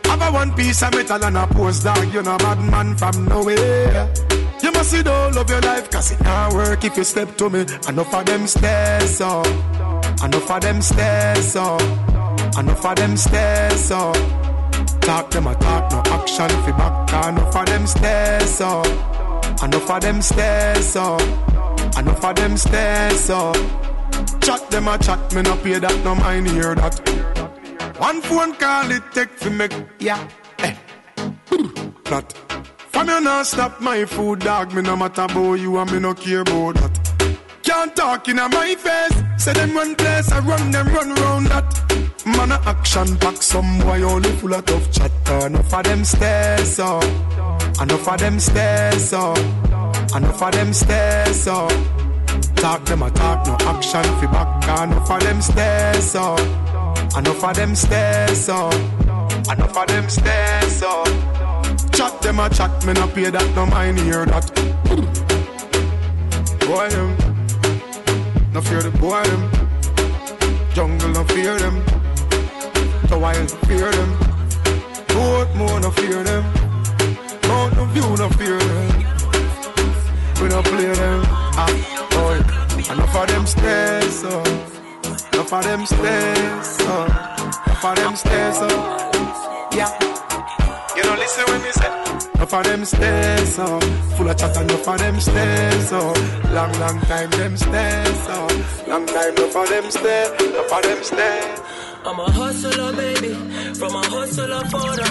Have 0.06 0.22
a 0.22 0.32
one 0.32 0.54
piece 0.54 0.82
of 0.84 0.94
metal 0.94 1.24
and 1.24 1.38
a 1.38 1.48
post 1.48 1.84
dog, 1.84 2.14
you 2.14 2.24
know 2.24 2.38
bad 2.38 2.60
man 2.72 2.98
from 2.98 3.26
nowhere. 3.26 4.31
You 4.72 4.78
must 4.78 4.92
see 4.92 5.04
whole 5.04 5.38
of 5.38 5.50
your 5.50 5.60
life, 5.62 5.92
cause 5.92 6.12
it 6.12 6.20
can't 6.20 6.54
work 6.54 6.86
if 6.86 6.96
you 6.96 7.04
step 7.04 7.36
to 7.38 7.50
me. 7.50 7.66
Enough 7.90 8.14
of 8.14 8.26
them 8.26 8.48
stairs 8.48 9.20
up, 9.20 9.46
enough 10.24 10.50
of 10.50 10.62
them 10.62 10.82
stairs 10.82 11.56
up, 11.58 11.82
enough 12.58 12.86
of 12.86 12.96
them 12.96 13.18
stairs 13.18 13.92
up. 13.92 14.16
Talk 15.02 15.30
them 15.32 15.48
a 15.48 15.56
talk, 15.56 15.92
no 15.92 16.02
action 16.14 16.50
fi 16.50 16.72
back. 16.72 17.28
Enough 17.28 17.56
of 17.56 17.66
them 17.66 17.86
stairs 17.86 18.62
up. 18.62 18.86
Enough 19.62 19.92
of 19.92 20.02
them 20.02 20.22
stairs 20.22 20.96
up. 20.96 21.22
Enough 21.98 22.24
of 22.24 22.36
them 22.36 22.56
stairs 22.56 23.30
up. 23.30 23.56
Chat 24.42 24.70
them 24.72 24.88
a 24.88 24.98
chat, 24.98 25.34
me 25.34 25.42
no 25.42 25.58
pay 25.58 25.80
that, 25.80 26.04
no 26.06 26.16
mind 26.16 26.48
hear 26.48 26.76
that. 26.76 26.96
One 28.00 28.22
phone 28.22 28.54
call 28.54 28.90
it 28.90 29.04
take 29.12 29.32
fi 29.32 29.50
make, 29.50 29.74
yeah, 30.00 30.26
eh, 30.60 30.76
that. 32.06 32.51
From 32.92 33.08
you 33.08 33.22
not 33.22 33.46
stop 33.46 33.80
my 33.80 34.06
food, 34.06 34.40
dog, 34.40 34.74
me 34.74 34.82
no 34.82 34.96
matter 34.98 35.22
about 35.22 35.54
you 35.54 35.78
and 35.78 35.92
me 35.92 36.00
no 36.00 36.14
care 36.14 36.42
about 36.42 36.76
that. 36.76 37.38
Can't 37.64 37.96
talk 37.96 38.28
in 38.28 38.36
my 38.36 38.76
face, 38.76 39.44
say 39.44 39.54
them 39.54 39.74
run 39.74 39.96
place, 39.96 40.30
I 40.32 40.40
run 40.40 40.72
them 40.72 40.88
run 40.88 41.14
round 41.16 41.48
that. 41.48 42.02
Man 42.26 42.52
a 42.52 42.56
action 42.66 43.18
pack, 43.18 43.42
some 43.42 43.80
boy 43.80 44.04
only 44.04 44.30
full 44.34 44.54
of 44.54 44.66
tough 44.66 44.92
chatter. 44.92 45.48
Enough 45.48 45.74
of 45.74 45.84
them 45.84 46.04
stairs 46.04 46.80
up, 46.80 47.04
enough 47.82 48.08
of 48.08 48.20
them 48.20 48.40
stairs 48.40 49.14
up, 49.14 49.38
enough 50.16 50.42
of 50.42 50.52
them 50.52 50.74
stairs 50.74 51.48
up. 51.48 51.72
Talk 52.56 52.86
them 52.86 53.04
a 53.04 53.12
talk, 53.12 53.48
no 53.48 53.54
action 53.68 54.04
fi 54.04 54.28
back. 54.28 54.84
Enough 54.84 55.10
of 55.10 55.20
them 55.22 55.42
stairs 55.42 56.16
up, 56.16 56.40
enough 57.18 57.44
of 57.44 57.56
them 57.56 57.74
stairs 57.74 58.50
up, 58.50 58.74
enough 59.50 59.78
of 59.78 59.88
them 59.88 60.10
stairs 60.10 60.84
up. 60.84 61.41
Chat 61.94 62.22
them 62.22 62.40
a 62.40 62.50
chat, 62.50 62.86
me 62.86 62.94
no 62.94 63.08
pay 63.08 63.30
that, 63.30 63.56
no 63.56 63.66
mind 63.66 64.00
hear 64.00 64.26
that. 64.26 64.46
Boy 66.66 66.90
them, 66.90 67.18
no 68.54 68.62
fear 68.62 68.82
the 68.82 68.92
boy 69.00 69.24
them. 69.24 69.62
Jungle 70.74 71.10
no 71.10 71.24
fear 71.26 71.58
them. 71.60 71.84
The 73.10 73.18
wild 73.20 73.52
fear 73.68 73.92
them. 73.92 74.10
Portmore 75.08 75.82
no 75.82 75.92
fear 75.92 76.24
them. 76.24 76.44
Mountain 77.48 77.90
view 77.90 78.16
no 78.16 78.30
fear 78.30 78.58
them. 78.58 78.88
We 80.42 80.48
no 80.48 80.62
play 80.64 80.94
them. 80.94 81.22
Ah, 81.60 81.68
boy. 82.12 82.38
Enough 82.94 83.16
of 83.16 83.28
them 83.28 83.46
stairs 83.46 84.24
up. 84.24 84.48
Enough 85.34 85.54
of 85.54 85.64
them 85.64 85.86
stairs 85.86 86.80
up. 86.88 87.10
Enough 87.68 87.86
of 87.86 87.96
them 87.98 88.16
stairs 88.16 88.58
up. 88.58 89.74
Yeah. 89.74 90.11
You 91.22 91.28
don't 91.28 91.38
listen 91.38 91.54
when 91.54 91.62
me 91.62 91.72
say. 91.72 92.32
Enough 92.34 92.54
of 92.54 92.64
them 92.64 92.86
stairs 92.86 93.60
up. 93.60 93.84
Full 94.18 94.30
of 94.30 94.38
chat 94.38 94.58
and 94.58 94.72
enough 94.72 94.88
of 94.88 94.98
them 94.98 95.20
stairs 95.20 95.92
up. 95.94 96.18
Long, 96.52 96.72
long 96.80 97.00
time 97.02 97.30
them 97.32 97.58
stairs 97.58 98.28
up. 98.28 98.88
Long 98.88 99.06
time 99.06 99.34
enough 99.38 99.56
of 99.56 99.70
them 99.70 99.92
stairs. 99.92 100.42
Enough 100.42 100.74
of 100.74 100.82
them 100.82 101.04
stairs. 101.04 101.60
I'm 102.04 102.20
a 102.20 102.32
hustler, 102.32 102.94
baby, 102.94 103.36
from 103.76 103.94
a 103.94 104.04
hustler 104.10 104.66
father. 104.74 105.06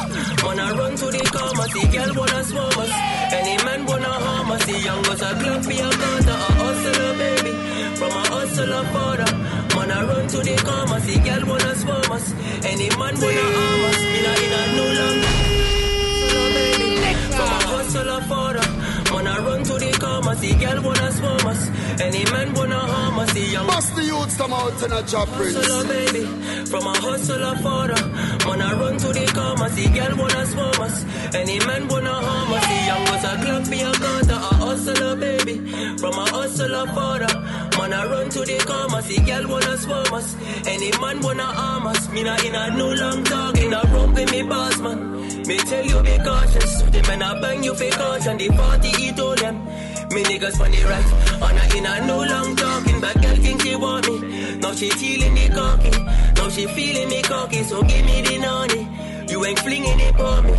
When 0.45 0.59
I 0.59 0.75
run 0.77 0.97
to 0.97 1.07
the 1.07 1.23
car, 1.31 1.55
see 1.69 1.87
girl 1.87 2.13
wanna 2.17 2.43
swarm 2.43 2.79
us. 2.83 2.91
Any 3.31 3.63
man 3.63 3.87
wanna 3.87 4.11
harm 4.11 4.51
us, 4.51 4.65
see 4.65 4.83
young 4.85 5.03
girls 5.03 5.23
a 5.23 5.31
clap 5.39 5.63
for 5.63 5.71
your 5.71 5.95
brother. 5.95 6.35
A 6.35 6.51
hustler, 6.59 7.15
baby, 7.23 7.55
from 7.95 8.11
a 8.11 8.25
hustler 8.35 8.85
father. 8.91 9.31
When 9.79 9.91
I 9.93 10.03
run 10.03 10.27
to 10.27 10.39
the 10.39 10.57
car, 10.67 11.01
see 11.07 11.21
girl 11.21 11.47
wanna 11.47 11.75
swarm 11.77 12.11
us. 12.11 12.35
Any 12.67 12.89
man 12.99 13.15
wanna 13.15 13.47
harm 13.55 13.85
us, 13.87 13.99
me 14.03 14.19
not 14.27 14.43
in 14.43 14.53
a 14.59 14.63
no 14.75 14.85
longer. 14.99 15.50
Hustler, 17.41 17.49
baby, 17.49 17.49
from 17.49 17.49
a 17.49 17.69
hustler 17.73 18.21
father. 18.31 18.67
When 19.15 19.27
I 19.27 19.39
run 19.39 19.65
to 19.65 19.75
the 19.75 19.93
car, 19.99 20.37
see 20.37 20.55
girl 20.55 20.83
wanna 20.83 21.13
swarm 21.13 21.47
us. 21.47 21.71
Any 22.01 22.25
man 22.31 22.55
wanna 22.55 22.79
harm 22.79 23.19
us, 23.19 23.31
see 23.33 23.53
young. 23.53 23.67
Bust 23.67 23.97
the 23.97 24.05
youths 24.05 24.37
come 24.37 24.53
out 24.53 24.83
in 24.83 24.93
a 24.93 25.03
job 25.03 25.29
prince. 25.29 25.57
Hustler, 25.57 25.85
baby, 25.89 26.25
from 26.71 26.87
a 26.87 26.95
hustler 26.99 27.57
father. 27.57 28.03
When 28.49 28.63
I 28.63 28.73
run 28.81 28.97
to 28.99 29.09
the 29.13 29.27
car, 29.27 29.69
see 29.71 29.89
girl 29.89 30.17
wanna 30.17 30.47
swarm 30.47 30.81
us. 30.81 31.05
Any 31.35 31.59
man 31.67 31.89
wanna 31.89 32.15
harm 32.15 32.53
us, 32.53 32.65
see 32.65 32.87
young 32.87 33.05
was 33.11 33.25
a 33.25 33.33
clap 33.43 33.65
for 33.67 33.75
your 33.75 33.95
gutter. 33.95 34.60
Hustler, 34.71 35.17
baby, 35.17 35.57
from 35.99 36.15
a 36.15 36.31
hustler 36.31 36.87
father. 36.95 37.27
When 37.77 37.93
I 37.93 38.07
run 38.07 38.31
to 38.31 38.39
the 38.39 38.57
car, 38.59 39.03
see 39.03 39.21
girl 39.27 39.49
wanna 39.49 39.77
swarm 39.77 40.15
us. 40.15 40.37
Any 40.65 40.93
man 41.01 41.19
wanna 41.23 41.43
harm 41.43 41.89
us, 41.89 42.09
me 42.11 42.23
not 42.23 42.45
in 42.45 42.55
a 42.55 42.71
no 42.79 42.93
long 42.93 43.25
talk, 43.25 43.59
in 43.59 43.73
a 43.73 43.83
room 43.91 44.15
with 44.15 44.31
me 44.31 44.43
boss 44.45 44.79
man. 44.79 45.01
Me 45.49 45.57
tell 45.59 45.85
you 45.85 46.01
be 46.05 46.17
cautious, 46.19 46.83
the 46.83 47.03
man 47.09 47.21
a 47.21 47.41
bang 47.41 47.65
you 47.65 47.75
for 47.75 47.91
caution. 47.91 48.39
The 48.39 48.49
party 48.51 48.89
he 48.91 49.11
told 49.11 49.39
them. 49.39 49.57
Me 50.15 50.23
niggas 50.23 50.61
on 50.61 50.71
the 50.71 50.83
right, 50.87 51.43
on 51.43 51.59
a 51.59 51.77
in 51.77 51.87
a 51.87 52.07
no 52.07 52.19
long 52.23 52.55
talking, 52.55 53.01
but 53.01 53.21
girl 53.21 53.37
think 53.43 53.63
she 53.63 53.75
want 53.75 54.07
me. 54.07 54.55
Now 54.61 54.73
she 54.73 54.89
feeling 54.91 55.35
the 55.35 55.49
cocky, 55.49 55.91
now 56.37 56.49
she 56.49 56.67
feeling 56.69 57.09
me 57.09 57.23
cocky, 57.23 57.65
so 57.65 57.83
give 57.83 58.07
me 58.07 58.23
the 58.23 58.39
nonny. 58.39 58.87
You 59.33 59.45
ain't 59.45 59.59
flinging 59.59 59.99
it 59.99 60.15
for 60.15 60.43
me, 60.43 60.55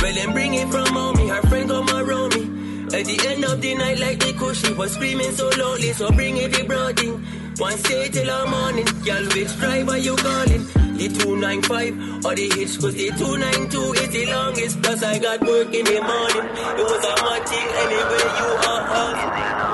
well 0.00 0.14
then 0.14 0.32
bring 0.32 0.54
it 0.54 0.68
from 0.68 0.94
mommy, 0.94 1.26
her 1.26 1.42
friend 1.48 1.68
come 1.68 1.88
around 1.90 2.34
me. 2.36 2.55
At 2.94 3.04
the 3.04 3.18
end 3.28 3.44
of 3.44 3.60
the 3.60 3.74
night 3.74 3.98
like 3.98 4.20
the 4.20 4.32
cushy 4.32 4.72
was 4.74 4.92
screaming 4.92 5.32
so 5.32 5.50
loudly, 5.58 5.92
so 5.92 6.08
bring 6.12 6.36
it 6.36 6.52
the 6.52 6.62
broading. 6.64 7.18
One 7.58 7.76
stay 7.78 8.08
till 8.08 8.26
the 8.26 8.46
morning, 8.46 8.86
girl 9.02 9.26
which 9.34 9.50
driver 9.58 9.98
you 9.98 10.14
calling? 10.14 10.64
The 10.96 11.08
295 11.10 12.24
or 12.24 12.34
the 12.34 12.46
hitch 12.54 12.78
cause 12.80 12.94
the 12.94 13.10
292 13.10 13.92
is 14.00 14.08
the 14.14 14.26
longest 14.32 14.80
Plus 14.82 15.02
I 15.02 15.18
got 15.18 15.40
work 15.42 15.74
in 15.74 15.84
the 15.84 15.98
morning. 16.00 16.46
It 16.46 16.86
was 16.86 17.04
a 17.04 17.14
mad 17.20 17.44
anyway 17.52 18.24
you 18.38 18.50
are 18.64 18.86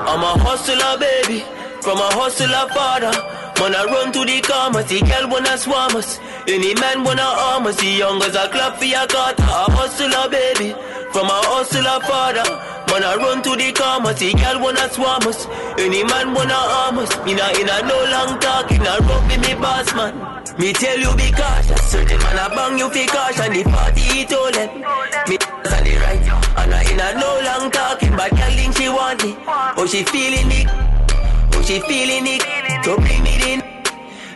I'm 0.09 0.23
a 0.25 0.33
hustler 0.41 0.97
baby 0.97 1.45
From 1.79 1.99
a 1.99 2.09
hustler 2.17 2.67
father. 2.73 3.13
Man 3.61 3.75
I 3.75 3.85
run 3.85 4.11
to 4.11 4.25
the 4.25 4.41
commas 4.41 4.89
The 4.89 4.99
girl 4.99 5.29
wanna 5.29 5.55
swarm 5.57 5.95
us. 5.95 6.19
Any 6.47 6.73
man 6.75 7.05
wanna 7.05 7.21
arm 7.23 7.67
us 7.67 7.77
The 7.79 7.87
youngers 7.87 8.35
a 8.35 8.49
clap 8.49 8.77
for 8.79 8.85
your 8.85 9.05
carter 9.07 9.43
A 9.43 9.71
hustler 9.71 10.27
baby 10.27 10.75
From 11.13 11.27
a 11.27 11.39
hustler 11.47 12.01
father 12.09 12.72
I 13.01 13.15
run 13.15 13.41
to 13.41 13.55
the 13.55 13.71
commas 13.71 14.19
The 14.19 14.33
girl 14.33 14.61
wanna 14.61 14.91
swarm 14.91 15.25
us. 15.25 15.47
Any 15.79 16.03
man 16.03 16.35
wanna 16.35 16.53
arm 16.53 16.99
us. 16.99 17.09
Me 17.25 17.33
not 17.33 17.57
in 17.57 17.69
a 17.69 17.81
no 17.87 17.97
long 18.11 18.37
talk 18.39 18.69
In 18.71 18.85
a 18.85 18.99
run 19.07 19.23
with 19.27 19.41
me 19.41 19.55
boss 19.55 19.89
man. 19.95 20.13
Me 20.59 20.71
tell 20.71 20.99
you 20.99 21.15
be 21.15 21.31
cautious, 21.31 21.81
certain 21.89 22.19
man 22.19 22.37
a 22.37 22.47
bang 22.53 22.77
you 22.77 22.89
fi 22.89 23.07
caution 23.07 23.53
The 23.53 23.63
party 23.63 24.01
he 24.01 24.25
told 24.25 24.53
them, 24.53 24.69
me 25.27 25.37
on 25.41 25.83
the 25.83 25.95
right 25.97 26.21
And 26.59 26.73
I 26.73 26.83
in 26.91 26.99
a 26.99 27.19
no 27.19 27.41
long 27.41 27.71
talking, 27.71 28.15
but 28.15 28.29
girl 28.29 28.51
think 28.51 28.77
she 28.77 28.87
want 28.87 29.23
it. 29.23 29.35
Oh 29.47 29.87
she 29.89 30.03
feeling 30.03 30.51
it, 30.51 30.67
oh 31.55 31.63
she 31.63 31.79
feeling 31.79 32.27
it. 32.27 32.43
So 32.85 32.97
bring 32.97 33.25
it 33.25 33.41
in, 33.47 33.63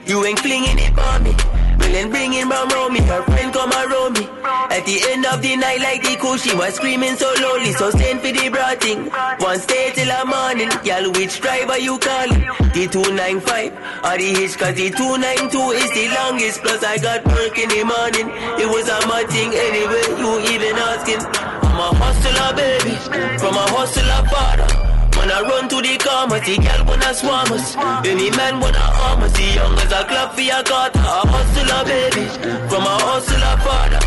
you 0.08 0.26
ain't 0.26 0.40
flinging 0.40 0.80
it 0.80 0.96
for 0.96 1.20
me 1.20 1.57
Well 1.80 1.92
then 1.92 2.10
bring 2.10 2.34
it 2.34 2.46
round 2.46 2.72
round 2.74 2.94
me, 2.94 3.02
her 3.02 3.24
friend 3.24 3.54
come 3.54 3.72
around 3.72 4.18
me. 4.18 4.26
At 4.70 4.86
the 4.86 4.98
end 5.10 5.26
of 5.26 5.42
the 5.42 5.56
night 5.56 5.80
like 5.80 6.02
the 6.04 6.18
cool, 6.20 6.38
she 6.38 6.56
was 6.56 6.76
screaming 6.76 7.16
so 7.16 7.32
loudly. 7.42 7.74
So 7.74 7.90
stand 7.92 8.22
for 8.22 8.32
the 8.32 8.50
broad 8.50 8.82
thing, 8.82 9.06
one 9.40 9.60
stay 9.60 9.92
till 9.94 10.08
the 10.08 10.26
morning. 10.26 10.70
Girl 10.84 11.12
which 11.14 11.40
driver 11.42 11.78
you 11.78 11.98
calling? 12.00 12.42
The 12.74 12.88
295 12.92 13.74
or 14.04 14.18
the 14.18 14.30
hitch 14.38 14.58
cause 14.58 14.76
the 14.76 14.90
292 14.92 15.58
is 15.78 15.90
the 15.94 16.06
longest. 16.16 16.62
Plus 16.62 16.84
I 16.84 16.98
got 16.98 17.26
work 17.26 17.58
in 17.58 17.70
the 17.70 17.84
morning. 17.84 18.28
It 18.60 18.68
was 18.68 18.90
a 18.90 19.00
mad 19.08 19.30
thing 19.30 19.54
anyway 19.54 20.06
you 20.18 20.30
even 20.54 20.76
asking. 20.76 21.22
I'm 21.22 21.80
a 21.80 21.96
hustler 21.96 22.52
baby. 22.56 22.96
From 23.38 23.56
a 23.56 23.66
hustler 23.70 24.24
father 24.30 24.87
I 25.38 25.42
run 25.42 25.70
to 25.70 25.78
the 25.86 25.96
commas, 26.02 26.42
the 26.50 26.58
girl 26.58 26.82
wanna 26.90 27.14
swarm 27.14 27.52
us. 27.54 27.78
Any 28.02 28.34
man 28.34 28.60
wanna 28.60 28.82
harm 28.82 29.22
us, 29.22 29.32
the 29.38 29.46
young 29.54 29.78
as 29.78 29.94
a 29.94 30.02
clap 30.10 30.34
for 30.34 30.42
your 30.42 30.64
carter 30.66 30.98
A 30.98 31.22
hustler 31.30 31.86
baby. 31.86 32.26
From 32.66 32.82
a 32.82 32.96
hustler 33.06 33.58
father. 33.62 34.02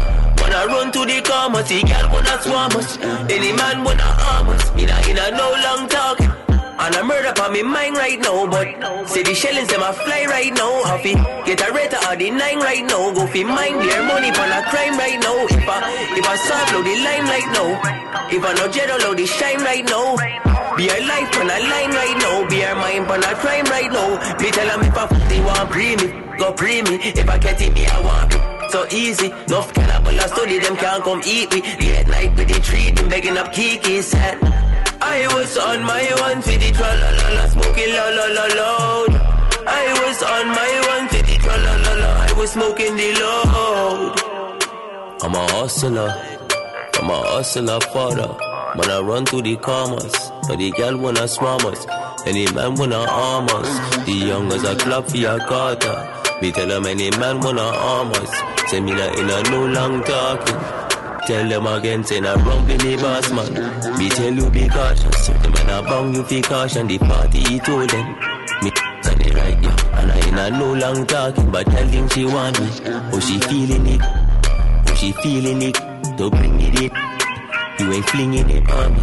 I 0.50 0.66
run 0.66 0.90
to 0.90 1.06
the 1.06 1.22
commas, 1.22 1.68
the 1.70 1.86
girl 1.86 2.10
wanna 2.10 2.34
swarm 2.42 2.74
us. 2.74 2.98
Any 3.30 3.52
man 3.54 3.84
wanna 3.86 4.02
harm 4.02 4.48
us. 4.48 4.74
Me 4.74 4.86
not 4.86 5.06
in 5.06 5.18
a 5.22 5.30
no 5.30 5.54
long 5.54 5.86
talking. 5.86 6.34
And 6.50 6.96
I 6.98 7.02
murder 7.06 7.30
on 7.40 7.52
me 7.52 7.62
mind 7.62 7.94
right 7.94 8.18
now, 8.18 8.50
but 8.50 8.66
see 9.06 9.22
the 9.22 9.32
shellings 9.32 9.68
them 9.68 9.86
a 9.86 9.92
fly 9.92 10.26
right 10.26 10.50
now. 10.52 10.82
Happy 10.82 11.14
get 11.46 11.62
a 11.62 11.70
rate 11.70 11.94
of 11.94 12.18
the 12.18 12.30
nine 12.34 12.58
right 12.58 12.82
now. 12.82 13.14
Go 13.14 13.28
fi 13.28 13.44
mind 13.44 13.78
their 13.86 14.02
money 14.02 14.34
for 14.34 14.50
a 14.50 14.62
crime 14.66 14.98
right 14.98 15.20
now. 15.22 15.46
If 15.46 15.62
I 15.62 15.78
if 16.18 16.26
I 16.26 16.34
solve 16.42 16.72
load 16.74 16.86
the 16.90 16.96
line 17.06 17.26
right 17.30 17.50
now, 17.54 17.70
if 18.34 18.42
I 18.42 18.52
no 18.58 18.66
jet 18.66 18.90
load 18.98 19.18
the 19.18 19.26
shine 19.26 19.62
right 19.62 19.86
now. 19.86 20.18
Be 20.80 20.88
a 20.88 20.98
life 21.06 21.36
on 21.36 21.50
a 21.50 21.58
line 21.60 21.90
right 21.92 22.16
now. 22.24 22.48
Be 22.48 22.62
a 22.62 22.74
mind 22.74 23.04
on 23.10 23.22
a 23.22 23.34
crime 23.34 23.66
right 23.66 23.92
now. 23.92 24.16
Me 24.40 24.50
tell 24.50 24.66
them 24.66 24.80
if 24.80 24.96
I 24.96 25.04
f- 25.04 25.28
they 25.28 25.38
want 25.44 25.70
pre 25.70 25.94
me, 25.96 26.06
go 26.38 26.54
pre 26.54 26.80
me. 26.80 26.94
If 27.04 27.28
I 27.28 27.36
get 27.36 27.60
it, 27.60 27.74
me 27.74 27.84
I 27.86 28.00
want 28.00 28.32
it. 28.32 28.70
So 28.72 28.86
easy, 28.90 29.26
enough 29.26 29.74
cannibal 29.74 30.18
I 30.18 30.26
study 30.28 30.58
them 30.58 30.76
can't 30.76 31.04
come 31.04 31.20
eat 31.26 31.52
me. 31.52 31.60
Late 31.60 32.08
night 32.08 32.34
with 32.34 32.48
the 32.48 32.58
tree, 32.60 32.92
them 32.92 33.10
begging 33.10 33.36
up 33.36 33.52
Kiki 33.52 34.00
said. 34.00 34.38
I 35.02 35.28
was 35.34 35.58
on 35.58 35.84
my 35.84 36.02
one 36.24 36.40
for 36.40 36.56
tra 36.56 36.90
la 37.02 37.10
la 37.20 37.28
la, 37.36 37.44
smoking 37.52 37.92
la 37.92 38.06
la 38.16 38.26
la 38.36 38.46
loud. 38.60 39.12
I 39.68 39.84
was 40.00 40.22
on 40.22 40.46
my 40.48 40.72
one 40.96 41.06
for 41.12 41.22
tra 41.44 41.56
la 41.60 41.74
la 41.84 41.92
la, 42.02 42.10
I 42.24 42.32
was 42.38 42.52
smoking 42.52 42.96
the 42.96 43.08
load. 43.20 44.16
I'm 45.24 45.34
a 45.34 45.44
hustler, 45.52 46.08
I'm 47.10 47.24
a 47.24 47.28
hustler 47.28 47.80
father. 47.80 48.36
Man, 48.76 48.88
I 48.88 49.00
run 49.00 49.26
through 49.26 49.42
the 49.42 49.56
commas, 49.56 50.14
but 50.46 50.58
the 50.58 50.70
girl 50.70 50.96
wanna 50.96 51.26
swarm 51.26 51.66
us. 51.66 51.84
Any 52.24 52.46
man 52.52 52.76
wanna 52.76 52.98
arm 52.98 53.48
us. 53.48 54.06
The 54.06 54.12
youngers 54.12 54.62
a 54.62 54.76
clap 54.76 55.08
for 55.08 55.16
your 55.16 55.40
quarter. 55.40 56.08
Me 56.40 56.52
tell 56.52 56.68
them 56.68 56.86
any 56.86 57.10
man 57.18 57.40
wanna 57.40 57.62
arm 57.62 58.12
us. 58.12 58.70
Say 58.70 58.78
me 58.78 58.92
not 58.92 59.18
in 59.18 59.28
a 59.28 59.42
no 59.50 59.66
long 59.66 60.04
talking. 60.04 60.54
Tell 61.26 61.48
them 61.48 61.66
again, 61.66 62.04
say 62.04 62.20
na 62.20 62.34
wrong 62.44 62.64
be 62.68 62.78
me 62.78 62.94
boss 62.94 63.28
man. 63.32 63.98
Me 63.98 64.08
tell 64.08 64.32
you 64.32 64.48
be 64.48 64.68
cautious. 64.68 65.26
The 65.26 65.50
man 65.50 65.68
a 65.68 65.82
bang 65.82 66.14
you 66.14 66.22
fi 66.22 66.40
caution. 66.42 66.86
The 66.86 66.98
party 66.98 67.40
he 67.40 67.58
told 67.58 67.90
them. 67.90 68.06
Me 68.62 68.70
on 69.10 69.18
the 69.18 69.32
right, 69.34 69.58
yeah. 69.60 69.98
And 69.98 70.12
I 70.12 70.16
ain't 70.16 70.38
a 70.38 70.50
no 70.56 70.74
long 70.74 71.04
talking, 71.08 71.50
but 71.50 71.66
tell 71.66 72.08
she 72.10 72.24
want 72.24 72.60
me. 72.60 72.68
Oh, 73.12 73.18
she 73.18 73.40
feeling 73.40 73.86
it. 73.88 74.00
Oh, 74.00 74.94
she 74.94 75.10
feeling 75.10 75.62
it. 75.62 75.89
Don't 76.16 76.30
bring 76.30 76.60
it 76.60 76.80
in. 76.80 76.90
You 77.78 77.92
ain't 77.92 78.08
flinging 78.10 78.50
it 78.50 78.70
on 78.70 78.94
me. 78.94 79.02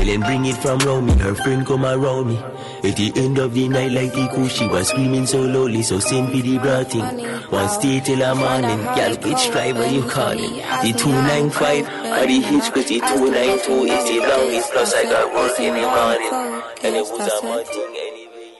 Well, 0.00 0.06
then 0.06 0.20
bring 0.20 0.46
it 0.46 0.56
from 0.56 0.78
round 0.78 1.06
me. 1.06 1.12
Her 1.18 1.34
friend 1.34 1.66
come 1.66 1.84
around 1.84 2.28
me. 2.28 2.38
At 2.82 2.96
the 2.96 3.12
end 3.16 3.38
of 3.38 3.52
the 3.52 3.68
night, 3.68 3.92
like 3.92 4.12
the 4.12 4.28
cool, 4.34 4.48
she 4.48 4.66
was 4.66 4.88
screaming 4.88 5.26
so 5.26 5.42
lowly. 5.42 5.82
So 5.82 5.98
send 5.98 6.28
for 6.28 6.38
the 6.38 6.58
broughting. 6.58 7.02
One 7.50 7.68
stay 7.68 8.00
till 8.00 8.18
the 8.18 8.34
morning. 8.34 8.80
Girl, 8.96 9.14
which 9.28 9.50
driver 9.50 9.86
you 9.86 10.02
calling? 10.08 10.54
The 10.82 10.94
295 10.96 11.86
or 11.86 12.26
the 12.26 12.40
hitch, 12.40 12.72
cause 12.72 12.86
the 12.86 13.00
292 13.00 13.72
is 13.92 14.04
the 14.08 14.18
longest. 14.26 14.72
Plus, 14.72 14.94
I 14.94 15.02
got 15.04 15.34
work 15.34 15.60
in 15.60 15.74
the 15.74 15.82
morning. 15.82 16.62
And 16.82 16.96
it 16.96 17.02
was 17.02 17.42
a 17.42 17.44
mad 17.44 17.66
thing 17.66 17.96
anyway. 17.98 18.52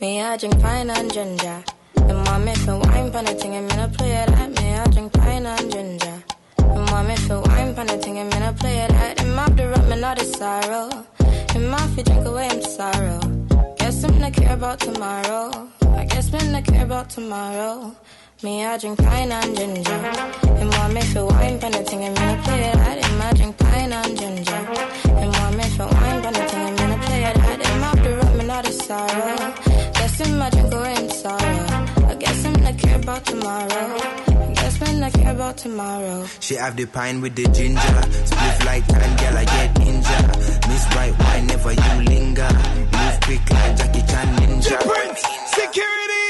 Me, 0.00 0.22
I 0.22 0.36
drink 0.38 0.60
pine 0.62 0.88
and 0.88 1.12
ginger. 1.12 1.64
And 1.96 2.24
mommy 2.24 2.54
feel 2.54 2.80
wine 2.80 3.12
pan 3.12 3.26
thing 3.26 3.54
and 3.54 3.68
me 3.68 3.76
not 3.76 3.92
play 3.92 4.12
it 4.12 4.30
like 4.30 4.50
me. 4.50 4.74
I 4.74 4.86
drink 4.86 5.12
pine 5.12 5.44
and 5.44 5.70
ginger. 5.70 6.24
And 6.98 7.06
mommy 7.06 7.20
feel 7.28 7.42
wine 7.42 7.74
pan 7.76 7.86
thing 8.00 8.18
and 8.18 8.28
me 8.28 8.40
not 8.40 8.56
play 8.56 8.78
it 8.78 8.90
like 8.90 9.20
him 9.20 9.38
off 9.38 9.54
the 9.54 9.68
rum 9.68 9.92
and 9.92 10.04
all 10.04 10.16
the 10.16 10.24
sorrow. 10.24 10.90
Him 11.52 11.72
off 11.72 11.96
you 11.96 12.02
drink 12.02 12.26
away 12.26 12.48
him 12.48 12.60
sorrow. 12.60 13.20
Guess 13.78 14.02
I'm 14.02 14.18
not 14.18 14.32
care 14.32 14.54
about 14.54 14.80
tomorrow. 14.80 15.68
I 15.94 16.04
guess 16.06 16.32
me 16.32 16.40
not 16.50 16.64
care 16.64 16.82
about 16.82 17.08
tomorrow. 17.08 17.94
Me, 18.42 18.64
I 18.64 18.76
drink 18.78 18.98
pine 18.98 19.30
and 19.30 19.56
ginger. 19.56 20.00
And 20.58 20.70
mommy 20.70 21.02
feel 21.02 21.28
wine 21.28 21.60
pan 21.60 21.72
thing 21.84 22.02
and 22.02 22.18
me 22.18 22.24
not 22.24 22.44
play 22.44 22.64
it 22.64 22.76
like 22.76 23.04
him. 23.04 23.22
I 23.22 23.32
drink 23.32 23.58
pine 23.58 23.92
and 23.92 24.18
ginger. 24.18 24.62
And 25.20 25.30
mommy 25.38 25.64
feel 25.76 25.86
wine 25.86 26.22
pan 26.22 26.34
thing 26.34 26.66
and 26.68 26.80
me 26.80 26.86
not 26.88 27.00
play 27.06 27.24
it 27.30 27.36
like 27.36 27.64
him 27.64 27.84
off 27.84 28.02
the 28.02 28.16
rum 28.16 28.40
and 28.40 28.50
all 28.50 28.62
the 28.62 28.72
sorrow. 28.72 29.36
Guess 29.94 30.18
him 30.20 30.42
I 30.42 30.50
drink 30.50 30.74
away 30.74 30.94
him 30.96 31.08
sorrow. 31.10 32.08
I 32.10 32.16
guess 32.18 32.42
him 32.42 32.54
not 32.54 32.76
care 32.76 32.96
about 32.96 33.24
tomorrow. 33.24 34.27
I 34.80 34.84
guess 34.84 34.92
me 34.94 35.00
not 35.00 35.12
care 35.12 35.32
about 35.32 35.56
tomorrow. 35.56 36.26
She 36.40 36.54
have 36.54 36.76
the 36.76 36.86
pine 36.86 37.20
with 37.20 37.34
the 37.34 37.44
ginger. 37.48 38.02
Split 38.26 38.64
like 38.64 38.86
time, 38.86 39.16
girl, 39.16 39.36
I 39.38 39.44
get 39.44 39.74
ninja. 39.74 40.68
Miss 40.68 40.86
right 40.94 41.18
wine, 41.18 41.46
never 41.46 41.72
you 41.72 42.04
linger. 42.04 42.48
Move 42.52 43.20
quick 43.22 43.50
like 43.50 43.76
Jackie 43.76 44.00
Chan 44.06 44.36
ninja. 44.36 44.78
Prince, 44.80 45.22
Security! 45.46 46.24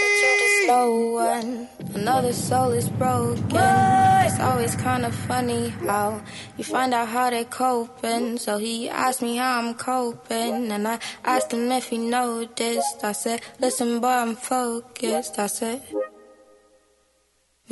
But 0.00 0.12
you're 0.22 0.38
the 0.38 0.62
Slow 0.64 1.12
one, 1.14 1.68
another 1.94 2.32
soul 2.32 2.70
is 2.70 2.88
broken. 2.88 3.42
It's 3.50 4.38
always 4.38 4.76
kind 4.76 5.04
of 5.04 5.14
funny 5.14 5.70
how 5.70 6.22
you 6.56 6.64
find 6.64 6.94
out 6.94 7.08
how 7.08 7.30
they 7.30 7.44
coping. 7.44 8.38
So 8.38 8.58
he 8.58 8.88
asked 8.88 9.22
me 9.22 9.36
how 9.36 9.58
I'm 9.58 9.74
coping, 9.74 10.70
and 10.70 10.86
I 10.86 10.98
asked 11.24 11.52
him 11.52 11.70
if 11.72 11.88
he 11.88 11.98
noticed. 11.98 13.02
I 13.02 13.12
said, 13.12 13.42
Listen, 13.58 14.00
boy, 14.00 14.08
I'm 14.08 14.36
focused. 14.36 15.38
I 15.38 15.48
said, 15.48 15.82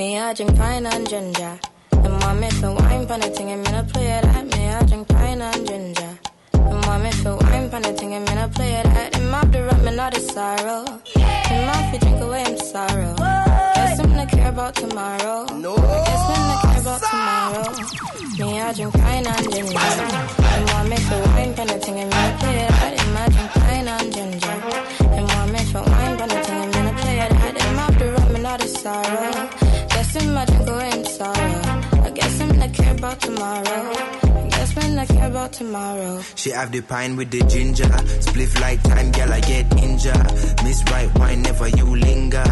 Me, 0.01 0.17
I 0.19 0.33
drink 0.33 0.57
pine 0.57 0.87
and 0.87 1.07
ginger. 1.07 1.61
And 1.93 2.19
mommy 2.21 2.49
feel 2.53 2.75
wine 2.75 3.07
pan 3.07 3.21
thing 3.21 3.51
and 3.51 3.63
me 3.63 3.71
not 3.71 3.87
play 3.89 4.07
it 4.07 4.25
like 4.25 4.47
me. 4.47 4.67
I 4.67 4.83
drink 4.87 5.07
pine 5.09 5.43
and 5.43 5.67
ginger. 5.69 6.19
And 6.55 6.81
mommy 6.87 7.13
feel 7.13 7.37
wine 7.37 7.69
pan 7.69 7.83
thing 7.83 8.15
and 8.15 8.27
me 8.27 8.35
not 8.35 8.51
play 8.55 8.73
it 8.81 8.87
like 8.87 9.15
him 9.15 9.35
off 9.35 9.53
the 9.53 9.63
rum 9.63 9.87
and 9.87 10.01
all 10.01 10.11
the 10.11 10.21
sorrow. 10.21 10.87
Him 11.51 11.69
off 11.69 11.93
you 11.93 11.99
drink 12.01 12.19
away 12.23 12.45
him 12.45 12.57
sorrow. 12.57 13.15
Guess 13.15 14.01
I'm 14.01 14.17
not 14.17 14.31
care 14.31 14.49
about 14.49 14.75
tomorrow. 14.75 15.45
No. 15.65 15.77
Guess 15.77 16.25
I'm 16.33 16.49
not 16.49 16.63
care 16.63 16.81
about 16.81 17.03
tomorrow. 17.11 17.69
Me, 18.39 18.59
I 18.59 18.73
drink 18.73 18.95
pine 18.95 19.27
and 19.27 19.53
ginger. 19.53 19.79
And 19.79 20.65
mommy 20.73 20.97
feel 20.97 21.23
wine 21.35 21.53
pan 21.53 21.69
thing 21.79 21.90
tomorrow. 33.51 33.93
I 34.23 34.49
guess 34.49 34.77
I'm 34.77 35.07
care 35.07 35.29
about 35.29 35.53
tomorrow. 35.53 36.21
She 36.37 36.51
have 36.51 36.71
the 36.73 36.81
pine 36.81 37.17
with 37.17 37.31
the 37.31 37.41
ginger. 37.45 37.85
Spliff 37.85 38.61
like 38.61 38.83
time, 38.83 39.11
girl, 39.13 39.33
I 39.33 39.41
get 39.41 39.69
ninja. 39.71 40.15
Miss 40.65 40.83
right 40.91 41.13
wine, 41.19 41.43
never 41.43 41.69
you 41.69 41.97
linger. 41.97 42.45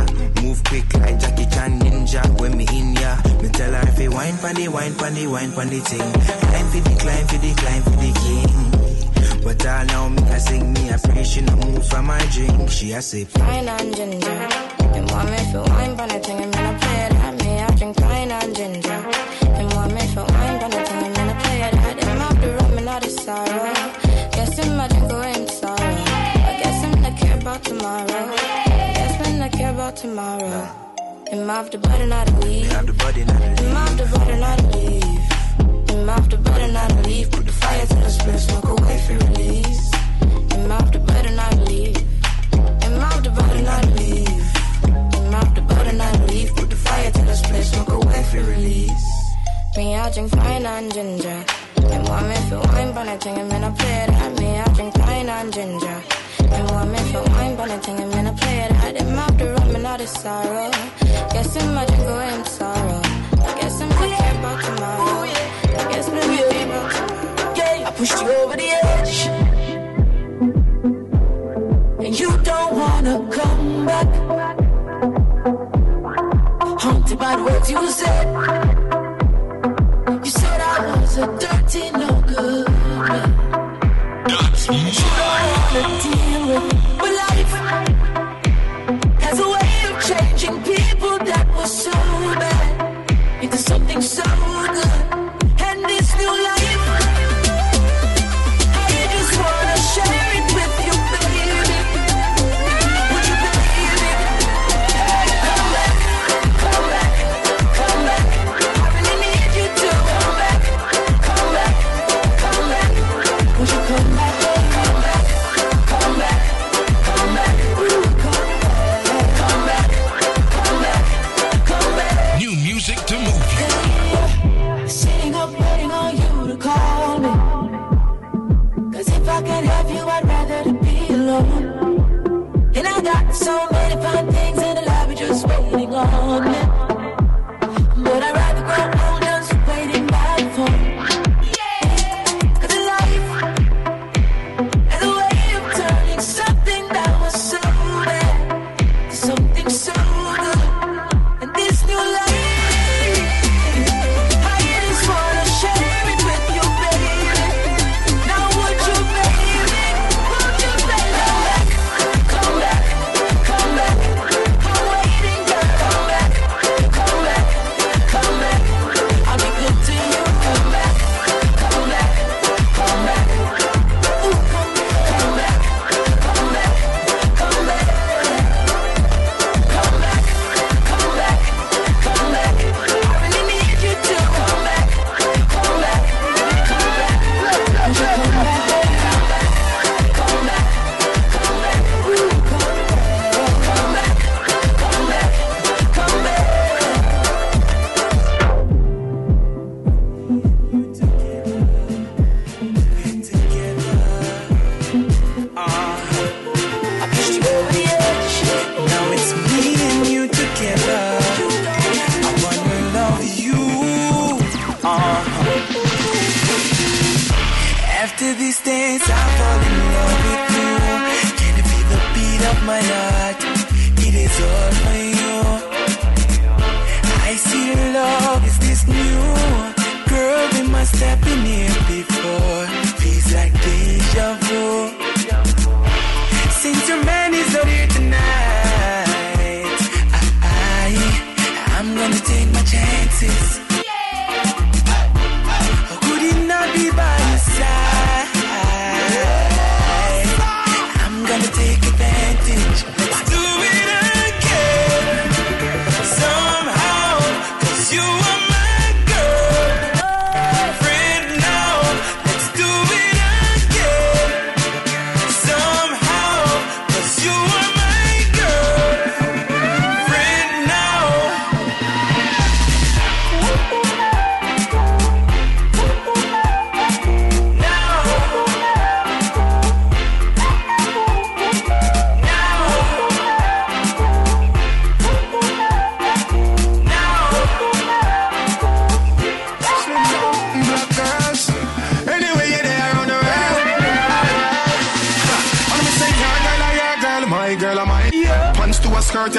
Move 0.43 0.63
quick 0.65 0.93
like 0.95 1.19
Jackie 1.21 1.47
Chan 1.47 1.81
ninja. 1.81 2.23
When 2.41 2.57
me 2.57 2.67
in 2.73 2.95
ya, 2.95 3.17
me 3.43 3.49
tell 3.51 3.73
her 3.73 3.89
if 3.89 3.99
you 3.99 4.11
wine 4.11 4.37
pan 4.39 4.55
the 4.57 4.69
wine 4.69 4.95
pan 4.95 5.15
the 5.15 5.27
wine 5.27 5.53
pan 5.53 5.69
the 5.69 5.81
thing. 5.81 6.13
Climb 6.49 6.67
for 6.73 6.81
the 6.89 6.95
climb 7.03 7.27
for 7.27 7.39
the 7.39 7.55
climb 7.61 7.83
for 7.83 7.97
the 8.03 8.13
king. 8.23 9.43
But 9.45 9.67
all 9.67 9.85
now 9.87 10.09
me 10.09 10.23
I 10.23 10.39
sing 10.39 10.73
me 10.73 10.91
I 10.91 10.97
pray 10.97 11.23
she 11.25 11.41
no 11.43 11.57
move 11.57 11.87
from 11.87 12.07
my 12.07 12.19
drink. 12.33 12.71
She 12.71 12.93
a 12.93 13.01
say 13.03 13.25
Pine 13.25 13.69
and 13.69 13.95
ginger. 13.95 14.49
And 14.97 15.11
want 15.11 15.31
me 15.31 15.39
feel 15.53 15.65
wine 15.65 15.97
pan 15.97 16.09
the 16.09 16.19
thing 16.19 16.41
and 16.43 16.55
me 16.55 16.63
not 16.63 16.81
play 16.81 17.01
it 17.07 17.15
at 17.15 17.35
me. 17.45 17.59
I 17.61 17.77
drink 17.77 17.97
pine 17.97 18.31
and 18.31 18.57
ginger. 18.57 19.28
Tomorrow. 27.89 28.35
I 28.35 28.93
guess 28.97 29.27
me 29.27 29.39
not 29.39 29.53
care 29.53 29.71
about 29.71 29.97
tomorrow. 29.97 30.69
Him 31.31 31.51
off 31.51 31.71
the 31.71 31.79
button 31.79 32.09
not 32.11 32.29
leave. 32.45 32.71
have 32.73 32.87
the 32.87 32.93
body 32.93 33.25
not 33.25 33.41
Him 33.41 33.77
off 33.77 33.97
the 33.97 34.07
button 34.13 34.41
not 34.41 34.59
to 34.59 34.67
leave. 34.77 35.91
Him 35.91 36.11
off 36.11 36.29
the 36.29 36.37
button 36.37 36.73
not 36.73 36.93
leave. 37.07 37.31
Put 37.31 37.47
the 37.47 37.53
fire 37.53 37.87
to 37.87 37.95
the 37.95 38.11
spirit, 38.11 38.41
smoke 38.41 38.69
away 38.79 38.99
for 39.07 39.15
release. 39.27 39.95
Him 40.53 40.73
off 40.73 40.93
the 40.93 40.99
button 40.99 41.37
not 41.37 41.57
leave. 41.69 41.97
Him 42.85 43.03
off 43.09 43.23
the 43.23 43.31
button 43.31 43.65
not 43.65 43.87
leave. 43.99 44.47
Him 45.17 45.35
off 45.35 45.55
the 45.55 45.63
button 45.63 45.97
not 45.99 46.21
leave. 46.29 46.55
Put 46.57 46.71
the 46.71 46.77
fire 46.77 47.11
to 47.11 47.23
the 47.23 47.37
spirit, 47.37 47.65
smoke 47.65 47.93
away 47.93 48.23
for 48.31 48.43
release. 48.53 49.09
Me, 49.77 49.97
I 49.97 50.11
drink 50.11 50.33
pine 50.33 50.67
and 50.67 50.93
ginger. 50.93 51.45
And 51.93 52.09
want 52.09 52.29
me 52.29 52.37
feel 52.49 52.63
wine 52.73 53.09
a 53.09 53.17
thing 53.19 53.39
and 53.39 53.49
me 53.51 53.59
not 53.61 53.79
play 53.79 53.97
it 54.05 54.11
at 54.11 54.39
me. 54.39 54.59
I 54.59 54.65
drink 54.75 54.95
pine 54.95 55.29
and 55.29 55.53
ginger. 55.53 56.18
And 56.55 56.71
want 56.71 56.91
me 56.91 56.99
feel 57.11 57.25
wine 57.25 57.57
pan 57.57 57.71
a 57.71 57.79
thing 57.79 57.99
and 58.01 58.11
me 58.15 58.23
not 58.23 58.37
play 58.37 58.59
it 58.65 58.73
at 58.73 58.97
him 59.01 59.19
off 59.19 59.37
the 59.39 59.47
rum 59.55 59.75
and 59.77 59.87
all 59.87 59.99
the 59.99 60.07
sorrow. 60.07 60.71
Guess 61.33 61.55
him 61.57 61.79
I 61.79 61.85
drink 61.87 62.03
away 62.03 62.31
him 62.31 62.45
sorrow. 62.45 63.01
I 63.49 63.53
guess 63.61 63.81
I'm 63.81 63.89
not 63.89 63.99
care 63.99 64.35
about 64.39 64.59
tomorrow. 64.65 65.05
Oh, 65.09 65.23
I 65.25 65.85
guess 65.93 66.09
I'm 66.09 66.15
not 66.15 66.25
care 66.25 66.67
about 66.67 66.93
tomorrow. 66.93 67.55
Yeah, 67.57 67.89
I 67.89 67.91
pushed 67.93 68.21
you 68.23 68.29
over 68.41 68.57
the 68.57 68.69
edge. 68.85 69.17
And 72.05 72.19
you 72.19 72.31
don't 72.39 72.73
wanna 72.77 73.15
come 73.31 73.87
back. 73.87 74.09
Haunted 76.81 77.19
by 77.19 77.37
the 77.37 77.43
words 77.43 77.71
you 77.71 77.91
said. 77.91 78.27
You 80.25 80.31
said 80.31 80.61
I 80.61 81.01
was 81.01 81.19
a 81.19 81.27
dirty, 81.43 81.91
no 81.91 82.09
good 82.23 82.69
man. 82.69 83.29
And 84.71 84.87
you 84.99 85.09
don't 85.19 85.43
wanna 85.51 86.18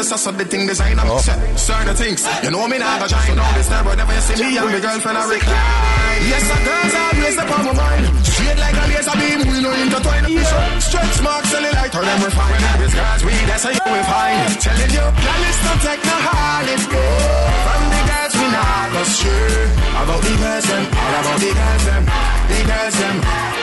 skirt, 0.09 0.13
I 0.13 0.17
saw 0.17 0.31
the 0.31 0.45
thing 0.45 0.67
design. 0.67 0.99
I'm 0.99 1.19
set, 1.19 1.37
certain 1.57 1.95
things. 1.95 2.25
You 2.43 2.51
know 2.51 2.67
me 2.67 2.77
now, 2.77 2.97
I 2.97 3.07
shine 3.07 3.37
on 3.37 3.53
this 3.53 3.67
time, 3.69 3.85
but 3.85 3.97
you 3.97 4.21
see 4.21 4.43
me 4.43 4.57
and 4.57 4.65
my 4.65 4.79
girlfriend 4.79 5.17
I 5.17 5.23
recline. 5.29 6.21
Yes, 6.29 6.43
the 6.49 6.57
girls 6.65 6.93
always 6.99 7.35
the 7.35 7.43
on 7.45 7.65
my 7.65 7.73
mind. 7.73 8.05
Straight 8.25 8.59
like 8.59 8.75
a 8.75 8.85
laser 8.89 9.15
beam, 9.19 9.39
we 9.47 9.57
know 9.61 9.73
intertwine. 9.73 10.25
Yeah. 10.27 10.79
Stretch 10.79 11.21
mark, 11.21 11.45
cellulite, 11.45 11.93
or 11.95 12.03
them 12.03 12.19
refine. 12.23 12.51
When 12.51 12.63
every 12.73 12.89
girls 12.91 13.21
we, 13.23 13.33
that's 13.47 13.63
how 13.63 13.73
you 13.77 13.85
will 13.85 14.07
find. 14.09 14.37
Telling 14.59 14.93
you, 14.97 15.05
girl, 15.05 15.43
it's 15.47 15.59
not 15.63 15.79
take 15.85 16.03
no 16.03 16.17
holiday. 16.27 16.79
From 17.65 17.81
the 17.93 18.01
girls 18.09 18.33
we 18.39 18.47
not 18.51 18.87
go 18.93 19.01
straight. 19.07 19.71
About 19.99 20.21
the 20.23 20.33
girls 20.41 20.65
them, 20.69 20.83
all 20.89 21.15
about 21.19 21.39
the 21.39 21.51
girls 21.59 21.83
them, 21.87 22.03
the 22.49 22.59
girls 22.67 22.95
them, 22.99 23.15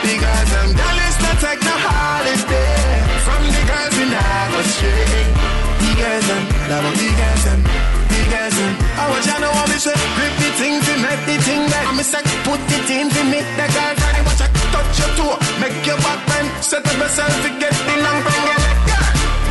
the 0.05 0.13
girls 0.21 0.49
them. 0.53 0.67
Girl, 0.79 0.97
it's 1.07 1.17
not 1.21 1.37
take 1.43 1.61
no 1.65 1.75
holiday. 1.77 2.77
From 3.25 3.41
the 3.53 3.61
girls 3.69 3.93
we 3.97 4.05
not 4.09 4.45
go 4.53 4.59
straight. 4.65 5.56
The 5.77 5.89
girls 5.97 6.25
them, 6.27 6.43
about 6.67 6.95
the 6.97 7.09
girls 7.13 7.43
them, 7.45 7.59
the 7.61 8.21
girls 8.31 8.55
them. 8.57 8.73
I 8.97 9.03
want 9.09 9.25
you 9.25 9.37
know 9.41 9.51
what 9.53 9.67
me 9.69 9.77
say. 9.77 9.97
Grip 10.17 10.33
the 10.41 10.49
thing 10.59 10.75
to 10.81 10.93
make 11.03 11.23
the 11.29 11.35
thing 11.45 11.63
that 11.71 11.83
I'm 11.87 11.99
say. 12.01 12.23
Put 12.45 12.61
it 12.63 12.89
in 12.89 13.07
to 13.09 13.21
make 13.29 13.49
the 13.59 13.67
girlfriend. 13.69 14.23
Watch 14.25 14.41
her 14.41 14.49
touch 14.73 14.97
your 14.99 15.11
toe, 15.17 15.37
make 15.61 15.77
your 15.85 15.99
back 16.01 16.19
bend. 16.27 16.47
Set 16.63 16.85
up 16.85 16.97
yourself 16.97 17.33
to 17.43 17.49
get 17.61 17.73
the 17.73 17.95
long 18.01 18.19
thing. 18.25 18.43
Get 18.47 18.61
it, 18.61 18.79
girl. 18.87 19.05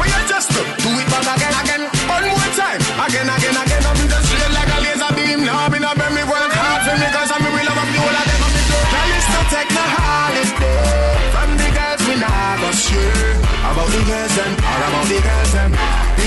You 0.06 0.22
just 0.30 0.48
do, 0.54 0.62
do 0.62 0.90
it 1.02 1.08
back 1.10 1.26
again, 1.34 1.54
again, 1.66 1.82
one 2.06 2.28
more 2.30 2.50
time, 2.54 2.78
again, 2.78 3.26
again, 3.26 3.56
again. 3.58 3.82
I'm 3.82 3.98
just 4.06 4.26
straight 4.30 4.54
like 4.54 4.70
a 4.70 4.78
laser 4.86 5.10
beam. 5.18 5.42
Now 5.42 5.66
I'm 5.66 5.74
in 5.74 5.82
a 5.82 5.92
me 6.14 6.22
work 6.30 6.52
hard 6.54 6.80
for 6.86 6.94
me, 6.94 7.08
cause 7.10 7.30
I'm 7.34 7.42
me 7.42 7.50
will 7.50 7.66
love 7.66 7.90
the 7.90 7.98
whole 7.98 8.14
of 8.14 8.24
them. 8.28 8.40
The 8.54 8.62
girl, 8.70 9.10
it's 9.18 9.28
not 9.34 9.46
take 9.50 9.70
no 9.74 9.82
holiday. 9.82 10.78
From 11.34 11.50
the 11.58 11.68
girls, 11.74 12.00
we 12.06 12.14
not 12.22 12.54
go 12.62 12.70
straight. 12.70 13.34
About 13.66 13.88
the 13.90 14.00
girls, 14.06 14.32
them, 14.38 14.52
all 14.62 14.82
about 14.86 15.06
the 15.10 15.18
girls, 15.26 15.52
them, 15.58 15.70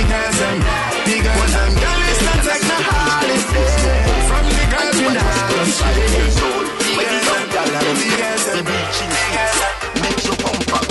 girls, 0.07 0.37
them, 0.39 0.59
the 1.05 1.15
girls, 1.25 1.53
them. 1.53 1.71
Girl, 1.79 2.01
it's 2.09 2.21
not 2.23 2.39
take 2.45 2.63
no 2.69 2.77
holiday. 2.89 3.69
From 4.29 4.45
the 4.47 4.65
girls, 4.71 4.97
we 4.99 5.09
not 5.15 5.33
go 5.49 5.63
straight. 5.69 6.13
The 6.79 7.03
girls, 7.09 7.25
them, 7.27 7.49
all 7.49 7.73
about 7.73 7.97
the 7.99 8.09
girls, 8.19 8.43
them, 8.45 8.65
the 8.65 8.79
girls, 9.33 9.57
them. 9.59 9.75
Make 10.03 10.21
your 10.23 10.37
pump 10.39 10.73
up. 10.73 10.87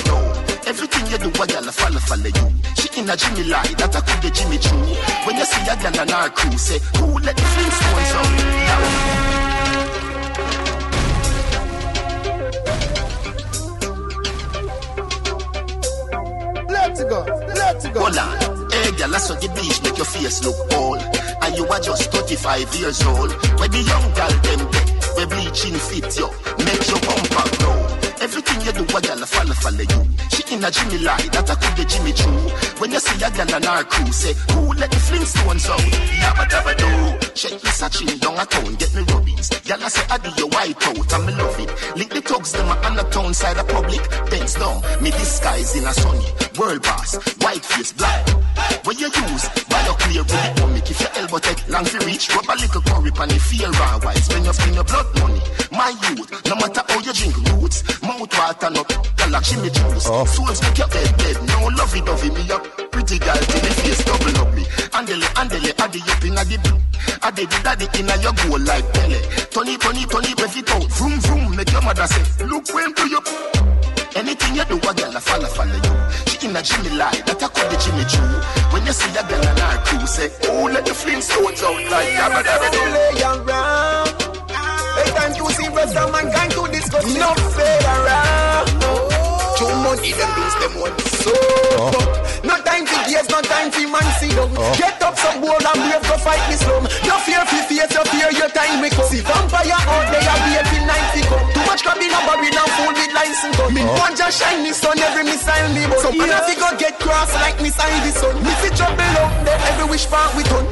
Everything 0.68 1.04
you 1.08 1.18
do, 1.18 1.28
a 1.32 1.72
follow, 1.72 2.00
follow 2.00 2.28
you. 2.28 2.46
She 2.76 2.88
in 3.00 3.08
a 3.08 3.16
Jimmy 3.16 3.44
lie, 3.44 3.72
that 3.78 3.96
a 3.96 4.00
could 4.02 4.34
Jimmy 4.34 4.58
Choo. 4.58 4.76
When 5.24 5.36
you 5.36 5.44
see 5.44 5.64
a 5.64 5.74
on 6.00 6.10
our 6.10 6.28
crew, 6.28 6.58
say, 6.58 6.78
who 6.98 7.18
let 7.20 7.36
the 7.36 7.42
Flintstones 7.42 8.12
out? 8.18 8.30
Yo. 8.68 8.76
Let's 16.68 17.02
go, 17.04 17.24
let's 17.54 17.88
go. 17.88 18.00
Hold 18.00 18.18
on. 18.18 18.57
Hey, 18.78 18.92
gal, 18.94 19.14
I 19.14 19.18
saw 19.18 19.34
the 19.34 19.48
beach 19.58 19.82
make 19.82 19.96
your 19.96 20.06
face 20.06 20.44
look 20.46 20.54
old. 20.78 21.02
And 21.42 21.56
you 21.56 21.66
are 21.66 21.80
just 21.80 22.12
35 22.12 22.74
years 22.78 23.02
old. 23.02 23.32
When 23.58 23.70
the 23.74 23.82
young 23.82 24.06
gal 24.14 24.30
them 24.46 24.62
get, 24.70 24.88
we 25.18 25.26
bleaching 25.26 25.74
fit 25.74 26.14
yo. 26.14 26.30
Make 26.62 26.86
your 26.86 27.02
bumper 27.02 27.46
grow. 27.58 27.78
Everything 28.22 28.58
you 28.62 28.72
do, 28.78 28.84
a 28.86 28.98
a 28.98 29.26
follow, 29.26 29.54
follow 29.58 29.82
you. 29.82 30.02
She 30.30 30.42
in 30.54 30.62
a 30.62 30.70
Jimmy 30.70 30.98
lie, 31.02 31.26
that 31.34 31.50
a 31.50 31.54
could 31.58 31.74
be 31.74 31.84
Jimmy 31.90 32.12
true. 32.14 32.38
When 32.78 32.90
you 32.94 33.00
see 33.00 33.18
a 33.18 33.30
gal 33.34 33.50
on 33.50 33.66
our 33.66 33.82
crew, 33.82 34.12
say, 34.12 34.34
who 34.54 34.72
let 34.74 34.90
the 34.90 35.00
Flintstones 35.02 35.66
out? 35.66 35.82
Yabba 36.22 36.44
dabba 36.46 36.72
do. 36.78 37.34
Shake 37.34 37.62
me 37.62 37.70
searching 37.70 38.18
down 38.18 38.38
a 38.38 38.46
town, 38.46 38.74
get 38.74 38.94
me 38.94 39.02
rubbings. 39.10 39.50
Gal 39.66 39.82
I 39.82 39.88
say, 39.88 40.06
I 40.10 40.18
do 40.18 40.30
your 40.38 40.48
white 40.54 40.86
out, 40.86 41.12
and 41.14 41.26
me 41.26 41.32
love 41.34 41.58
it. 41.58 41.70
Lick 41.98 42.10
the 42.10 42.20
thugs, 42.20 42.52
them 42.52 42.68
on 42.68 42.94
the 42.94 43.02
town 43.10 43.34
side 43.34 43.58
of 43.58 43.66
public. 43.66 44.02
Bends 44.30 44.54
down, 44.54 44.82
me 45.02 45.10
disguise 45.10 45.74
in 45.74 45.84
a 45.86 45.92
sunny. 45.94 46.26
World 46.58 46.82
boss, 46.82 47.14
white 47.42 47.64
face, 47.64 47.92
black. 47.92 48.26
Where 48.84 48.96
you 48.96 49.08
use, 49.08 49.44
but 49.68 49.80
you 49.86 49.94
clear 50.00 50.22
with 50.22 50.32
the 50.32 50.60
money. 50.62 50.80
If 50.80 51.00
your 51.00 51.12
elbow 51.16 51.38
take 51.38 51.60
long 51.68 51.84
to 51.84 51.98
reach, 52.06 52.28
rub 52.34 52.48
a 52.48 52.54
little 52.56 52.82
curry 52.82 53.10
pan 53.10 53.28
the 53.28 53.38
feel 53.38 53.70
raw 53.72 53.98
white. 54.00 54.16
Spend 54.18 54.44
your 54.44 54.54
spend 54.54 54.74
your 54.74 54.84
blood 54.84 55.06
money. 55.20 55.40
My 55.70 55.90
youth, 56.08 56.28
no 56.48 56.54
matter 56.56 56.82
how 56.88 56.98
you 57.00 57.12
drink 57.12 57.36
roots, 57.52 57.84
mouth 58.02 58.32
water 58.32 58.70
no, 58.70 58.82
you 58.88 59.30
like 59.30 59.44
shimmy 59.44 59.70
juice. 59.70 60.06
Oh. 60.08 60.24
Souls 60.24 60.62
make 60.62 60.78
your 60.78 60.88
head 60.88 61.12
dead, 61.18 61.36
no 61.52 61.68
lovey 61.76 62.00
dovey 62.00 62.30
me 62.30 62.42
up. 62.50 62.64
Pretty 62.90 63.18
girl 63.18 63.36
till 63.36 63.60
the 63.60 63.70
face 63.84 64.02
double 64.04 64.38
up 64.40 64.50
me. 64.54 64.64
Andele, 64.96 65.28
andele, 65.36 65.70
addy 65.78 66.00
up 66.02 66.24
inna 66.24 66.42
the 66.44 66.56
blue. 66.64 66.80
Addy 67.22 67.44
the 67.46 67.58
daddy 67.62 67.86
inna 67.98 68.16
your 68.24 68.32
goal 68.42 68.60
like 68.64 68.86
Pele. 68.92 69.20
Tony, 69.52 69.76
Tony, 69.76 70.04
Tony, 70.06 70.32
rev 70.40 70.56
it 70.56 70.70
out. 70.70 70.88
Vroom, 70.96 71.20
vroom, 71.20 71.56
make 71.56 71.70
your 71.70 71.82
mother 71.82 72.06
say, 72.06 72.44
look 72.46 72.64
when 72.72 72.94
to 72.94 73.04
you. 73.08 73.20
Anything 74.18 74.56
you 74.56 74.64
do, 74.64 74.74
a 74.82 74.92
girl 74.98 75.14
a 75.14 75.20
follow, 75.22 75.46
follow 75.46 75.78
you. 75.78 75.94
She 76.26 76.50
in 76.50 76.56
a 76.56 76.60
Jimmy 76.60 76.90
lie, 76.98 77.14
that 77.22 77.38
I 77.38 77.46
call 77.54 77.70
the 77.70 77.78
Jimmy 77.78 78.02
Choo. 78.10 78.18
When 78.74 78.82
you 78.82 78.90
see 78.90 79.14
a 79.14 79.22
girl 79.22 79.46
and 79.46 79.62
her 79.62 79.78
crew, 79.86 80.02
say, 80.10 80.26
oh, 80.50 80.66
let 80.66 80.82
the 80.82 80.90
Flintstones 80.90 81.62
out 81.62 81.78
like 81.86 82.10
yabba 82.18 82.42
dabba 82.42 82.66
doo. 82.66 82.82
Lay 82.98 83.22
around. 83.22 84.10
Hey, 84.98 85.10
time 85.14 85.32
to 85.38 85.44
see 85.54 85.70
rest 85.70 85.94
of 85.94 86.10
mankind 86.10 86.50
to 86.50 86.66
discuss. 86.66 87.06
No 87.14 87.30
fade 87.54 87.86
around. 87.86 88.66
Too 89.54 89.70
money, 89.86 90.10
them 90.10 90.30
lose 90.34 90.56
them 90.66 90.74
one. 90.82 90.98
So, 91.22 91.30
oh. 91.78 91.94
no 92.42 92.58
time 92.66 92.90
for 92.90 92.98
gears, 93.06 93.30
no 93.30 93.38
time 93.38 93.70
for 93.70 93.86
man 93.86 94.02
see 94.18 94.34
down. 94.34 94.50
Oh. 94.50 94.74
Get 94.74 94.98
up 94.98 95.14
some 95.14 95.38
bold 95.38 95.62
and 95.62 95.78
brave 95.78 96.02
to 96.10 96.18
fight 96.18 96.42
this 96.50 96.58
slum. 96.66 96.90
No 97.06 97.22
fear 97.22 97.46
for 97.46 97.62
face, 97.70 97.94
no 97.94 98.02
fear 98.10 98.34
your 98.34 98.50
time 98.50 98.82
we 98.82 98.90
come. 98.90 99.06
See 99.06 99.22
vampire 99.22 99.78
out 99.78 100.10
there, 100.10 100.26
be 100.42 100.58
every 100.58 100.82
night 100.90 101.06
we 101.14 101.22
come. 101.22 101.46
Too 101.54 101.62
much 101.70 101.86
cabin 101.86 102.10
and 102.10 102.24
barren 102.26 102.50
and 102.50 102.70
full 102.74 102.97
with 103.94 103.96
license 103.96 103.96
gun. 103.96 103.96
Me 103.96 104.00
one 104.00 104.16
just 104.16 104.34
shine 104.40 104.62
the 104.64 104.72
sun, 104.74 104.98
every 104.98 105.24
missile 105.24 105.68
me 105.74 105.82
bun. 105.86 106.00
Some 106.00 106.18
man 106.18 106.30
go 106.58 106.68
get 106.78 106.98
cross 106.98 107.32
like 107.34 107.56
missile 107.60 108.00
the 108.04 108.12
sun. 108.12 108.34
Me 108.42 108.52
see 108.60 108.72
trouble 108.76 109.16
up 109.22 109.32
there, 109.44 109.60
every 109.72 109.86
wish 109.88 110.06
part 110.06 110.34
we 110.36 110.42
done. 110.44 110.66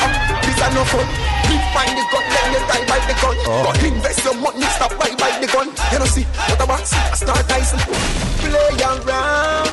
Ah, 0.00 0.40
This 0.44 0.60
a 0.60 0.68
no 0.74 0.84
fun. 0.84 1.06
Me 1.48 1.56
find 1.74 1.92
the 1.94 2.04
gun, 2.10 2.24
then 2.26 2.46
you 2.52 2.60
die 2.66 2.84
by 2.88 2.98
the 3.06 3.14
gun. 3.20 3.36
Oh. 3.46 3.62
But 3.66 3.82
invest 3.84 4.24
your 4.24 4.34
money, 4.34 4.66
stop 4.76 4.92
by 4.98 5.10
by 5.16 5.30
the 5.40 5.48
gun. 5.52 5.68
You 5.92 5.98
know 5.98 6.06
see, 6.06 6.24
what 6.24 6.60
about 6.62 6.80
I 6.82 7.14
start 7.14 7.48
Tyson. 7.48 7.80
Play 8.40 8.70
around. 8.82 9.68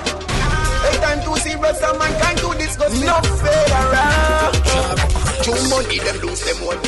Hey, 0.84 0.98
time 1.00 1.20
to 1.24 1.32
see 1.40 1.56
rest 1.56 1.82
of 1.84 1.98
mankind 1.98 2.38
to 2.40 2.54
discuss. 2.58 2.92
No 3.02 3.16
fade 3.40 3.72
around. 3.72 4.33
Too 5.44 5.52
money, 5.68 6.00
them 6.00 6.18
lose 6.24 6.40
them 6.48 6.56
one. 6.64 6.80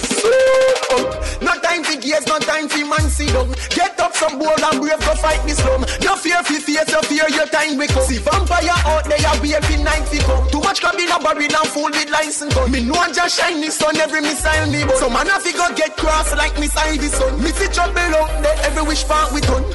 No 1.43 1.51
time 1.59 1.83
for 1.83 1.99
gears, 1.99 2.25
no 2.25 2.39
time 2.39 2.69
for 2.69 2.87
man 2.87 3.03
see 3.11 3.27
down. 3.27 3.51
Get 3.75 3.99
up 3.99 4.15
some 4.15 4.39
bold 4.39 4.63
and 4.63 4.79
brave 4.79 4.95
to 4.95 5.15
fight 5.19 5.43
this 5.43 5.57
slum. 5.57 5.81
No 6.07 6.15
fear 6.15 6.41
for 6.41 6.55
face, 6.63 6.87
no 6.87 7.01
fear 7.01 7.27
your 7.35 7.47
time 7.47 7.75
we 7.77 7.87
come. 7.87 8.07
See 8.07 8.17
vampire 8.17 8.71
out 8.87 9.03
there, 9.11 9.41
be 9.41 9.53
every 9.53 9.83
night 9.83 10.07
we 10.09 10.19
come. 10.19 10.47
Too 10.51 10.61
much 10.61 10.79
cabin 10.79 11.11
and 11.11 11.21
barren 11.21 11.51
and 11.51 11.67
full 11.67 11.91
with 11.91 12.09
license 12.09 12.55
gun. 12.55 12.71
Me 12.71 12.81
know 12.81 12.95
just 13.11 13.37
shine 13.37 13.59
the 13.59 13.69
sun, 13.69 13.97
every 13.97 14.21
missile 14.21 14.71
me 14.71 14.85
but 14.85 14.95
So 14.99 15.09
man 15.09 15.27
have 15.27 15.43
to 15.43 15.51
go 15.51 15.67
get 15.75 15.97
cross 15.97 16.33
like 16.37 16.57
missile 16.57 16.95
the 16.95 17.09
sun. 17.11 17.43
Me 17.43 17.51
see 17.51 17.67
trouble 17.67 17.99
out 17.99 18.41
there, 18.41 18.55
every 18.63 18.83
wish 18.83 19.03
part 19.03 19.33
we 19.33 19.41
done. 19.41 19.65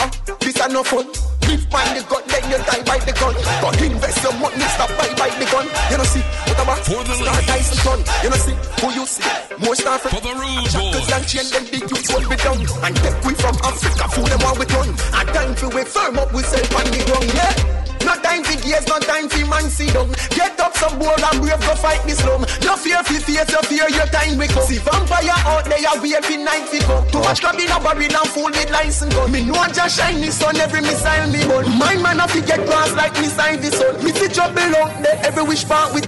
Ah, 0.00 0.10
this 0.40 0.56
a 0.60 0.68
no 0.72 0.82
fun. 0.82 1.04
Live 1.48 1.64
by 1.70 1.84
the 1.92 2.02
gun, 2.08 2.22
then 2.26 2.44
you 2.50 2.58
die 2.64 2.82
by 2.84 2.98
the 3.04 3.12
gun. 3.12 3.34
But 3.60 3.80
invest 3.82 4.22
your 4.22 4.34
money, 4.40 4.66
stop 4.74 4.90
by 4.96 5.08
by 5.14 5.30
the 5.36 5.46
gun. 5.50 5.66
You 5.90 5.96
know 5.98 6.08
see, 6.08 6.24
what 6.48 6.60
about 6.62 6.80
For 6.84 7.02
the 7.04 7.14
Star. 7.14 7.40
Tyson 7.44 7.78
gun? 7.84 8.00
You 8.22 8.30
know 8.30 8.40
see, 8.40 8.56
who 8.80 8.88
you 8.94 9.04
see? 9.06 9.24
More 9.60 9.76
star 9.76 9.98
for 9.98 10.20
the 10.20 10.32
rude 10.32 10.68
boys. 10.72 11.12
and 11.12 11.26
chain 11.28 11.46
them 11.52 11.64
big 11.70 11.84
youths 11.90 12.10
will 12.12 12.28
be 12.28 12.36
down. 12.36 12.58
And 12.84 12.94
take 12.96 13.18
we 13.24 13.32
from 13.34 13.56
Africa, 13.62 14.04
fool 14.10 14.24
them 14.24 14.42
all 14.46 14.56
we 14.58 14.66
done. 14.66 14.88
And 14.88 15.28
time 15.30 15.54
for 15.54 15.68
we 15.68 15.84
firm 15.84 16.18
up, 16.18 16.32
we 16.32 16.42
sell 16.42 16.66
on 16.78 16.86
the 16.90 17.00
ground, 17.04 17.30
yeah. 17.34 17.83
No 18.04 18.14
time 18.20 18.44
for 18.44 18.60
gears, 18.60 18.86
no 18.86 18.98
time 19.00 19.28
for 19.28 19.46
man 19.46 19.70
see 19.70 19.88
down. 19.88 20.12
Get 20.30 20.58
up 20.60 20.76
some 20.76 20.98
bold 20.98 21.20
and 21.20 21.40
brave 21.40 21.60
to 21.60 21.74
fight 21.76 22.02
this 22.04 22.18
slum. 22.18 22.42
No 22.62 22.76
fear 22.76 23.02
for 23.02 23.18
face, 23.20 23.48
no 23.50 23.60
fear 23.62 23.88
your 23.88 24.06
time 24.12 24.38
we 24.38 24.46
come. 24.46 24.64
See 24.64 24.78
vampire 24.78 25.40
out 25.48 25.64
there, 25.64 25.80
every 25.88 26.36
night 26.36 26.68
we 26.72 26.80
come. 26.80 27.06
Too 27.10 27.20
much 27.20 27.40
cabin 27.40 27.70
and 27.70 27.82
barren 27.82 28.14
and 28.14 28.28
full 28.28 28.52
with 28.52 28.70
license 28.70 29.14
gun. 29.14 29.32
Me 29.32 29.44
know 29.44 29.64
just 29.72 29.96
shine 29.98 30.20
the 30.20 30.30
sun, 30.30 30.56
every 30.56 30.80
missile 30.80 31.30
me 31.32 31.44
burn. 31.48 31.66
My 31.78 31.96
man 31.96 32.18
have 32.18 32.32
to 32.32 32.40
get 32.40 32.60
cross 32.68 32.92
like 32.94 33.12
missile 33.14 33.56
the 33.58 33.70
sun. 33.70 34.04
Me 34.04 34.12
see 34.12 34.28
trouble 34.28 34.76
out 34.76 35.02
there, 35.02 35.18
every 35.24 35.42
wish 35.42 35.64
part 35.66 35.94
with. 35.94 36.04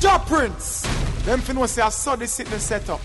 Job 0.00 0.26
Prince. 0.26 0.86
Them 1.24 1.40
fin 1.40 1.58
was 1.58 1.72
say 1.72 1.82
I 1.82 1.90
saw 1.90 2.16
this 2.16 2.32
sitting 2.32 2.58
set 2.58 2.88
up. 2.88 3.00